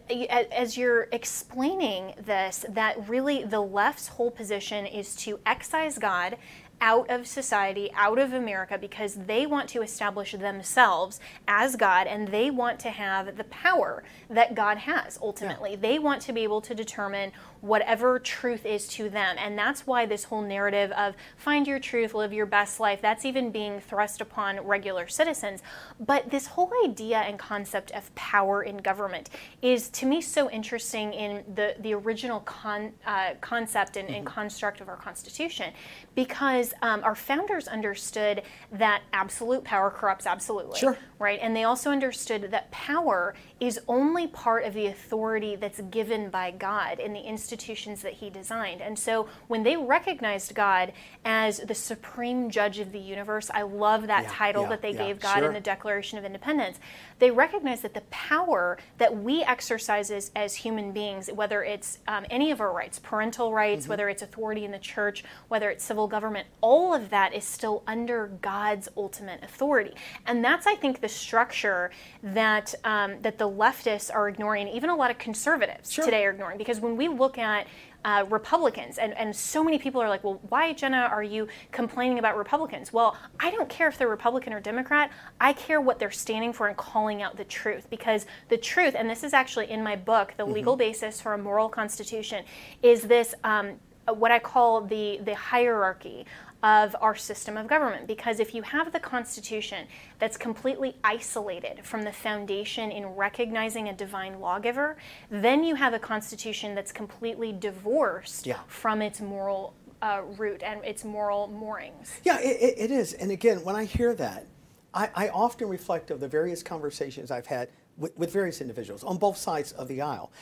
as 0.53 0.77
you're 0.77 1.09
explaining 1.13 2.15
this, 2.25 2.65
that 2.69 3.09
really 3.09 3.45
the 3.45 3.61
left's 3.61 4.09
whole 4.09 4.31
position 4.31 4.87
is 4.87 5.15
to 5.17 5.39
excise 5.47 5.99
God 5.99 6.37
out 6.81 7.11
of 7.11 7.27
society, 7.27 7.91
out 7.95 8.19
of 8.19 8.33
America, 8.33 8.79
because 8.79 9.15
they 9.15 9.47
want 9.47 9.69
to 9.71 9.83
establish 9.83 10.33
themselves 10.33 11.21
as 11.47 11.77
God 11.77 12.07
and 12.07 12.29
they 12.29 12.51
want 12.51 12.81
to 12.81 12.91
have 12.91 13.37
the 13.37 13.45
power 13.45 14.03
that 14.29 14.55
God 14.55 14.79
has 14.79 15.19
ultimately. 15.21 15.77
They 15.77 15.99
want 15.99 16.23
to 16.23 16.33
be 16.33 16.43
able 16.43 16.61
to 16.63 16.75
determine 16.75 17.33
whatever 17.61 18.19
truth 18.19 18.65
is 18.65 18.89
to 18.89 19.09
them. 19.09 19.37
And 19.39 19.59
that's 19.59 19.87
why 19.87 20.07
this 20.07 20.25
whole 20.25 20.43
narrative 20.43 20.91
of 20.93 21.15
find 21.37 21.67
your 21.67 21.79
truth, 21.79 22.15
live 22.15 22.33
your 22.33 22.47
best 22.47 22.81
life, 22.81 23.01
that's 23.01 23.25
even 23.25 23.51
being 23.51 23.81
thrust 23.81 24.21
upon 24.21 24.61
regular 24.61 25.07
citizens. 25.09 25.63
But 25.99 26.31
this 26.31 26.47
whole 26.47 26.73
idea 26.85 27.19
and 27.19 27.39
concept 27.39 27.91
of 27.93 28.15
power 28.15 28.63
in 28.63 28.79
government 28.79 29.31
is 29.63 29.89
to 29.91 30.07
me 30.07 30.21
so 30.21 30.51
interesting 30.51 31.13
in 31.13 31.45
the, 31.55 31.75
the 31.81 31.95
original 31.95 32.41
con, 32.41 32.93
uh, 33.07 33.35
concept 33.41 33.97
and, 33.97 34.09
and 34.09 34.25
construct 34.27 34.81
of 34.81 34.89
our 34.89 34.97
Constitution 34.97 35.73
because 36.15 36.73
um, 36.83 37.03
our 37.05 37.15
founders 37.15 37.69
understood 37.69 38.43
that 38.73 39.03
absolute 39.13 39.65
power 39.65 39.91
corrupts 39.91 40.27
absolutely. 40.27 40.79
Sure. 40.79 40.97
Right? 41.19 41.39
And 41.43 41.55
they 41.55 41.65
also 41.65 41.91
understood 41.91 42.51
that 42.51 42.71
power 42.71 43.35
is 43.59 43.81
only 43.89 44.27
part 44.29 44.65
of 44.65 44.75
the 44.75 44.87
authority 44.87 45.57
that's 45.57 45.81
given 45.91 46.31
by 46.31 46.51
God 46.51 46.99
in 46.99 47.13
the 47.13 47.21
institutions 47.51 48.03
that 48.03 48.15
he 48.15 48.31
designed. 48.31 48.81
And 48.81 48.97
so 48.99 49.29
when 49.49 49.63
they 49.65 49.77
recognized 49.77 50.55
God 50.55 50.93
as 51.25 51.59
the 51.59 51.75
supreme 51.75 52.49
judge 52.49 52.79
of 52.79 52.93
the 52.93 52.99
universe, 53.01 53.51
I 53.53 53.63
love 53.63 54.07
that 54.07 54.25
Yeah, 54.25 54.31
title 54.33 54.63
yeah, 54.65 54.69
that 54.69 54.83
they 54.83 54.93
yeah, 54.93 55.07
gave 55.07 55.21
God 55.21 55.39
sure. 55.39 55.49
in 55.49 55.55
the 55.55 55.61
Declaration 55.61 56.17
of 56.19 56.25
Independence. 56.25 56.79
They 57.21 57.31
recognize 57.31 57.83
that 57.83 57.95
the 57.95 58.01
power 58.11 58.77
that 58.99 59.17
we 59.17 59.43
exercise 59.45 60.11
as, 60.11 60.33
as 60.35 60.57
human 60.57 60.91
beings, 60.93 61.31
whether 61.33 61.63
it's 61.63 61.99
um, 62.09 62.25
any 62.31 62.51
of 62.51 62.61
our 62.61 62.73
rights, 62.73 62.99
parental 62.99 63.53
rights, 63.53 63.61
Mm-hmm. 63.85 63.91
whether 63.91 64.09
it's 64.09 64.23
authority 64.23 64.65
in 64.65 64.73
the 64.73 64.79
church, 64.79 65.23
whether 65.49 65.71
it's 65.71 65.85
civil 65.85 66.09
government, 66.09 66.49
all 66.61 66.93
of 66.93 67.11
that 67.11 67.33
is 67.33 67.45
still 67.45 67.83
under 67.87 68.27
God's 68.43 68.89
ultimate 68.97 69.45
authority. 69.45 69.95
And 70.27 70.45
that's, 70.45 70.67
I 70.67 70.75
think, 70.75 71.01
the 71.01 71.09
structure 71.09 71.91
that 72.23 72.75
um, 72.85 73.21
that 73.23 73.39
the 73.39 73.49
leftists 73.49 74.13
are 74.13 74.29
ignoring, 74.29 74.67
even 74.69 74.91
a 74.91 74.97
lot 74.97 75.11
of 75.11 75.19
conservatives 75.19 75.93
Sure. 75.93 76.05
today 76.05 76.25
are 76.27 76.31
ignoring. 76.31 76.59
Because 76.59 76.81
when 76.81 76.97
we 76.97 77.07
look 77.09 77.39
at 77.39 77.67
uh, 78.05 78.25
Republicans, 78.29 78.99
and, 78.99 79.17
and 79.17 79.35
so 79.35 79.63
many 79.63 79.79
people 79.79 80.01
are 80.01 80.09
like, 80.09 80.25
well, 80.25 80.41
why, 80.49 80.73
Jenna, 80.73 81.09
are 81.11 81.23
you 81.23 81.49
complaining 81.73 82.19
about 82.19 82.37
Republicans? 82.37 82.93
Well, 82.93 83.17
I 83.39 83.51
don't 83.51 83.69
care 83.69 83.89
if 83.89 83.99
they're 83.99 84.09
Republican 84.09 84.53
or 84.53 84.61
Democrat. 84.61 85.11
I 85.41 85.53
care 85.53 85.81
what 85.81 85.99
they're 85.99 86.11
standing 86.11 86.53
for 86.53 86.69
and 86.69 86.77
calling 86.77 87.23
out 87.23 87.37
the 87.37 87.45
truth. 87.45 87.89
Because 87.91 88.27
the 88.49 88.57
truth, 88.57 88.95
and 88.97 89.09
this 89.09 89.23
is 89.23 89.33
actually 89.33 89.71
in 89.71 89.83
my 89.83 89.97
book, 89.97 90.35
The 90.37 90.45
Legal 90.45 90.77
Basis 90.77 91.21
for 91.21 91.35
a 91.35 91.39
Moral 91.39 91.69
Constitution, 91.69 92.45
is 92.83 93.03
this 93.03 93.35
um, 93.45 93.79
what 94.07 94.31
I 94.31 94.39
call 94.39 94.81
the, 94.81 95.21
the 95.23 95.35
hierarchy 95.35 96.27
of 96.63 96.95
our 97.01 97.15
system 97.15 97.57
of 97.57 97.67
government. 97.67 98.07
Because 98.07 98.39
if 98.41 98.55
you 98.55 98.63
have 98.63 98.93
the 98.93 99.01
Constitution 99.01 99.87
that's 100.19 100.37
completely 100.37 100.97
isolated 101.03 101.81
from 101.85 102.03
the 102.03 102.13
foundation 102.13 102.91
in 102.91 103.07
recognizing 103.07 103.89
a 103.89 103.93
divine 103.95 104.41
lawgiver, 104.41 104.97
then 105.31 105.65
you 105.65 105.75
have 105.75 105.95
a 105.95 105.99
Constitution 105.99 106.75
that's 106.75 106.93
completely 106.93 107.53
divorced 107.53 108.47
Yeah. 108.47 108.59
from 108.67 109.03
its 109.03 109.21
moral 109.21 109.75
uh, 110.03 110.23
root 110.39 110.63
and 110.63 110.83
its 110.85 111.05
moral 111.05 111.47
moorings. 111.49 112.21
Yeah, 112.25 112.39
it, 112.41 112.75
it- 112.79 112.91
is. 112.91 113.13
And 113.15 113.31
again, 113.31 113.63
when 113.65 113.77
I 113.77 113.85
hear 113.85 114.15
that, 114.15 114.47
I, 114.95 115.11
I 115.15 115.29
often 115.29 115.69
reflect 115.69 116.11
of 116.11 116.21
the 116.21 116.29
various 116.29 116.63
conversations 116.63 117.31
I've 117.31 117.47
had 117.47 117.69
with, 117.99 118.17
with 118.17 118.33
various 118.33 118.61
individuals 118.63 119.05
on 119.05 119.19
both 119.19 119.37
sides 119.37 119.73
of 119.73 119.89
the 119.89 120.01
aisle. 120.01 120.33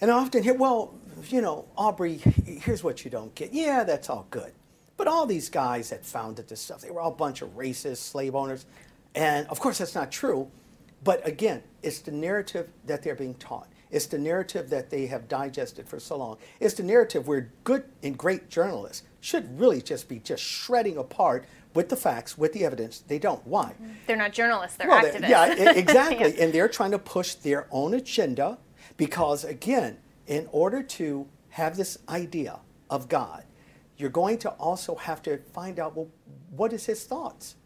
And 0.00 0.10
I 0.10 0.14
often 0.14 0.42
hear, 0.42 0.54
well, 0.54 0.94
you 1.28 1.40
know, 1.40 1.66
Aubrey, 1.76 2.16
here's 2.16 2.82
what 2.84 3.04
you 3.04 3.10
don't 3.10 3.34
get. 3.34 3.52
Yeah, 3.52 3.84
that's 3.84 4.10
all 4.10 4.26
good. 4.30 4.52
But 4.98 5.08
all 5.08 5.24
these 5.24 5.48
guys 5.48 5.88
that 5.90 6.04
founded 6.04 6.48
this 6.48 6.60
stuff, 6.60 6.82
they 6.82 6.90
were 6.90 7.00
all 7.00 7.12
a 7.12 7.14
bunch 7.14 7.40
of 7.40 7.56
racist 7.56 7.98
slave 7.98 8.34
owners. 8.34 8.66
And 9.14 9.46
of 9.46 9.58
course, 9.60 9.78
that's 9.78 9.94
not 9.94 10.12
true. 10.12 10.50
But 11.02 11.26
again, 11.26 11.62
it's 11.82 12.00
the 12.00 12.10
narrative 12.12 12.68
that 12.84 13.02
they're 13.02 13.14
being 13.14 13.34
taught. 13.36 13.68
It's 13.90 14.06
the 14.06 14.18
narrative 14.18 14.68
that 14.68 14.90
they 14.90 15.06
have 15.06 15.28
digested 15.28 15.88
for 15.88 15.98
so 15.98 16.16
long. 16.18 16.36
It's 16.60 16.74
the 16.74 16.82
narrative 16.82 17.26
where 17.26 17.50
good 17.64 17.84
and 18.02 18.18
great 18.18 18.50
journalists 18.50 19.04
should 19.20 19.58
really 19.58 19.80
just 19.80 20.08
be 20.08 20.18
just 20.18 20.42
shredding 20.42 20.98
apart 20.98 21.46
with 21.74 21.88
the 21.88 21.96
facts, 21.96 22.36
with 22.36 22.52
the 22.52 22.64
evidence. 22.64 23.00
They 23.06 23.18
don't. 23.18 23.46
Why? 23.46 23.72
They're 24.06 24.16
not 24.16 24.32
journalists, 24.32 24.76
they're 24.76 24.88
Well, 24.88 25.04
activists. 25.04 25.28
yeah, 25.28 25.70
exactly. 25.72 26.38
And 26.40 26.52
they're 26.52 26.68
trying 26.68 26.90
to 26.90 26.98
push 26.98 27.34
their 27.34 27.66
own 27.70 27.94
agenda 27.94 28.58
because, 28.96 29.44
again, 29.44 29.98
in 30.26 30.48
order 30.52 30.82
to 30.82 31.26
have 31.50 31.76
this 31.76 31.98
idea 32.08 32.58
of 32.90 33.08
God, 33.08 33.44
you're 33.98 34.10
going 34.10 34.38
to 34.38 34.50
also 34.50 34.94
have 34.94 35.22
to 35.22 35.38
find 35.52 35.78
out 35.78 35.94
well, 35.96 36.08
what 36.50 36.72
is 36.72 36.86
his 36.86 37.04
thoughts? 37.04 37.56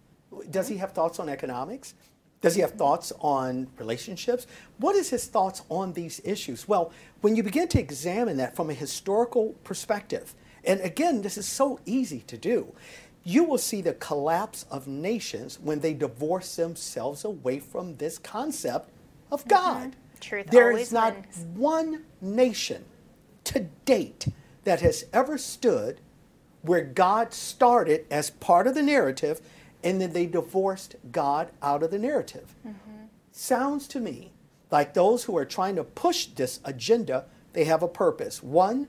Does 0.50 0.66
he 0.66 0.78
have 0.78 0.92
thoughts 0.92 1.20
on 1.20 1.28
economics? 1.28 1.94
Does 2.40 2.56
he 2.56 2.60
have 2.62 2.72
thoughts 2.72 3.12
on 3.20 3.68
relationships? 3.78 4.46
What 4.78 4.96
is 4.96 5.10
his 5.10 5.26
thoughts 5.26 5.62
on 5.68 5.92
these 5.92 6.20
issues? 6.24 6.66
Well, 6.66 6.92
when 7.20 7.36
you 7.36 7.42
begin 7.44 7.68
to 7.68 7.78
examine 7.78 8.36
that 8.38 8.56
from 8.56 8.68
a 8.68 8.74
historical 8.74 9.54
perspective, 9.62 10.34
and 10.64 10.80
again, 10.80 11.22
this 11.22 11.38
is 11.38 11.46
so 11.46 11.78
easy 11.86 12.20
to 12.20 12.36
do, 12.36 12.74
you 13.22 13.44
will 13.44 13.58
see 13.58 13.80
the 13.80 13.94
collapse 13.94 14.64
of 14.70 14.88
nations 14.88 15.60
when 15.60 15.78
they 15.78 15.94
divorce 15.94 16.56
themselves 16.56 17.24
away 17.24 17.60
from 17.60 17.96
this 17.96 18.18
concept 18.18 18.90
of 19.30 19.40
mm-hmm. 19.42 19.50
God. 19.50 19.96
Truth 20.20 20.46
There 20.50 20.76
is 20.76 20.92
not 20.92 21.14
wins. 21.14 21.46
one 21.54 22.04
nation 22.20 22.84
to 23.44 23.60
date 23.84 24.26
that 24.64 24.80
has 24.80 25.04
ever 25.12 25.38
stood 25.38 26.00
where 26.62 26.82
God 26.82 27.32
started 27.34 28.06
as 28.10 28.30
part 28.30 28.66
of 28.66 28.74
the 28.74 28.82
narrative 28.82 29.40
and 29.84 30.00
then 30.00 30.12
they 30.12 30.26
divorced 30.26 30.96
God 31.10 31.50
out 31.60 31.82
of 31.82 31.90
the 31.90 31.98
narrative. 31.98 32.54
Mm-hmm. 32.66 33.06
Sounds 33.32 33.88
to 33.88 34.00
me 34.00 34.32
like 34.70 34.94
those 34.94 35.24
who 35.24 35.36
are 35.36 35.44
trying 35.44 35.76
to 35.76 35.84
push 35.84 36.26
this 36.26 36.60
agenda, 36.64 37.26
they 37.52 37.64
have 37.64 37.82
a 37.82 37.88
purpose. 37.88 38.42
One 38.42 38.88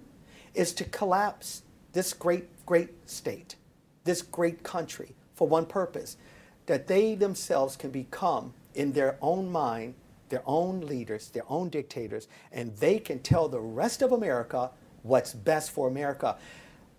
is 0.53 0.73
to 0.73 0.83
collapse 0.83 1.63
this 1.93 2.13
great, 2.13 2.65
great 2.65 3.09
state, 3.09 3.55
this 4.03 4.21
great 4.21 4.63
country 4.63 5.15
for 5.33 5.47
one 5.47 5.65
purpose 5.65 6.17
that 6.65 6.87
they 6.87 7.15
themselves 7.15 7.75
can 7.75 7.91
become, 7.91 8.53
in 8.73 8.93
their 8.93 9.17
own 9.21 9.51
mind, 9.51 9.95
their 10.29 10.43
own 10.45 10.81
leaders, 10.81 11.29
their 11.29 11.43
own 11.49 11.69
dictators, 11.69 12.27
and 12.51 12.75
they 12.77 12.97
can 12.97 13.19
tell 13.19 13.47
the 13.47 13.59
rest 13.59 14.01
of 14.01 14.11
America 14.11 14.71
what's 15.03 15.33
best 15.33 15.71
for 15.71 15.87
America. 15.87 16.37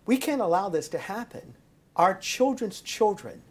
We 0.06 0.16
can't 0.16 0.40
allow 0.40 0.68
this 0.68 0.88
to 0.90 0.98
happen. 0.98 1.54
Our 1.96 2.14
children's 2.14 2.80
children 2.80 3.42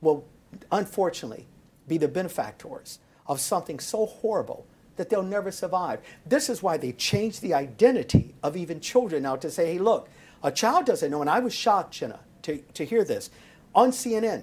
will, 0.00 0.24
unfortunately, 0.72 1.46
be 1.86 1.98
the 1.98 2.08
benefactors 2.08 2.98
of 3.26 3.40
something 3.40 3.78
so 3.78 4.06
horrible 4.06 4.66
that 4.96 5.08
they'll 5.08 5.22
never 5.22 5.50
survive. 5.50 6.00
This 6.26 6.48
is 6.48 6.62
why 6.62 6.76
they 6.76 6.92
changed 6.92 7.42
the 7.42 7.54
identity 7.54 8.34
of 8.42 8.56
even 8.56 8.80
children 8.80 9.22
now 9.22 9.36
to 9.36 9.50
say, 9.50 9.72
hey, 9.72 9.78
look, 9.78 10.08
a 10.42 10.50
child 10.50 10.86
doesn't 10.86 11.10
know. 11.10 11.20
And 11.20 11.30
I 11.30 11.38
was 11.38 11.54
shocked, 11.54 11.94
Jenna, 11.94 12.20
to, 12.42 12.58
to 12.74 12.84
hear 12.84 13.04
this 13.04 13.30
on 13.74 13.90
CNN. 13.90 14.42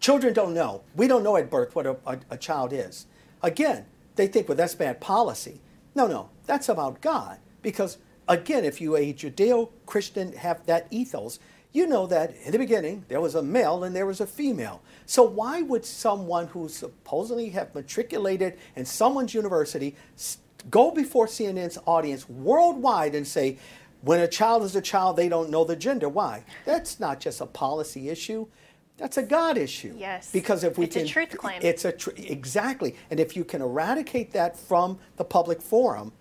Children 0.00 0.34
don't 0.34 0.54
know. 0.54 0.82
We 0.96 1.06
don't 1.06 1.22
know 1.22 1.36
at 1.36 1.48
birth 1.48 1.74
what 1.74 1.86
a, 1.86 1.96
a, 2.06 2.18
a 2.30 2.36
child 2.36 2.72
is. 2.72 3.06
Again, 3.42 3.86
they 4.16 4.26
think, 4.26 4.48
well, 4.48 4.56
that's 4.56 4.74
bad 4.74 5.00
policy. 5.00 5.60
No, 5.94 6.06
no, 6.06 6.30
that's 6.46 6.68
about 6.68 7.00
God. 7.00 7.38
Because, 7.62 7.98
again, 8.28 8.64
if 8.64 8.80
you 8.80 8.96
a 8.96 9.12
Judeo 9.12 9.70
Christian 9.86 10.32
have 10.32 10.64
that 10.66 10.86
ethos, 10.90 11.38
you 11.72 11.86
know 11.86 12.06
that 12.06 12.34
in 12.44 12.52
the 12.52 12.58
beginning 12.58 13.04
there 13.08 13.20
was 13.20 13.34
a 13.34 13.42
male 13.42 13.84
and 13.84 13.96
there 13.96 14.06
was 14.06 14.20
a 14.20 14.26
female. 14.26 14.82
So 15.06 15.22
why 15.22 15.62
would 15.62 15.84
someone 15.84 16.48
who 16.48 16.68
supposedly 16.68 17.50
have 17.50 17.74
matriculated 17.74 18.58
in 18.76 18.84
someone's 18.84 19.34
university 19.34 19.96
go 20.70 20.90
before 20.90 21.26
CNN's 21.26 21.78
audience 21.86 22.28
worldwide 22.28 23.14
and 23.14 23.26
say, 23.26 23.58
when 24.02 24.20
a 24.20 24.28
child 24.28 24.64
is 24.64 24.76
a 24.76 24.80
child, 24.80 25.16
they 25.16 25.28
don't 25.28 25.50
know 25.50 25.64
the 25.64 25.76
gender? 25.76 26.08
Why? 26.08 26.44
That's 26.64 27.00
not 27.00 27.20
just 27.20 27.40
a 27.40 27.46
policy 27.46 28.08
issue. 28.08 28.46
That's 28.98 29.16
a 29.16 29.22
God 29.22 29.56
issue. 29.56 29.94
Yes. 29.96 30.30
Because 30.30 30.64
if 30.64 30.76
we 30.76 30.84
It's 30.84 30.96
a 30.96 31.00
can, 31.00 31.08
truth 31.08 31.38
claim. 31.38 31.60
It's 31.62 31.84
a 31.84 31.92
tr- 31.92 32.10
exactly, 32.16 32.96
and 33.10 33.18
if 33.18 33.36
you 33.36 33.44
can 33.44 33.62
eradicate 33.62 34.32
that 34.32 34.58
from 34.58 34.98
the 35.16 35.24
public 35.24 35.62
forum, 35.62 36.12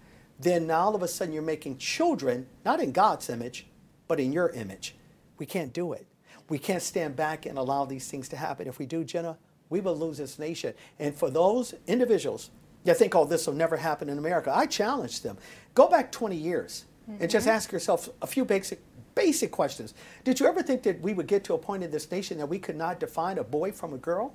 then 0.41 0.67
now 0.67 0.81
all 0.81 0.95
of 0.95 1.03
a 1.03 1.07
sudden 1.07 1.33
you're 1.33 1.43
making 1.43 1.77
children 1.77 2.47
not 2.65 2.79
in 2.79 2.91
God's 2.91 3.29
image, 3.29 3.67
but 4.07 4.19
in 4.19 4.33
your 4.33 4.49
image. 4.49 4.95
We 5.37 5.45
can't 5.45 5.73
do 5.73 5.93
it. 5.93 6.05
We 6.49 6.57
can't 6.57 6.81
stand 6.81 7.15
back 7.15 7.45
and 7.45 7.57
allow 7.57 7.85
these 7.85 8.09
things 8.09 8.27
to 8.29 8.35
happen. 8.35 8.67
If 8.67 8.79
we 8.79 8.85
do, 8.85 9.03
Jenna, 9.03 9.37
we 9.69 9.79
will 9.79 9.95
lose 9.95 10.17
this 10.17 10.37
nation. 10.37 10.73
And 10.99 11.15
for 11.15 11.29
those 11.29 11.73
individuals 11.87 12.49
that 12.83 12.97
think, 12.97 13.15
oh, 13.15 13.25
this 13.25 13.47
will 13.47 13.53
never 13.53 13.77
happen 13.77 14.09
in 14.09 14.17
America, 14.17 14.51
I 14.53 14.65
challenge 14.65 15.21
them. 15.21 15.37
Go 15.73 15.87
back 15.87 16.11
20 16.11 16.35
years 16.35 16.85
and 17.19 17.29
just 17.29 17.47
mm-hmm. 17.47 17.55
ask 17.55 17.71
yourself 17.71 18.09
a 18.21 18.27
few 18.27 18.45
basic 18.45 18.79
basic 19.13 19.51
questions. 19.51 19.93
Did 20.23 20.39
you 20.39 20.45
ever 20.45 20.63
think 20.63 20.83
that 20.83 21.01
we 21.01 21.13
would 21.13 21.27
get 21.27 21.43
to 21.45 21.53
a 21.53 21.57
point 21.57 21.83
in 21.83 21.91
this 21.91 22.09
nation 22.09 22.37
that 22.37 22.45
we 22.45 22.59
could 22.59 22.77
not 22.77 22.99
define 22.99 23.37
a 23.37 23.43
boy 23.43 23.71
from 23.71 23.93
a 23.93 23.97
girl? 23.97 24.33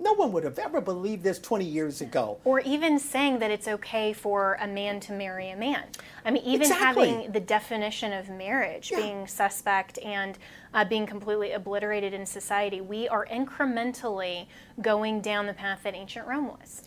No 0.00 0.12
one 0.12 0.30
would 0.32 0.44
have 0.44 0.58
ever 0.60 0.80
believed 0.80 1.24
this 1.24 1.40
20 1.40 1.64
years 1.64 2.00
ago. 2.00 2.38
Or 2.44 2.60
even 2.60 3.00
saying 3.00 3.40
that 3.40 3.50
it's 3.50 3.66
okay 3.66 4.12
for 4.12 4.56
a 4.60 4.66
man 4.66 5.00
to 5.00 5.12
marry 5.12 5.50
a 5.50 5.56
man. 5.56 5.84
I 6.24 6.30
mean, 6.30 6.44
even 6.44 6.62
Exactly. 6.70 7.08
having 7.08 7.32
the 7.32 7.40
definition 7.40 8.12
of 8.12 8.28
marriage 8.30 8.92
Yeah. 8.92 8.98
being 9.00 9.26
suspect 9.26 9.98
and 9.98 10.38
uh, 10.72 10.84
being 10.84 11.04
completely 11.04 11.50
obliterated 11.52 12.14
in 12.14 12.26
society, 12.26 12.80
we 12.80 13.08
are 13.08 13.26
incrementally 13.26 14.46
going 14.80 15.20
down 15.20 15.46
the 15.46 15.54
path 15.54 15.80
that 15.82 15.94
ancient 15.96 16.28
Rome 16.28 16.46
was. 16.46 16.84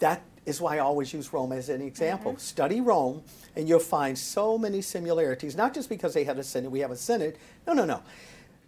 That 0.00 0.22
is 0.44 0.60
why 0.60 0.76
I 0.76 0.78
always 0.78 1.12
use 1.12 1.32
Rome 1.32 1.52
as 1.52 1.68
an 1.68 1.80
example. 1.80 2.36
Study 2.38 2.80
Rome, 2.80 3.22
and 3.54 3.68
you'll 3.68 3.78
find 3.78 4.18
so 4.18 4.58
many 4.58 4.80
similarities, 4.80 5.54
not 5.56 5.74
just 5.74 5.88
because 5.88 6.12
they 6.14 6.24
had 6.24 6.38
a 6.38 6.42
Senate, 6.42 6.70
we 6.70 6.80
have 6.80 6.90
a 6.90 6.96
Senate. 6.96 7.36
No, 7.66 7.72
no, 7.72 7.84
no. 7.84 8.02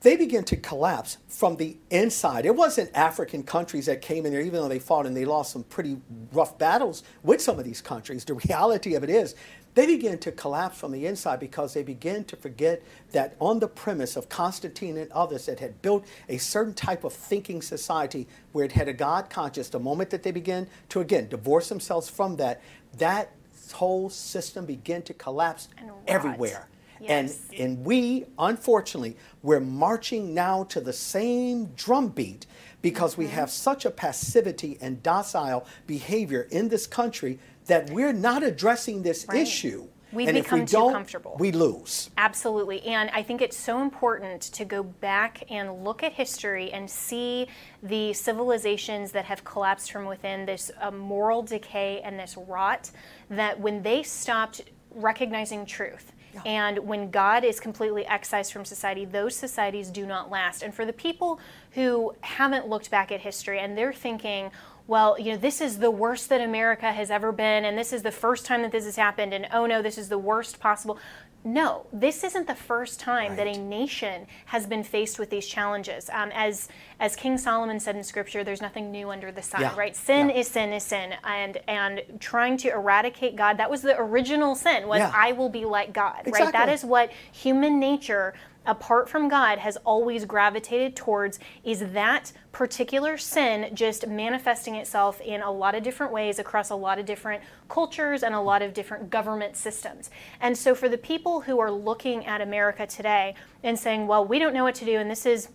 They 0.02 0.16
begin 0.16 0.44
to 0.44 0.56
collapse 0.56 1.18
from 1.28 1.56
the 1.56 1.76
inside. 1.90 2.46
It 2.46 2.56
wasn't 2.56 2.90
African 2.94 3.42
countries 3.42 3.84
that 3.86 4.00
came 4.00 4.24
in 4.24 4.32
there, 4.32 4.40
even 4.40 4.54
though 4.54 4.68
they 4.68 4.78
fought 4.78 5.04
and 5.04 5.14
they 5.14 5.26
lost 5.26 5.52
some 5.52 5.62
pretty 5.64 5.98
rough 6.32 6.56
battles 6.56 7.02
with 7.22 7.42
some 7.42 7.58
of 7.58 7.66
these 7.66 7.82
countries. 7.82 8.24
The 8.24 8.34
reality 8.34 8.94
of 8.94 9.04
it 9.04 9.10
is, 9.10 9.34
they 9.74 9.86
begin 9.86 10.18
to 10.18 10.32
collapse 10.32 10.78
from 10.78 10.90
the 10.90 11.06
inside 11.06 11.38
because 11.38 11.74
they 11.74 11.82
begin 11.82 12.24
to 12.24 12.36
forget 12.36 12.82
that 13.12 13.36
on 13.38 13.60
the 13.60 13.68
premise 13.68 14.16
of 14.16 14.28
Constantine 14.28 14.96
and 14.96 15.12
others 15.12 15.46
that 15.46 15.60
had 15.60 15.80
built 15.82 16.06
a 16.28 16.38
certain 16.38 16.74
type 16.74 17.04
of 17.04 17.12
thinking 17.12 17.62
society 17.62 18.26
where 18.52 18.64
it 18.64 18.72
had 18.72 18.88
a 18.88 18.92
God 18.92 19.30
conscious, 19.30 19.68
the 19.68 19.78
moment 19.78 20.10
that 20.10 20.22
they 20.22 20.32
begin 20.32 20.66
to 20.88 21.00
again 21.00 21.28
divorce 21.28 21.68
themselves 21.68 22.08
from 22.08 22.36
that, 22.36 22.62
that 22.98 23.32
whole 23.72 24.10
system 24.10 24.64
begin 24.64 25.02
to 25.02 25.14
collapse 25.14 25.68
everywhere. 26.08 26.68
Yes. 27.00 27.40
And 27.52 27.60
and 27.60 27.84
we 27.84 28.26
unfortunately 28.38 29.16
we're 29.42 29.60
marching 29.60 30.34
now 30.34 30.64
to 30.64 30.80
the 30.80 30.92
same 30.92 31.66
drumbeat 31.76 32.46
because 32.82 33.16
we 33.16 33.26
Mm-hmm. 33.26 33.34
have 33.34 33.50
such 33.50 33.84
a 33.84 33.90
passivity 33.90 34.78
and 34.80 35.02
docile 35.02 35.66
behavior 35.86 36.46
in 36.50 36.68
this 36.68 36.86
country 36.86 37.38
that 37.66 37.90
we're 37.90 38.12
not 38.12 38.42
addressing 38.42 39.02
this 39.02 39.26
Right. 39.28 39.42
issue. 39.42 39.86
We've 40.12 40.26
and 40.26 40.34
become 40.42 40.60
we 40.60 40.66
too 40.66 40.72
don't, 40.72 40.92
comfortable. 40.92 41.36
We 41.38 41.52
lose. 41.52 42.10
Absolutely. 42.18 42.82
And 42.82 43.10
I 43.10 43.22
think 43.22 43.40
it's 43.40 43.56
so 43.56 43.80
important 43.80 44.42
to 44.42 44.64
go 44.64 44.82
back 44.82 45.44
and 45.48 45.84
look 45.84 46.02
at 46.02 46.12
history 46.12 46.72
and 46.72 46.90
see 46.90 47.46
the 47.84 48.12
civilizations 48.12 49.12
that 49.12 49.24
have 49.26 49.44
collapsed 49.44 49.92
from 49.92 50.06
within 50.06 50.46
this 50.46 50.72
uh, 50.80 50.90
moral 50.90 51.42
decay 51.42 52.00
and 52.02 52.18
this 52.18 52.36
rot, 52.36 52.90
that 53.28 53.60
when 53.60 53.82
they 53.82 54.02
stopped 54.02 54.62
recognizing 54.90 55.64
truth, 55.64 56.10
and 56.44 56.78
when 56.78 57.10
God 57.10 57.44
is 57.44 57.60
completely 57.60 58.06
excised 58.06 58.52
from 58.52 58.64
society, 58.64 59.04
those 59.04 59.36
societies 59.36 59.90
do 59.90 60.06
not 60.06 60.30
last. 60.30 60.62
And 60.62 60.74
for 60.74 60.84
the 60.84 60.92
people 60.92 61.40
who 61.72 62.14
haven't 62.20 62.68
looked 62.68 62.90
back 62.90 63.12
at 63.12 63.20
history 63.20 63.58
and 63.58 63.76
they're 63.76 63.92
thinking, 63.92 64.50
well, 64.86 65.16
you 65.20 65.32
know, 65.32 65.38
this 65.38 65.60
is 65.60 65.78
the 65.78 65.90
worst 65.90 66.28
that 66.30 66.40
America 66.40 66.90
has 66.92 67.12
ever 67.12 67.30
been, 67.30 67.64
and 67.64 67.78
this 67.78 67.92
is 67.92 68.02
the 68.02 68.10
first 68.10 68.44
time 68.44 68.62
that 68.62 68.72
this 68.72 68.86
has 68.86 68.96
happened, 68.96 69.32
and 69.32 69.46
oh 69.52 69.64
no, 69.64 69.82
this 69.82 69.96
is 69.96 70.08
the 70.08 70.18
worst 70.18 70.58
possible. 70.58 70.98
No, 71.42 71.86
this 71.92 72.22
isn't 72.22 72.46
the 72.46 72.54
first 72.54 73.00
time 73.00 73.36
that 73.36 73.46
a 73.46 73.56
nation 73.58 74.26
has 74.46 74.66
been 74.66 74.84
faced 74.84 75.18
with 75.18 75.30
these 75.30 75.46
challenges. 75.46 76.10
Um, 76.12 76.30
as 76.34 76.68
as 76.98 77.16
King 77.16 77.38
Solomon 77.38 77.80
said 77.80 77.96
in 77.96 78.04
Scripture, 78.04 78.44
there's 78.44 78.60
nothing 78.60 78.90
new 78.90 79.10
under 79.10 79.32
the 79.32 79.40
sun, 79.42 79.62
Yeah, 79.62 79.74
right? 79.74 79.96
Sin 79.96 80.28
yeah. 80.28 80.36
is 80.36 80.48
sin 80.48 80.72
is 80.72 80.82
sin, 80.82 81.14
and 81.24 81.56
and 81.66 82.02
trying 82.18 82.58
to 82.58 82.70
eradicate 82.70 83.36
God. 83.36 83.56
That 83.56 83.70
was 83.70 83.80
the 83.80 83.98
original 83.98 84.54
sin. 84.54 84.86
Was 84.86 84.98
Yeah. 84.98 85.12
I 85.14 85.32
will 85.32 85.48
be 85.48 85.64
like 85.64 85.94
God, 85.94 86.28
right? 86.30 86.52
That 86.52 86.68
is 86.68 86.84
what 86.84 87.10
human 87.32 87.80
nature 87.80 88.34
apart 88.66 89.08
from 89.08 89.28
God 89.28 89.58
has 89.58 89.76
always 89.78 90.24
gravitated 90.24 90.94
towards 90.94 91.38
is 91.64 91.92
that 91.92 92.32
particular 92.52 93.16
sin 93.16 93.74
just 93.74 94.06
manifesting 94.06 94.74
itself 94.74 95.20
in 95.20 95.40
a 95.40 95.50
lot 95.50 95.74
of 95.74 95.82
different 95.82 96.12
ways 96.12 96.38
across 96.38 96.70
a 96.70 96.74
lot 96.74 96.98
of 96.98 97.06
different 97.06 97.42
cultures 97.68 98.22
and 98.22 98.34
a 98.34 98.40
lot 98.40 98.60
of 98.62 98.74
different 98.74 99.08
government 99.08 99.56
systems. 99.56 100.10
And 100.40 100.56
so 100.56 100.74
for 100.74 100.88
the 100.88 100.98
people 100.98 101.40
who 101.40 101.58
are 101.58 101.70
looking 101.70 102.26
at 102.26 102.40
America 102.40 102.86
today 102.86 103.34
and 103.62 103.78
saying, 103.78 104.06
well, 104.06 104.24
we 104.24 104.38
don't 104.38 104.52
know 104.52 104.64
what 104.64 104.74
to 104.76 104.84
do 104.84 104.98
and 104.98 105.10
this 105.10 105.26
is 105.26 105.48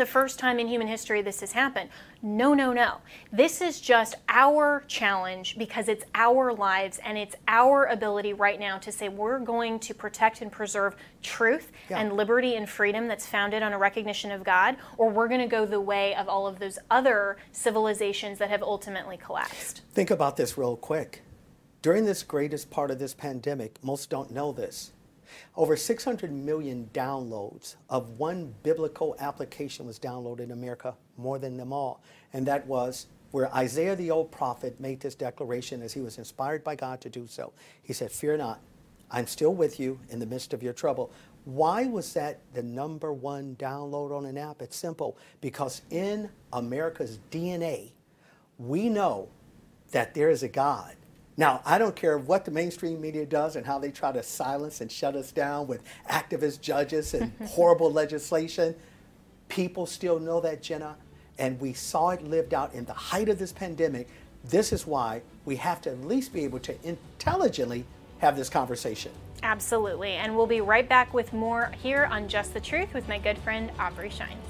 the 0.00 0.06
first 0.06 0.38
time 0.38 0.58
in 0.58 0.66
human 0.66 0.86
history 0.88 1.20
this 1.20 1.40
has 1.40 1.52
happened. 1.52 1.90
No, 2.22 2.54
no, 2.54 2.72
no. 2.72 2.96
This 3.30 3.60
is 3.60 3.82
just 3.82 4.14
our 4.30 4.82
challenge 4.88 5.58
because 5.58 5.88
it's 5.88 6.04
our 6.14 6.54
lives 6.54 6.98
and 7.04 7.18
it's 7.18 7.36
our 7.46 7.84
ability 7.84 8.32
right 8.32 8.58
now 8.58 8.78
to 8.78 8.90
say 8.90 9.10
we're 9.10 9.38
going 9.38 9.78
to 9.80 9.92
protect 9.92 10.40
and 10.40 10.50
preserve 10.50 10.96
truth 11.22 11.70
Yeah. 11.90 11.98
and 12.00 12.14
liberty 12.14 12.56
and 12.56 12.66
freedom 12.66 13.08
that's 13.08 13.26
founded 13.26 13.62
on 13.62 13.74
a 13.74 13.78
recognition 13.78 14.30
of 14.30 14.42
God, 14.42 14.78
or 14.96 15.10
we're 15.10 15.28
going 15.28 15.42
to 15.42 15.46
go 15.46 15.66
the 15.66 15.80
way 15.82 16.14
of 16.14 16.30
all 16.30 16.46
of 16.46 16.58
those 16.58 16.78
other 16.90 17.36
civilizations 17.52 18.38
that 18.38 18.48
have 18.48 18.62
ultimately 18.62 19.18
collapsed. 19.18 19.82
Think 19.92 20.10
about 20.10 20.38
this 20.38 20.56
real 20.56 20.76
quick. 20.78 21.20
During 21.82 22.06
this 22.06 22.22
greatest 22.22 22.70
part 22.70 22.90
of 22.90 22.98
this 22.98 23.12
pandemic, 23.12 23.84
most 23.84 24.08
don't 24.08 24.30
know 24.30 24.50
this. 24.50 24.92
Over 25.56 25.76
600 25.76 26.32
million 26.32 26.88
downloads 26.92 27.76
of 27.88 28.18
one 28.18 28.54
biblical 28.62 29.16
application 29.18 29.86
was 29.86 29.98
downloaded 29.98 30.40
in 30.40 30.50
America, 30.52 30.94
more 31.16 31.38
than 31.38 31.56
them 31.56 31.72
all. 31.72 32.02
And 32.32 32.46
that 32.46 32.66
was 32.66 33.06
where 33.30 33.54
Isaiah 33.54 33.96
the 33.96 34.10
old 34.10 34.30
prophet 34.30 34.80
made 34.80 35.00
this 35.00 35.14
declaration 35.14 35.82
as 35.82 35.92
he 35.92 36.00
was 36.00 36.18
inspired 36.18 36.64
by 36.64 36.74
God 36.74 37.00
to 37.02 37.08
do 37.08 37.26
so. 37.26 37.52
He 37.82 37.92
said, 37.92 38.10
Fear 38.10 38.38
not, 38.38 38.60
I'm 39.10 39.26
still 39.26 39.54
with 39.54 39.80
you 39.80 40.00
in 40.08 40.18
the 40.18 40.26
midst 40.26 40.52
of 40.52 40.62
your 40.62 40.72
trouble. 40.72 41.12
Why 41.44 41.86
was 41.86 42.12
that 42.14 42.40
the 42.52 42.62
number 42.62 43.12
one 43.12 43.56
download 43.56 44.16
on 44.16 44.26
an 44.26 44.36
app? 44.36 44.60
It's 44.62 44.76
simple 44.76 45.16
because 45.40 45.82
in 45.90 46.28
America's 46.52 47.18
DNA, 47.30 47.92
we 48.58 48.88
know 48.88 49.28
that 49.92 50.14
there 50.14 50.30
is 50.30 50.42
a 50.42 50.48
God. 50.48 50.96
Now, 51.36 51.62
I 51.64 51.78
don't 51.78 51.96
care 51.96 52.18
what 52.18 52.44
the 52.44 52.50
mainstream 52.50 53.00
media 53.00 53.24
does 53.24 53.56
and 53.56 53.64
how 53.64 53.78
they 53.78 53.90
try 53.90 54.12
to 54.12 54.22
silence 54.22 54.80
and 54.80 54.90
shut 54.90 55.16
us 55.16 55.32
down 55.32 55.66
with 55.66 55.82
activist 56.08 56.60
judges 56.60 57.14
and 57.14 57.32
horrible 57.46 57.90
legislation. 57.90 58.74
People 59.48 59.86
still 59.86 60.18
know 60.18 60.40
that, 60.40 60.62
Jenna, 60.62 60.96
and 61.38 61.58
we 61.60 61.72
saw 61.72 62.10
it 62.10 62.22
lived 62.22 62.52
out 62.52 62.74
in 62.74 62.84
the 62.84 62.92
height 62.92 63.28
of 63.28 63.38
this 63.38 63.52
pandemic. 63.52 64.08
This 64.44 64.72
is 64.72 64.86
why 64.86 65.22
we 65.44 65.56
have 65.56 65.80
to 65.82 65.90
at 65.90 66.04
least 66.04 66.32
be 66.32 66.44
able 66.44 66.60
to 66.60 66.74
intelligently 66.86 67.84
have 68.18 68.36
this 68.36 68.50
conversation. 68.50 69.12
Absolutely. 69.42 70.12
And 70.12 70.36
we'll 70.36 70.46
be 70.46 70.60
right 70.60 70.88
back 70.88 71.14
with 71.14 71.32
more 71.32 71.72
here 71.82 72.04
on 72.04 72.28
Just 72.28 72.52
the 72.52 72.60
Truth 72.60 72.92
with 72.92 73.08
my 73.08 73.18
good 73.18 73.38
friend 73.38 73.70
Aubrey 73.78 74.10
Shines. 74.10 74.49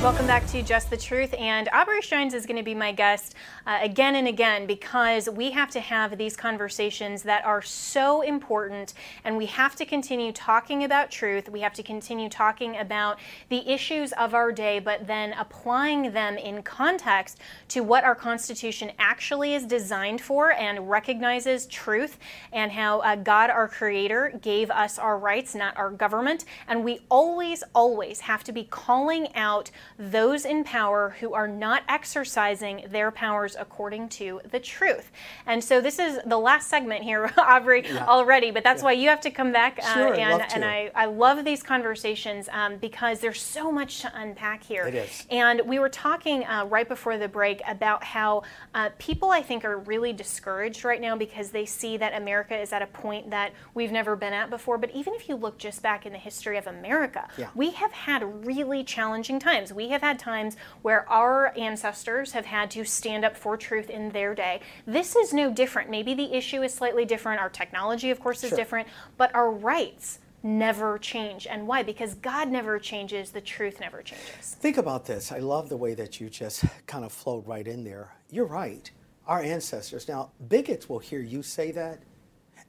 Welcome 0.00 0.28
back 0.28 0.46
to 0.52 0.62
Just 0.62 0.90
the 0.90 0.96
Truth, 0.96 1.34
and 1.34 1.68
Aubrey 1.72 2.00
Shines 2.02 2.32
is 2.32 2.46
going 2.46 2.56
to 2.56 2.62
be 2.62 2.72
my 2.72 2.92
guest 2.92 3.34
uh, 3.66 3.80
again 3.82 4.14
and 4.14 4.28
again 4.28 4.64
because 4.64 5.28
we 5.28 5.50
have 5.50 5.72
to 5.72 5.80
have 5.80 6.16
these 6.16 6.36
conversations 6.36 7.24
that 7.24 7.44
are 7.44 7.60
so 7.60 8.22
important, 8.22 8.94
and 9.24 9.36
we 9.36 9.46
have 9.46 9.74
to 9.74 9.84
continue 9.84 10.30
talking 10.30 10.84
about 10.84 11.10
truth. 11.10 11.48
We 11.48 11.62
have 11.62 11.72
to 11.72 11.82
continue 11.82 12.28
talking 12.28 12.76
about 12.76 13.18
the 13.48 13.68
issues 13.68 14.12
of 14.12 14.34
our 14.34 14.52
day, 14.52 14.78
but 14.78 15.08
then 15.08 15.32
applying 15.32 16.12
them 16.12 16.38
in 16.38 16.62
context 16.62 17.38
to 17.70 17.80
what 17.80 18.04
our 18.04 18.14
Constitution 18.14 18.92
actually 19.00 19.54
is 19.54 19.66
designed 19.66 20.20
for 20.20 20.52
and 20.52 20.88
recognizes 20.88 21.66
truth 21.66 22.18
and 22.52 22.70
how 22.70 23.00
uh, 23.00 23.16
God, 23.16 23.50
our 23.50 23.66
Creator, 23.66 24.38
gave 24.42 24.70
us 24.70 24.96
our 24.96 25.18
rights, 25.18 25.56
not 25.56 25.76
our 25.76 25.90
government. 25.90 26.44
And 26.68 26.84
we 26.84 27.00
always, 27.08 27.64
always 27.74 28.20
have 28.20 28.44
to 28.44 28.52
be 28.52 28.62
calling 28.62 29.34
out 29.34 29.72
those 29.98 30.44
in 30.44 30.62
power 30.64 31.16
who 31.20 31.34
are 31.34 31.48
not 31.48 31.82
exercising 31.88 32.84
their 32.90 33.10
powers 33.10 33.56
according 33.58 34.08
to 34.08 34.40
the 34.50 34.60
truth. 34.60 35.10
And 35.46 35.62
so 35.62 35.80
this 35.80 35.98
is 35.98 36.20
the 36.24 36.38
last 36.38 36.68
segment 36.68 37.02
here, 37.02 37.32
Aubrey, 37.38 37.84
already, 37.92 38.50
but 38.50 38.62
that's 38.62 38.82
why 38.82 38.92
you 38.92 39.08
have 39.08 39.20
to 39.22 39.30
come 39.30 39.52
back. 39.52 39.78
Uh, 39.82 39.94
Sure, 39.94 40.14
and 40.14 40.38
love 40.38 40.48
to. 40.48 40.54
and 40.54 40.64
I, 40.64 40.90
I 40.94 41.06
love 41.06 41.44
these 41.44 41.62
conversations 41.62 42.48
um, 42.52 42.76
because 42.76 43.20
there's 43.20 43.42
so 43.42 43.72
much 43.72 44.00
to 44.02 44.12
unpack 44.14 44.62
here. 44.62 44.86
It 44.86 44.94
is. 44.94 45.26
And 45.30 45.62
we 45.66 45.78
were 45.78 45.88
talking 45.88 46.44
uh, 46.44 46.66
right 46.66 46.88
before 46.88 47.18
the 47.18 47.26
break 47.28 47.60
about 47.66 48.04
how 48.04 48.42
uh, 48.74 48.90
people, 48.98 49.30
I 49.30 49.42
think, 49.42 49.64
are 49.64 49.78
really 49.78 50.12
discouraged 50.12 50.84
right 50.84 51.00
now 51.00 51.16
because 51.16 51.50
they 51.50 51.66
see 51.66 51.96
that 51.96 52.14
America 52.14 52.56
is 52.56 52.72
at 52.72 52.82
a 52.82 52.86
point 52.86 53.30
that 53.30 53.52
we've 53.74 53.90
never 53.92 54.14
been 54.14 54.32
at 54.32 54.50
before. 54.50 54.78
But 54.78 54.90
even 54.94 55.14
if 55.14 55.28
you 55.28 55.34
look 55.36 55.58
just 55.58 55.82
back 55.82 56.06
in 56.06 56.12
the 56.12 56.18
history 56.18 56.56
of 56.56 56.66
America, 56.66 57.26
Yeah. 57.36 57.48
we 57.54 57.70
have 57.72 57.90
had 57.92 58.46
really 58.46 58.84
challenging 58.84 59.38
times. 59.40 59.72
We 59.72 59.87
have 59.90 60.02
had 60.02 60.18
times 60.18 60.56
where 60.82 61.08
our 61.08 61.56
ancestors 61.58 62.32
have 62.32 62.46
had 62.46 62.70
to 62.72 62.84
stand 62.84 63.24
up 63.24 63.36
for 63.36 63.56
truth 63.56 63.90
in 63.90 64.10
their 64.10 64.34
day. 64.34 64.60
This 64.86 65.16
is 65.16 65.32
no 65.32 65.52
different. 65.52 65.90
Maybe 65.90 66.14
the 66.14 66.34
issue 66.34 66.62
is 66.62 66.72
slightly 66.74 67.04
different. 67.04 67.40
Our 67.40 67.50
technology, 67.50 68.10
of 68.10 68.20
course, 68.20 68.42
is 68.44 68.50
Sure. 68.50 68.58
different, 68.58 68.88
but 69.16 69.34
our 69.34 69.50
rights 69.50 70.18
never 70.42 70.98
change. 70.98 71.46
And 71.46 71.66
why? 71.66 71.82
Because 71.82 72.14
God 72.14 72.48
never 72.48 72.78
changes, 72.78 73.30
the 73.30 73.40
truth 73.40 73.80
never 73.80 74.02
changes. 74.02 74.54
Think 74.60 74.76
about 74.76 75.04
this. 75.04 75.32
I 75.32 75.38
love 75.38 75.68
the 75.68 75.76
way 75.76 75.94
that 75.94 76.20
you 76.20 76.30
just 76.30 76.64
kind 76.86 77.04
of 77.04 77.12
flowed 77.12 77.46
right 77.46 77.66
in 77.66 77.84
there. 77.84 78.14
You're 78.30 78.46
right. 78.46 78.90
Our 79.26 79.42
ancestors. 79.42 80.08
Now, 80.08 80.30
bigots 80.48 80.88
will 80.88 81.00
hear 81.00 81.20
you 81.20 81.42
say 81.42 81.70
that 81.72 82.00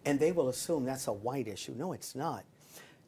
and 0.06 0.20
they 0.20 0.32
will 0.32 0.50
assume 0.50 0.86
that's 0.86 1.08
a 1.08 1.14
white 1.14 1.48
issue. 1.48 1.74
No, 1.78 1.94
it's 1.94 2.16
not. 2.16 2.44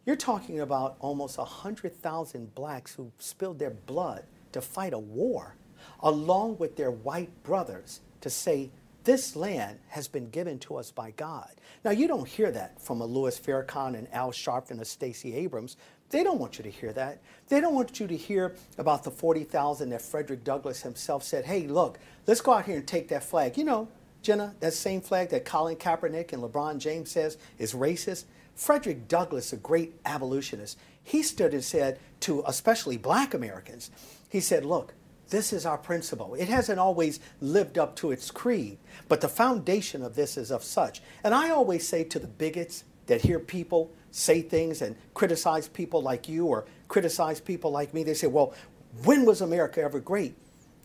You're 0.06 0.16
talking 0.16 0.60
about 0.60 0.96
almost 1.00 1.38
100,000 1.38 2.56
blacks 2.56 2.96
who 2.96 3.12
spilled 3.20 3.60
their 3.60 3.70
blood 3.70 4.24
to 4.52 4.62
fight 4.62 4.94
a 4.94 5.00
war, 5.00 5.56
along 6.02 6.58
with 6.58 6.76
their 6.76 6.92
white 6.92 7.44
brothers, 7.44 8.02
to 8.22 8.30
say, 8.30 8.72
this 9.04 9.36
land 9.36 9.80
has 9.90 10.08
been 10.08 10.30
given 10.30 10.60
to 10.60 10.76
us 10.76 10.92
by 10.92 11.12
God. 11.12 11.50
Now, 11.84 11.92
you 11.92 12.08
don't 12.08 12.28
hear 12.28 12.52
that 12.52 12.80
from 12.80 13.02
a 13.02 13.06
Louis 13.06 13.40
Farrakhan 13.40 13.96
and 13.96 14.08
Al 14.14 14.32
Sharpton 14.32 14.80
or 14.80 14.86
Stacey 14.86 15.34
Abrams 15.36 15.76
They 16.12 16.24
don't 16.24 16.40
want 16.40 16.58
you 16.58 16.64
to 16.64 16.70
hear 16.70 16.92
that. 16.94 17.20
They 17.48 17.62
don't 17.62 17.74
want 17.74 18.00
you 18.00 18.08
to 18.08 18.18
hear 18.18 18.56
about 18.78 19.04
the 19.04 19.12
40,000 19.12 19.90
that 19.90 20.02
Frederick 20.02 20.44
Douglass 20.44 20.82
himself 20.82 21.24
said, 21.24 21.46
hey, 21.46 21.68
look, 21.68 22.00
let's 22.28 22.42
go 22.42 22.54
out 22.54 22.66
here 22.66 22.76
and 22.76 22.88
take 22.88 23.08
that 23.08 23.24
flag. 23.24 23.58
You 23.58 23.64
know, 23.64 23.88
Jenna, 24.22 24.54
that 24.60 24.74
same 24.74 25.02
flag 25.02 25.30
that 25.30 25.46
Colin 25.46 25.78
Kaepernick 25.78 26.34
and 26.34 26.44
LeBron 26.44 26.78
James 26.80 27.10
says 27.10 27.38
is 27.58 27.74
racist. 27.74 28.26
Frederick 28.62 29.08
Douglass, 29.08 29.52
a 29.54 29.58
great 29.58 29.96
abolitionist, 30.06 30.78
he 31.04 31.24
stood 31.24 31.52
and 31.52 31.64
said 31.64 31.98
to 32.20 32.44
especially 32.46 32.96
black 32.96 33.34
Americans, 33.34 33.90
he 34.30 34.40
said, 34.40 34.64
look, 34.64 34.94
this 35.30 35.52
is 35.52 35.66
our 35.66 35.80
principle. 35.80 36.36
It 36.36 36.48
hasn't 36.48 36.78
always 36.78 37.20
lived 37.40 37.80
up 37.80 37.96
to 37.96 38.12
its 38.12 38.30
creed, 38.30 38.78
but 39.08 39.20
the 39.20 39.28
foundation 39.28 40.04
of 40.04 40.14
this 40.14 40.38
is 40.38 40.52
of 40.52 40.64
such. 40.64 41.02
And 41.24 41.34
I 41.34 41.50
always 41.50 41.88
say 41.88 42.04
to 42.04 42.20
the 42.20 42.28
bigots 42.28 42.84
that 43.08 43.22
hear 43.22 43.40
people 43.40 43.92
say 44.12 44.44
things 44.44 44.84
and 44.84 44.96
criticize 45.16 45.68
people 45.68 46.04
like 46.04 46.30
you 46.30 46.46
or 46.46 46.66
criticize 46.88 47.42
people 47.42 47.72
like 47.72 47.96
me, 47.96 48.04
they 48.04 48.14
say, 48.14 48.28
well, 48.28 48.54
when 49.06 49.26
was 49.26 49.42
America 49.42 49.82
ever 49.82 50.00
great? 50.00 50.36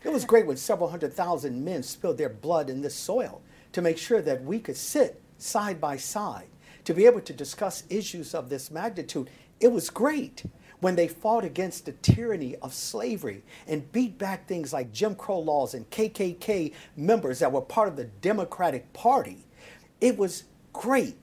It 0.02 0.10
was 0.10 0.24
great 0.24 0.46
when 0.46 0.56
several 0.56 0.88
hundred 0.88 1.12
thousand 1.12 1.62
men 1.62 1.82
spilled 1.82 2.16
their 2.16 2.30
blood 2.30 2.70
in 2.70 2.80
this 2.80 2.94
soil 2.94 3.42
to 3.72 3.82
make 3.82 3.98
sure 3.98 4.22
that 4.22 4.42
we 4.44 4.60
could 4.60 4.78
sit 4.78 5.20
side 5.36 5.78
by 5.78 5.98
side, 5.98 6.48
to 6.86 6.94
be 6.94 7.04
able 7.04 7.20
to 7.20 7.32
discuss 7.32 7.82
issues 7.90 8.34
of 8.34 8.48
this 8.48 8.70
magnitude. 8.70 9.28
It 9.60 9.68
was 9.72 9.90
great 9.90 10.44
when 10.80 10.94
they 10.94 11.08
fought 11.08 11.44
against 11.44 11.84
the 11.84 11.92
tyranny 11.92 12.54
of 12.56 12.72
slavery 12.72 13.42
and 13.66 13.90
beat 13.92 14.16
back 14.18 14.46
things 14.46 14.72
like 14.72 14.92
Jim 14.92 15.14
Crow 15.16 15.40
laws 15.40 15.74
and 15.74 15.88
KKK 15.90 16.72
members 16.96 17.40
that 17.40 17.50
were 17.50 17.60
part 17.60 17.88
of 17.88 17.96
the 17.96 18.04
Democratic 18.04 18.92
Party. 18.92 19.44
It 20.00 20.16
was 20.16 20.44
great 20.72 21.16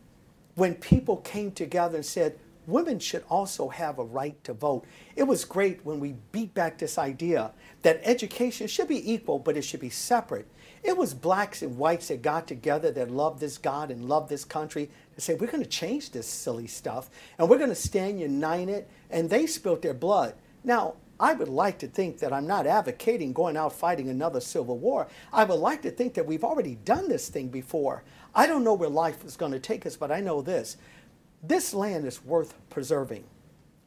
when 0.55 0.75
people 0.75 1.17
came 1.17 1.51
together 1.51 1.95
and 1.95 2.05
said, 2.05 2.37
women 2.67 2.99
should 2.99 3.23
also 3.29 3.69
have 3.69 3.99
a 3.99 4.03
right 4.03 4.41
to 4.43 4.53
vote. 4.53 4.85
It 5.15 5.23
was 5.23 5.45
great 5.45 5.85
when 5.85 5.99
we 5.99 6.15
beat 6.31 6.53
back 6.53 6.77
this 6.77 6.97
idea 6.97 7.51
that 7.83 8.01
education 8.03 8.67
should 8.67 8.87
be 8.87 9.13
equal, 9.13 9.39
but 9.39 9.55
it 9.55 9.63
should 9.63 9.79
be 9.79 9.89
separate. 9.89 10.47
It 10.83 10.97
was 10.97 11.13
blacks 11.13 11.61
and 11.61 11.77
whites 11.77 12.09
that 12.09 12.21
got 12.21 12.47
together 12.47 12.91
that 12.91 13.09
loved 13.09 13.39
this 13.39 13.57
God 13.57 13.89
and 13.89 14.09
loved 14.09 14.29
this 14.29 14.43
country 14.43 14.89
and 15.13 15.23
say, 15.23 15.33
we're 15.33 15.47
going 15.47 15.63
to 15.63 15.69
change 15.69 16.11
this 16.11 16.27
silly 16.27 16.67
stuff 16.67 17.09
and 17.37 17.49
we're 17.49 17.57
going 17.57 17.69
to 17.69 17.75
stand 17.75 18.19
united. 18.19 18.85
And 19.09 19.29
they 19.29 19.47
spilt 19.47 19.81
their 19.81 19.93
blood. 19.93 20.35
Now, 20.63 20.95
I 21.19 21.33
would 21.33 21.47
like 21.47 21.79
to 21.79 21.87
think 21.87 22.19
that 22.19 22.33
I'm 22.33 22.47
not 22.47 22.67
advocating 22.67 23.31
going 23.31 23.55
out 23.55 23.71
fighting 23.71 24.09
another 24.09 24.41
civil 24.41 24.77
war. 24.77 25.07
I 25.31 25.45
would 25.45 25.55
like 25.59 25.83
to 25.83 25.91
think 25.91 26.15
that 26.15 26.25
we've 26.25 26.43
already 26.43 26.75
done 26.75 27.07
this 27.07 27.29
thing 27.29 27.47
before. 27.47 28.03
I 28.35 28.45
don't 28.45 28.63
know 28.63 28.73
where 28.73 28.89
life 28.89 29.23
is 29.23 29.37
going 29.37 29.53
to 29.53 29.59
take 29.59 29.85
us, 29.85 29.95
but 29.95 30.11
I 30.11 30.19
know 30.19 30.41
this. 30.41 30.75
This 31.41 31.73
land 31.73 32.05
is 32.05 32.25
worth 32.25 32.55
preserving. 32.69 33.23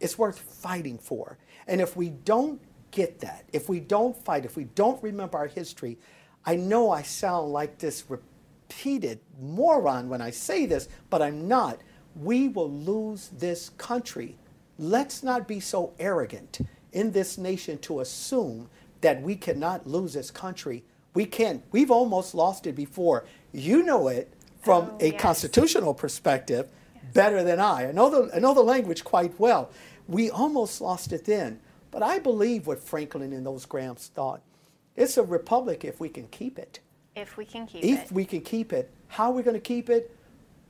It's 0.00 0.16
worth 0.16 0.38
fighting 0.38 0.98
for. 0.98 1.36
And 1.66 1.80
if 1.80 1.96
we 1.96 2.10
don't 2.10 2.60
get 2.90 3.20
that, 3.20 3.44
if 3.52 3.68
we 3.68 3.80
don't 3.80 4.16
fight, 4.24 4.44
if 4.44 4.56
we 4.56 4.64
don't 4.64 5.02
remember 5.02 5.36
our 5.36 5.48
history, 5.48 5.98
I 6.46 6.56
know 6.56 6.90
I 6.90 7.02
sound 7.02 7.52
like 7.52 7.78
this 7.78 8.04
repeated 8.08 9.20
moron 9.40 10.08
when 10.08 10.20
I 10.22 10.30
say 10.30 10.66
this, 10.66 10.88
but 11.10 11.20
I'm 11.20 11.48
not. 11.48 11.80
We 12.14 12.48
will 12.48 12.70
lose 12.70 13.28
this 13.36 13.70
country. 13.70 14.36
Let's 14.78 15.22
not 15.22 15.48
be 15.48 15.60
so 15.60 15.92
arrogant 15.98 16.60
in 16.92 17.10
this 17.12 17.36
nation 17.36 17.78
to 17.78 18.00
assume 18.00 18.68
that 19.00 19.20
we 19.22 19.36
cannot 19.36 19.86
lose 19.86 20.14
this 20.14 20.30
country. 20.30 20.84
We 21.14 21.26
can. 21.26 21.62
We've 21.72 21.90
almost 21.90 22.34
lost 22.34 22.66
it 22.66 22.74
before. 22.74 23.24
You 23.52 23.82
know 23.82 24.08
it 24.08 24.32
from 24.62 24.90
Oh, 24.92 24.98
a 25.00 25.12
yes. 25.12 25.20
constitutional 25.20 25.94
perspective 25.94 26.68
better 27.12 27.42
than 27.42 27.60
I. 27.60 27.88
I 27.88 27.92
know 27.92 28.10
the 28.10 28.34
I 28.36 28.38
know 28.38 28.54
the 28.54 28.62
language 28.62 29.04
quite 29.04 29.38
well. 29.38 29.70
We 30.08 30.30
almost 30.30 30.80
lost 30.80 31.12
it 31.12 31.24
then, 31.24 31.60
but 31.90 32.02
I 32.02 32.18
believe 32.18 32.66
what 32.66 32.78
Franklin 32.82 33.32
and 33.32 33.44
those 33.46 33.64
Grahams 33.66 34.08
thought. 34.14 34.42
It's 34.96 35.16
a 35.18 35.22
republic 35.22 35.84
if 35.84 36.00
we 36.00 36.08
can 36.08 36.26
keep 36.28 36.58
it. 36.58 36.80
If 37.14 37.36
we 37.36 37.44
can 37.44 37.66
keep 37.66 37.84
If 37.84 38.04
it. 38.06 38.12
we 38.12 38.24
can 38.24 38.40
keep 38.40 38.72
it, 38.72 38.90
how 39.08 39.30
are 39.30 39.34
we 39.34 39.42
going 39.42 39.54
to 39.56 39.60
keep 39.60 39.88
it? 39.90 40.14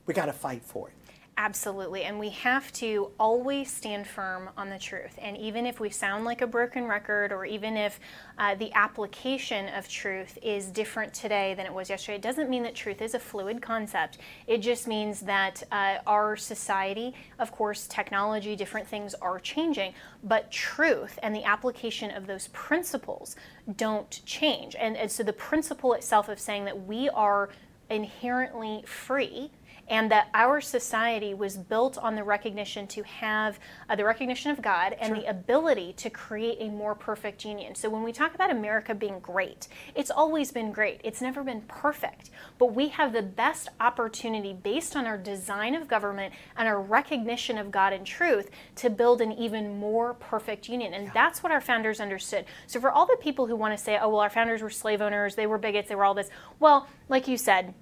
We 0.05 0.13
got 0.13 0.25
to 0.27 0.33
fight 0.33 0.63
for 0.63 0.89
it. 0.89 0.93
Absolutely. 1.39 2.03
And 2.03 2.17
we 2.17 2.29
have 2.29 2.73
to 2.73 3.11
always 3.19 3.71
stand 3.71 4.07
firm 4.07 4.49
on 4.57 4.71
the 4.71 4.79
truth. 4.79 5.19
And 5.21 5.37
even 5.37 5.67
if 5.67 5.79
we 5.79 5.91
sound 5.91 6.25
like 6.25 6.41
a 6.41 6.47
broken 6.47 6.85
record, 6.85 7.31
or 7.31 7.45
even 7.45 7.77
if 7.77 7.99
uh, 8.39 8.55
the 8.55 8.73
application 8.73 9.67
of 9.75 9.87
truth 9.87 10.39
is 10.41 10.65
different 10.65 11.13
today 11.13 11.53
than 11.53 11.67
it 11.67 11.73
was 11.73 11.91
yesterday, 11.91 12.15
it 12.15 12.23
doesn't 12.23 12.49
mean 12.49 12.63
that 12.63 12.73
truth 12.73 13.03
is 13.03 13.13
a 13.13 13.19
fluid 13.19 13.61
concept. 13.61 14.17
It 14.47 14.63
just 14.63 14.87
means 14.87 15.19
that 15.21 15.61
uh, 15.71 15.97
our 16.07 16.35
society, 16.35 17.13
of 17.37 17.51
course, 17.51 17.85
technology, 17.85 18.55
different 18.55 18.87
things 18.87 19.13
are 19.21 19.39
changing, 19.39 19.93
but 20.23 20.49
truth 20.49 21.19
and 21.21 21.35
the 21.35 21.43
application 21.43 22.09
of 22.09 22.25
those 22.25 22.47
principles 22.47 23.35
don't 23.75 24.25
change. 24.25 24.75
And, 24.75 24.97
and 24.97 25.11
so 25.11 25.21
the 25.21 25.33
principle 25.33 25.93
itself 25.93 26.29
of 26.29 26.39
saying 26.39 26.65
that 26.65 26.87
we 26.87 27.09
are 27.09 27.49
inherently 27.91 28.83
free 28.87 29.51
and 29.87 30.11
that 30.11 30.29
our 30.33 30.59
society 30.59 31.33
was 31.33 31.57
built 31.57 31.97
on 31.97 32.15
the 32.15 32.23
recognition 32.23 32.87
to 32.87 33.03
have 33.03 33.59
uh, 33.89 33.95
the 33.95 34.03
recognition 34.03 34.51
of 34.51 34.61
God 34.61 34.95
and 34.99 35.15
the 35.15 35.25
ability 35.29 35.93
to 35.93 36.09
create 36.09 36.57
a 36.59 36.69
more 36.69 36.95
perfect 36.95 37.45
union. 37.45 37.75
So 37.75 37.89
when 37.89 38.03
we 38.03 38.11
talk 38.11 38.35
about 38.35 38.51
America 38.51 38.93
being 38.93 39.19
great, 39.19 39.67
it's 39.95 40.11
always 40.11 40.51
been 40.51 40.71
great. 40.71 41.01
It's 41.03 41.21
never 41.21 41.43
been 41.43 41.61
perfect, 41.61 42.29
but 42.57 42.73
we 42.73 42.89
have 42.89 43.13
the 43.13 43.21
best 43.21 43.69
opportunity 43.79 44.53
based 44.53 44.95
on 44.95 45.05
our 45.05 45.17
design 45.17 45.75
of 45.75 45.87
government 45.87 46.33
and 46.57 46.67
our 46.67 46.81
recognition 46.81 47.57
of 47.57 47.71
God 47.71 47.93
and 47.93 48.05
truth 48.05 48.49
to 48.75 48.89
build 48.89 49.21
an 49.21 49.31
even 49.31 49.79
more 49.79 50.13
perfect 50.13 50.67
union. 50.67 50.93
And 50.93 51.11
that's 51.13 51.41
what 51.43 51.51
our 51.51 51.61
founders 51.61 51.99
understood. 51.99 52.45
So 52.67 52.79
for 52.79 52.91
all 52.91 53.05
the 53.05 53.17
people 53.17 53.47
who 53.47 53.55
want 53.55 53.77
to 53.77 53.83
say, 53.83 53.97
"Oh, 53.97 54.09
well, 54.09 54.19
our 54.19 54.29
founders 54.29 54.61
were 54.61 54.69
slave 54.69 55.01
owners, 55.01 55.35
they 55.35 55.47
were 55.47 55.57
bigots, 55.57 55.89
they 55.89 55.95
were 55.95 56.05
all 56.05 56.13
this." 56.13 56.29
Well, 56.59 56.87
like 57.09 57.27
you 57.27 57.37
said, 57.37 57.73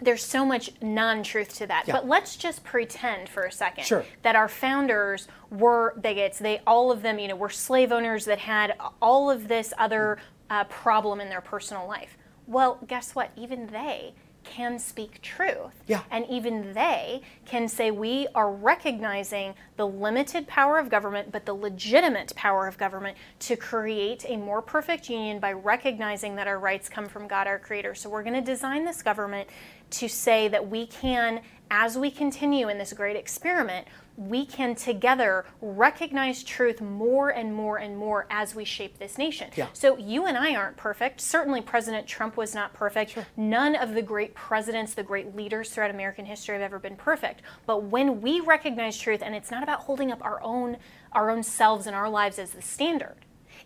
there's 0.00 0.22
so 0.24 0.44
much 0.44 0.70
non-truth 0.82 1.54
to 1.56 1.66
that. 1.66 1.84
Yeah. 1.86 1.94
But 1.94 2.08
let's 2.08 2.36
just 2.36 2.64
pretend 2.64 3.28
for 3.28 3.44
a 3.44 3.52
second 3.52 3.84
Sure. 3.84 4.04
that 4.22 4.34
our 4.34 4.48
founders 4.48 5.28
were 5.50 5.94
bigots. 6.00 6.38
They 6.38 6.60
all 6.66 6.90
of 6.90 7.02
them, 7.02 7.18
you 7.18 7.28
know, 7.28 7.36
were 7.36 7.50
slave 7.50 7.92
owners 7.92 8.24
that 8.24 8.38
had 8.38 8.76
all 9.00 9.30
of 9.30 9.48
this 9.48 9.72
other 9.78 10.18
uh, 10.50 10.64
problem 10.64 11.20
in 11.20 11.28
their 11.28 11.40
personal 11.40 11.86
life. 11.86 12.16
Well, 12.46 12.78
guess 12.86 13.14
what? 13.14 13.30
Even 13.36 13.68
they 13.68 14.14
can 14.44 14.78
speak 14.78 15.22
truth. 15.22 15.72
Yeah. 15.86 16.02
And 16.10 16.26
even 16.28 16.74
they 16.74 17.22
can 17.46 17.66
say 17.66 17.90
we 17.90 18.28
are 18.34 18.52
recognizing 18.52 19.54
the 19.76 19.86
limited 19.86 20.46
power 20.46 20.78
of 20.78 20.90
government, 20.90 21.32
but 21.32 21.46
the 21.46 21.54
legitimate 21.54 22.34
power 22.36 22.66
of 22.66 22.76
government 22.76 23.16
to 23.40 23.56
create 23.56 24.24
a 24.28 24.36
more 24.36 24.60
perfect 24.60 25.08
union 25.08 25.40
by 25.40 25.52
recognizing 25.52 26.36
that 26.36 26.46
our 26.46 26.58
rights 26.58 26.90
come 26.90 27.08
from 27.08 27.26
God, 27.26 27.46
our 27.46 27.58
Creator. 27.58 27.94
So 27.94 28.10
we're 28.10 28.22
going 28.22 28.34
to 28.34 28.42
design 28.42 28.84
this 28.84 29.02
government 29.02 29.48
to 29.98 30.08
say 30.08 30.48
that 30.48 30.68
we 30.68 30.86
can, 30.86 31.40
as 31.70 31.96
we 31.96 32.10
continue 32.10 32.68
in 32.68 32.78
this 32.78 32.92
great 32.92 33.16
experiment, 33.16 33.86
we 34.16 34.46
can 34.46 34.74
together 34.74 35.44
recognize 35.60 36.44
truth 36.44 36.80
more 36.80 37.30
and 37.30 37.52
more 37.52 37.78
and 37.78 37.96
more 37.96 38.26
as 38.30 38.54
we 38.54 38.64
shape 38.64 38.98
this 38.98 39.18
nation. 39.18 39.50
Yeah. 39.56 39.66
So 39.72 39.96
you 39.98 40.26
and 40.26 40.38
I 40.38 40.54
aren't 40.54 40.76
perfect. 40.76 41.20
Certainly, 41.20 41.62
President 41.62 42.06
Trump 42.06 42.36
was 42.36 42.54
not 42.54 42.72
perfect. 42.74 43.18
None 43.36 43.74
of 43.74 43.94
the 43.94 44.02
great 44.02 44.34
presidents, 44.34 44.94
the 44.94 45.02
great 45.02 45.34
leaders 45.34 45.70
throughout 45.70 45.90
American 45.90 46.26
history 46.26 46.54
have 46.54 46.62
ever 46.62 46.78
been 46.78 46.96
perfect. 46.96 47.42
But 47.66 47.84
when 47.84 48.20
we 48.20 48.40
recognize 48.40 48.96
truth, 48.96 49.22
and 49.22 49.34
it's 49.34 49.50
not 49.50 49.62
about 49.62 49.80
holding 49.80 50.12
up 50.12 50.24
our 50.24 50.40
own 50.42 50.76
our 51.12 51.30
own 51.30 51.42
selves 51.42 51.86
and 51.86 51.94
our 51.94 52.08
lives 52.08 52.38
as 52.38 52.50
the 52.50 52.62
standard. 52.62 53.14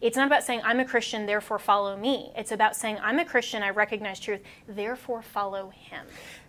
It's 0.01 0.17
not 0.17 0.27
about 0.27 0.45
saying 0.45 0.61
I'm 0.65 0.81
a 0.81 0.85
Christian, 0.85 1.27
therefore 1.27 1.59
follow 1.59 1.97
me. 1.97 2.33
It's 2.37 2.53
about 2.53 2.77
saying 2.77 2.99
I'm 3.03 3.19
a 3.19 3.25
Christian, 3.25 3.63
I 3.63 3.71
recognize 3.71 4.21
truth, 4.21 4.41
therefore 4.69 5.23
follow 5.23 5.71
him. 5.71 6.07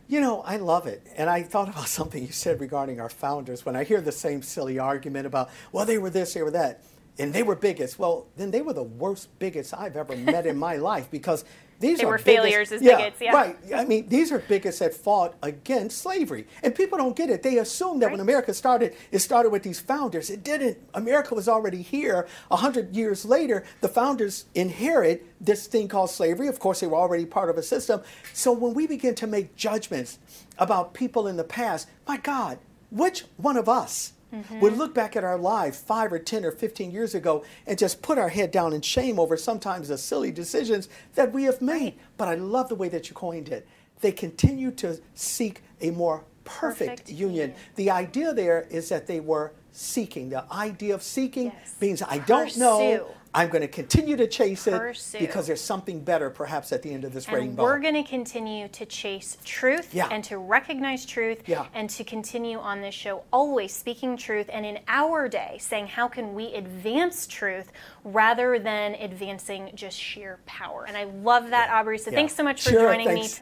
You 0.07 0.21
know, 0.21 0.41
I 0.41 0.57
love 0.57 0.87
it. 0.87 1.05
And 1.15 1.29
I 1.29 1.43
thought 1.43 1.69
about 1.69 1.87
something 1.99 2.21
you 2.21 2.31
said 2.31 2.59
regarding 2.59 2.99
our 2.99 3.09
founders. 3.09 3.65
When 3.65 3.75
I 3.75 3.83
hear 3.83 4.01
the 4.01 4.11
same 4.11 4.41
silly 4.41 4.79
argument 4.79 5.25
about, 5.25 5.49
well, 5.71 5.85
they 5.85 5.97
were 5.97 6.09
this, 6.09 6.33
they 6.33 6.41
were 6.41 6.51
that, 6.51 6.83
and 7.19 7.33
they 7.33 7.43
were 7.43 7.55
bigots. 7.55 7.99
Well, 7.99 8.27
then 8.37 8.51
they 8.51 8.61
were 8.61 8.73
the 8.73 8.83
worst 8.83 9.37
bigots 9.39 9.73
I've 9.73 9.95
ever 9.97 10.15
met 10.35 10.45
in 10.45 10.57
my 10.57 10.77
life 10.77 11.11
because 11.11 11.45
these 11.79 11.99
They 11.99 12.03
are 12.03 12.07
were 12.09 12.17
bigots- 12.17 12.23
failures 12.25 12.71
as 12.73 12.81
bigots, 12.81 13.21
yeah. 13.21 13.31
Right. 13.33 13.55
I 13.73 13.85
mean, 13.85 14.09
these 14.09 14.33
are 14.33 14.39
bigots 14.39 14.79
that 14.79 14.93
fought 14.93 15.35
against 15.41 15.99
slavery. 15.99 16.45
And 16.61 16.75
people 16.75 16.97
don't 16.97 17.15
get 17.15 17.29
it. 17.29 17.41
They 17.41 17.57
assume 17.57 17.99
that 17.99 18.11
when 18.11 18.19
America 18.19 18.53
started, 18.53 18.95
it 19.11 19.19
started 19.19 19.49
with 19.51 19.63
these 19.63 19.79
founders. 19.79 20.29
It 20.29 20.43
didn't. 20.43 20.77
America 20.93 21.33
was 21.35 21.47
already 21.47 21.81
here. 21.81 22.27
A 22.51 22.57
hundred 22.57 22.93
years 22.93 23.23
later, 23.23 23.63
the 23.79 23.87
founders 23.87 24.45
inherit 24.55 25.25
this 25.39 25.67
thing 25.67 25.87
called 25.87 26.09
slavery. 26.09 26.47
Of 26.47 26.59
course, 26.59 26.81
they 26.81 26.87
were 26.87 26.97
already 26.97 27.25
part 27.25 27.49
of 27.49 27.57
a 27.57 27.63
system. 27.63 28.01
So 28.33 28.51
when 28.51 28.73
we 28.73 28.85
begin 28.85 29.15
to 29.15 29.27
make 29.27 29.55
judgments 29.55 30.19
about 30.57 30.93
people 30.93 31.27
in 31.27 31.37
the 31.37 31.45
past, 31.45 31.87
my 32.05 32.17
God, 32.17 32.59
which 32.91 33.23
one 33.37 33.55
of 33.55 33.69
us 33.69 34.11
Mm-hmm. 34.33 34.59
would 34.59 34.77
look 34.77 34.93
back 34.93 35.15
at 35.15 35.23
our 35.23 35.37
lives 35.37 35.79
five 35.79 36.13
or 36.13 36.19
10 36.19 36.45
or 36.45 36.51
15 36.51 36.91
years 36.91 37.15
ago 37.15 37.43
and 37.65 37.77
just 37.79 38.01
put 38.03 38.17
our 38.19 38.29
head 38.29 38.51
down 38.51 38.73
in 38.73 38.81
shame 38.81 39.19
over 39.19 39.35
sometimes 39.37 39.87
the 39.87 39.97
silly 39.97 40.31
decisions 40.31 40.87
that 41.15 41.33
we 41.33 41.43
have 41.45 41.61
made? 41.61 41.95
But 42.17 42.27
I 42.27 42.35
love 42.35 42.69
the 42.69 42.75
way 42.75 42.89
that 42.89 43.09
you 43.09 43.15
coined 43.15 43.49
it. 43.49 43.67
They 44.01 44.11
continue 44.11 44.71
to 44.71 44.99
seek 45.15 45.61
a 45.81 45.91
more 45.91 46.23
perfect, 46.45 46.89
Perfect 46.89 47.09
union. 47.09 47.35
union. 47.35 47.55
The 47.75 47.89
idea 47.91 48.33
there 48.33 48.67
is 48.69 48.89
that 48.89 49.07
they 49.07 49.19
were 49.19 49.51
seeking. 49.71 50.29
The 50.29 50.45
idea 50.51 50.93
of 50.95 51.03
seeking 51.03 51.45
Yes. 51.47 51.75
means 51.79 52.01
I 52.01 52.19
don't 52.19 52.55
know. 52.57 53.07
I'm 53.33 53.49
going 53.49 53.61
to 53.61 53.67
continue 53.67 54.17
to 54.17 54.27
chase 54.27 54.65
it 54.67 54.77
Pursue. 54.77 55.19
because 55.19 55.45
there's 55.47 55.61
something 55.61 55.99
better 56.03 56.29
perhaps 56.29 56.71
at 56.71 56.81
the 56.81 56.91
end 56.91 57.03
of 57.03 57.13
this 57.13 57.27
And 57.27 57.35
rainbow. 57.35 57.63
we're 57.63 57.79
going 57.79 57.93
to 57.93 58.03
continue 58.03 58.67
to 58.69 58.85
chase 58.85 59.37
truth 59.45 59.93
Yeah. 59.93 60.07
and 60.11 60.23
to 60.25 60.37
recognize 60.39 61.05
truth 61.05 61.43
Yeah. 61.47 61.67
and 61.73 61.89
to 61.91 62.03
continue 62.03 62.57
on 62.57 62.81
this 62.81 62.95
show 62.95 63.23
always 63.31 63.71
speaking 63.73 64.17
truth 64.17 64.49
and 64.51 64.65
in 64.65 64.79
our 64.87 65.27
day 65.29 65.57
saying 65.59 65.87
how 65.87 66.07
can 66.07 66.33
we 66.33 66.53
advance 66.55 67.27
truth 67.27 67.71
rather 68.03 68.57
than 68.57 68.95
advancing 68.95 69.71
just 69.75 69.97
sheer 69.99 70.39
power. 70.45 70.85
And 70.87 70.97
I 70.97 71.03
love 71.03 71.49
that 71.51 71.69
Aubrey. 71.69 71.99
So 71.99 72.09
Yeah. 72.11 72.17
thanks 72.17 72.35
so 72.35 72.43
much 72.43 72.63
for 72.63 72.71
Sure, 72.71 72.81
joining 72.91 73.07
thanks. 73.07 73.35
me. 73.37 73.41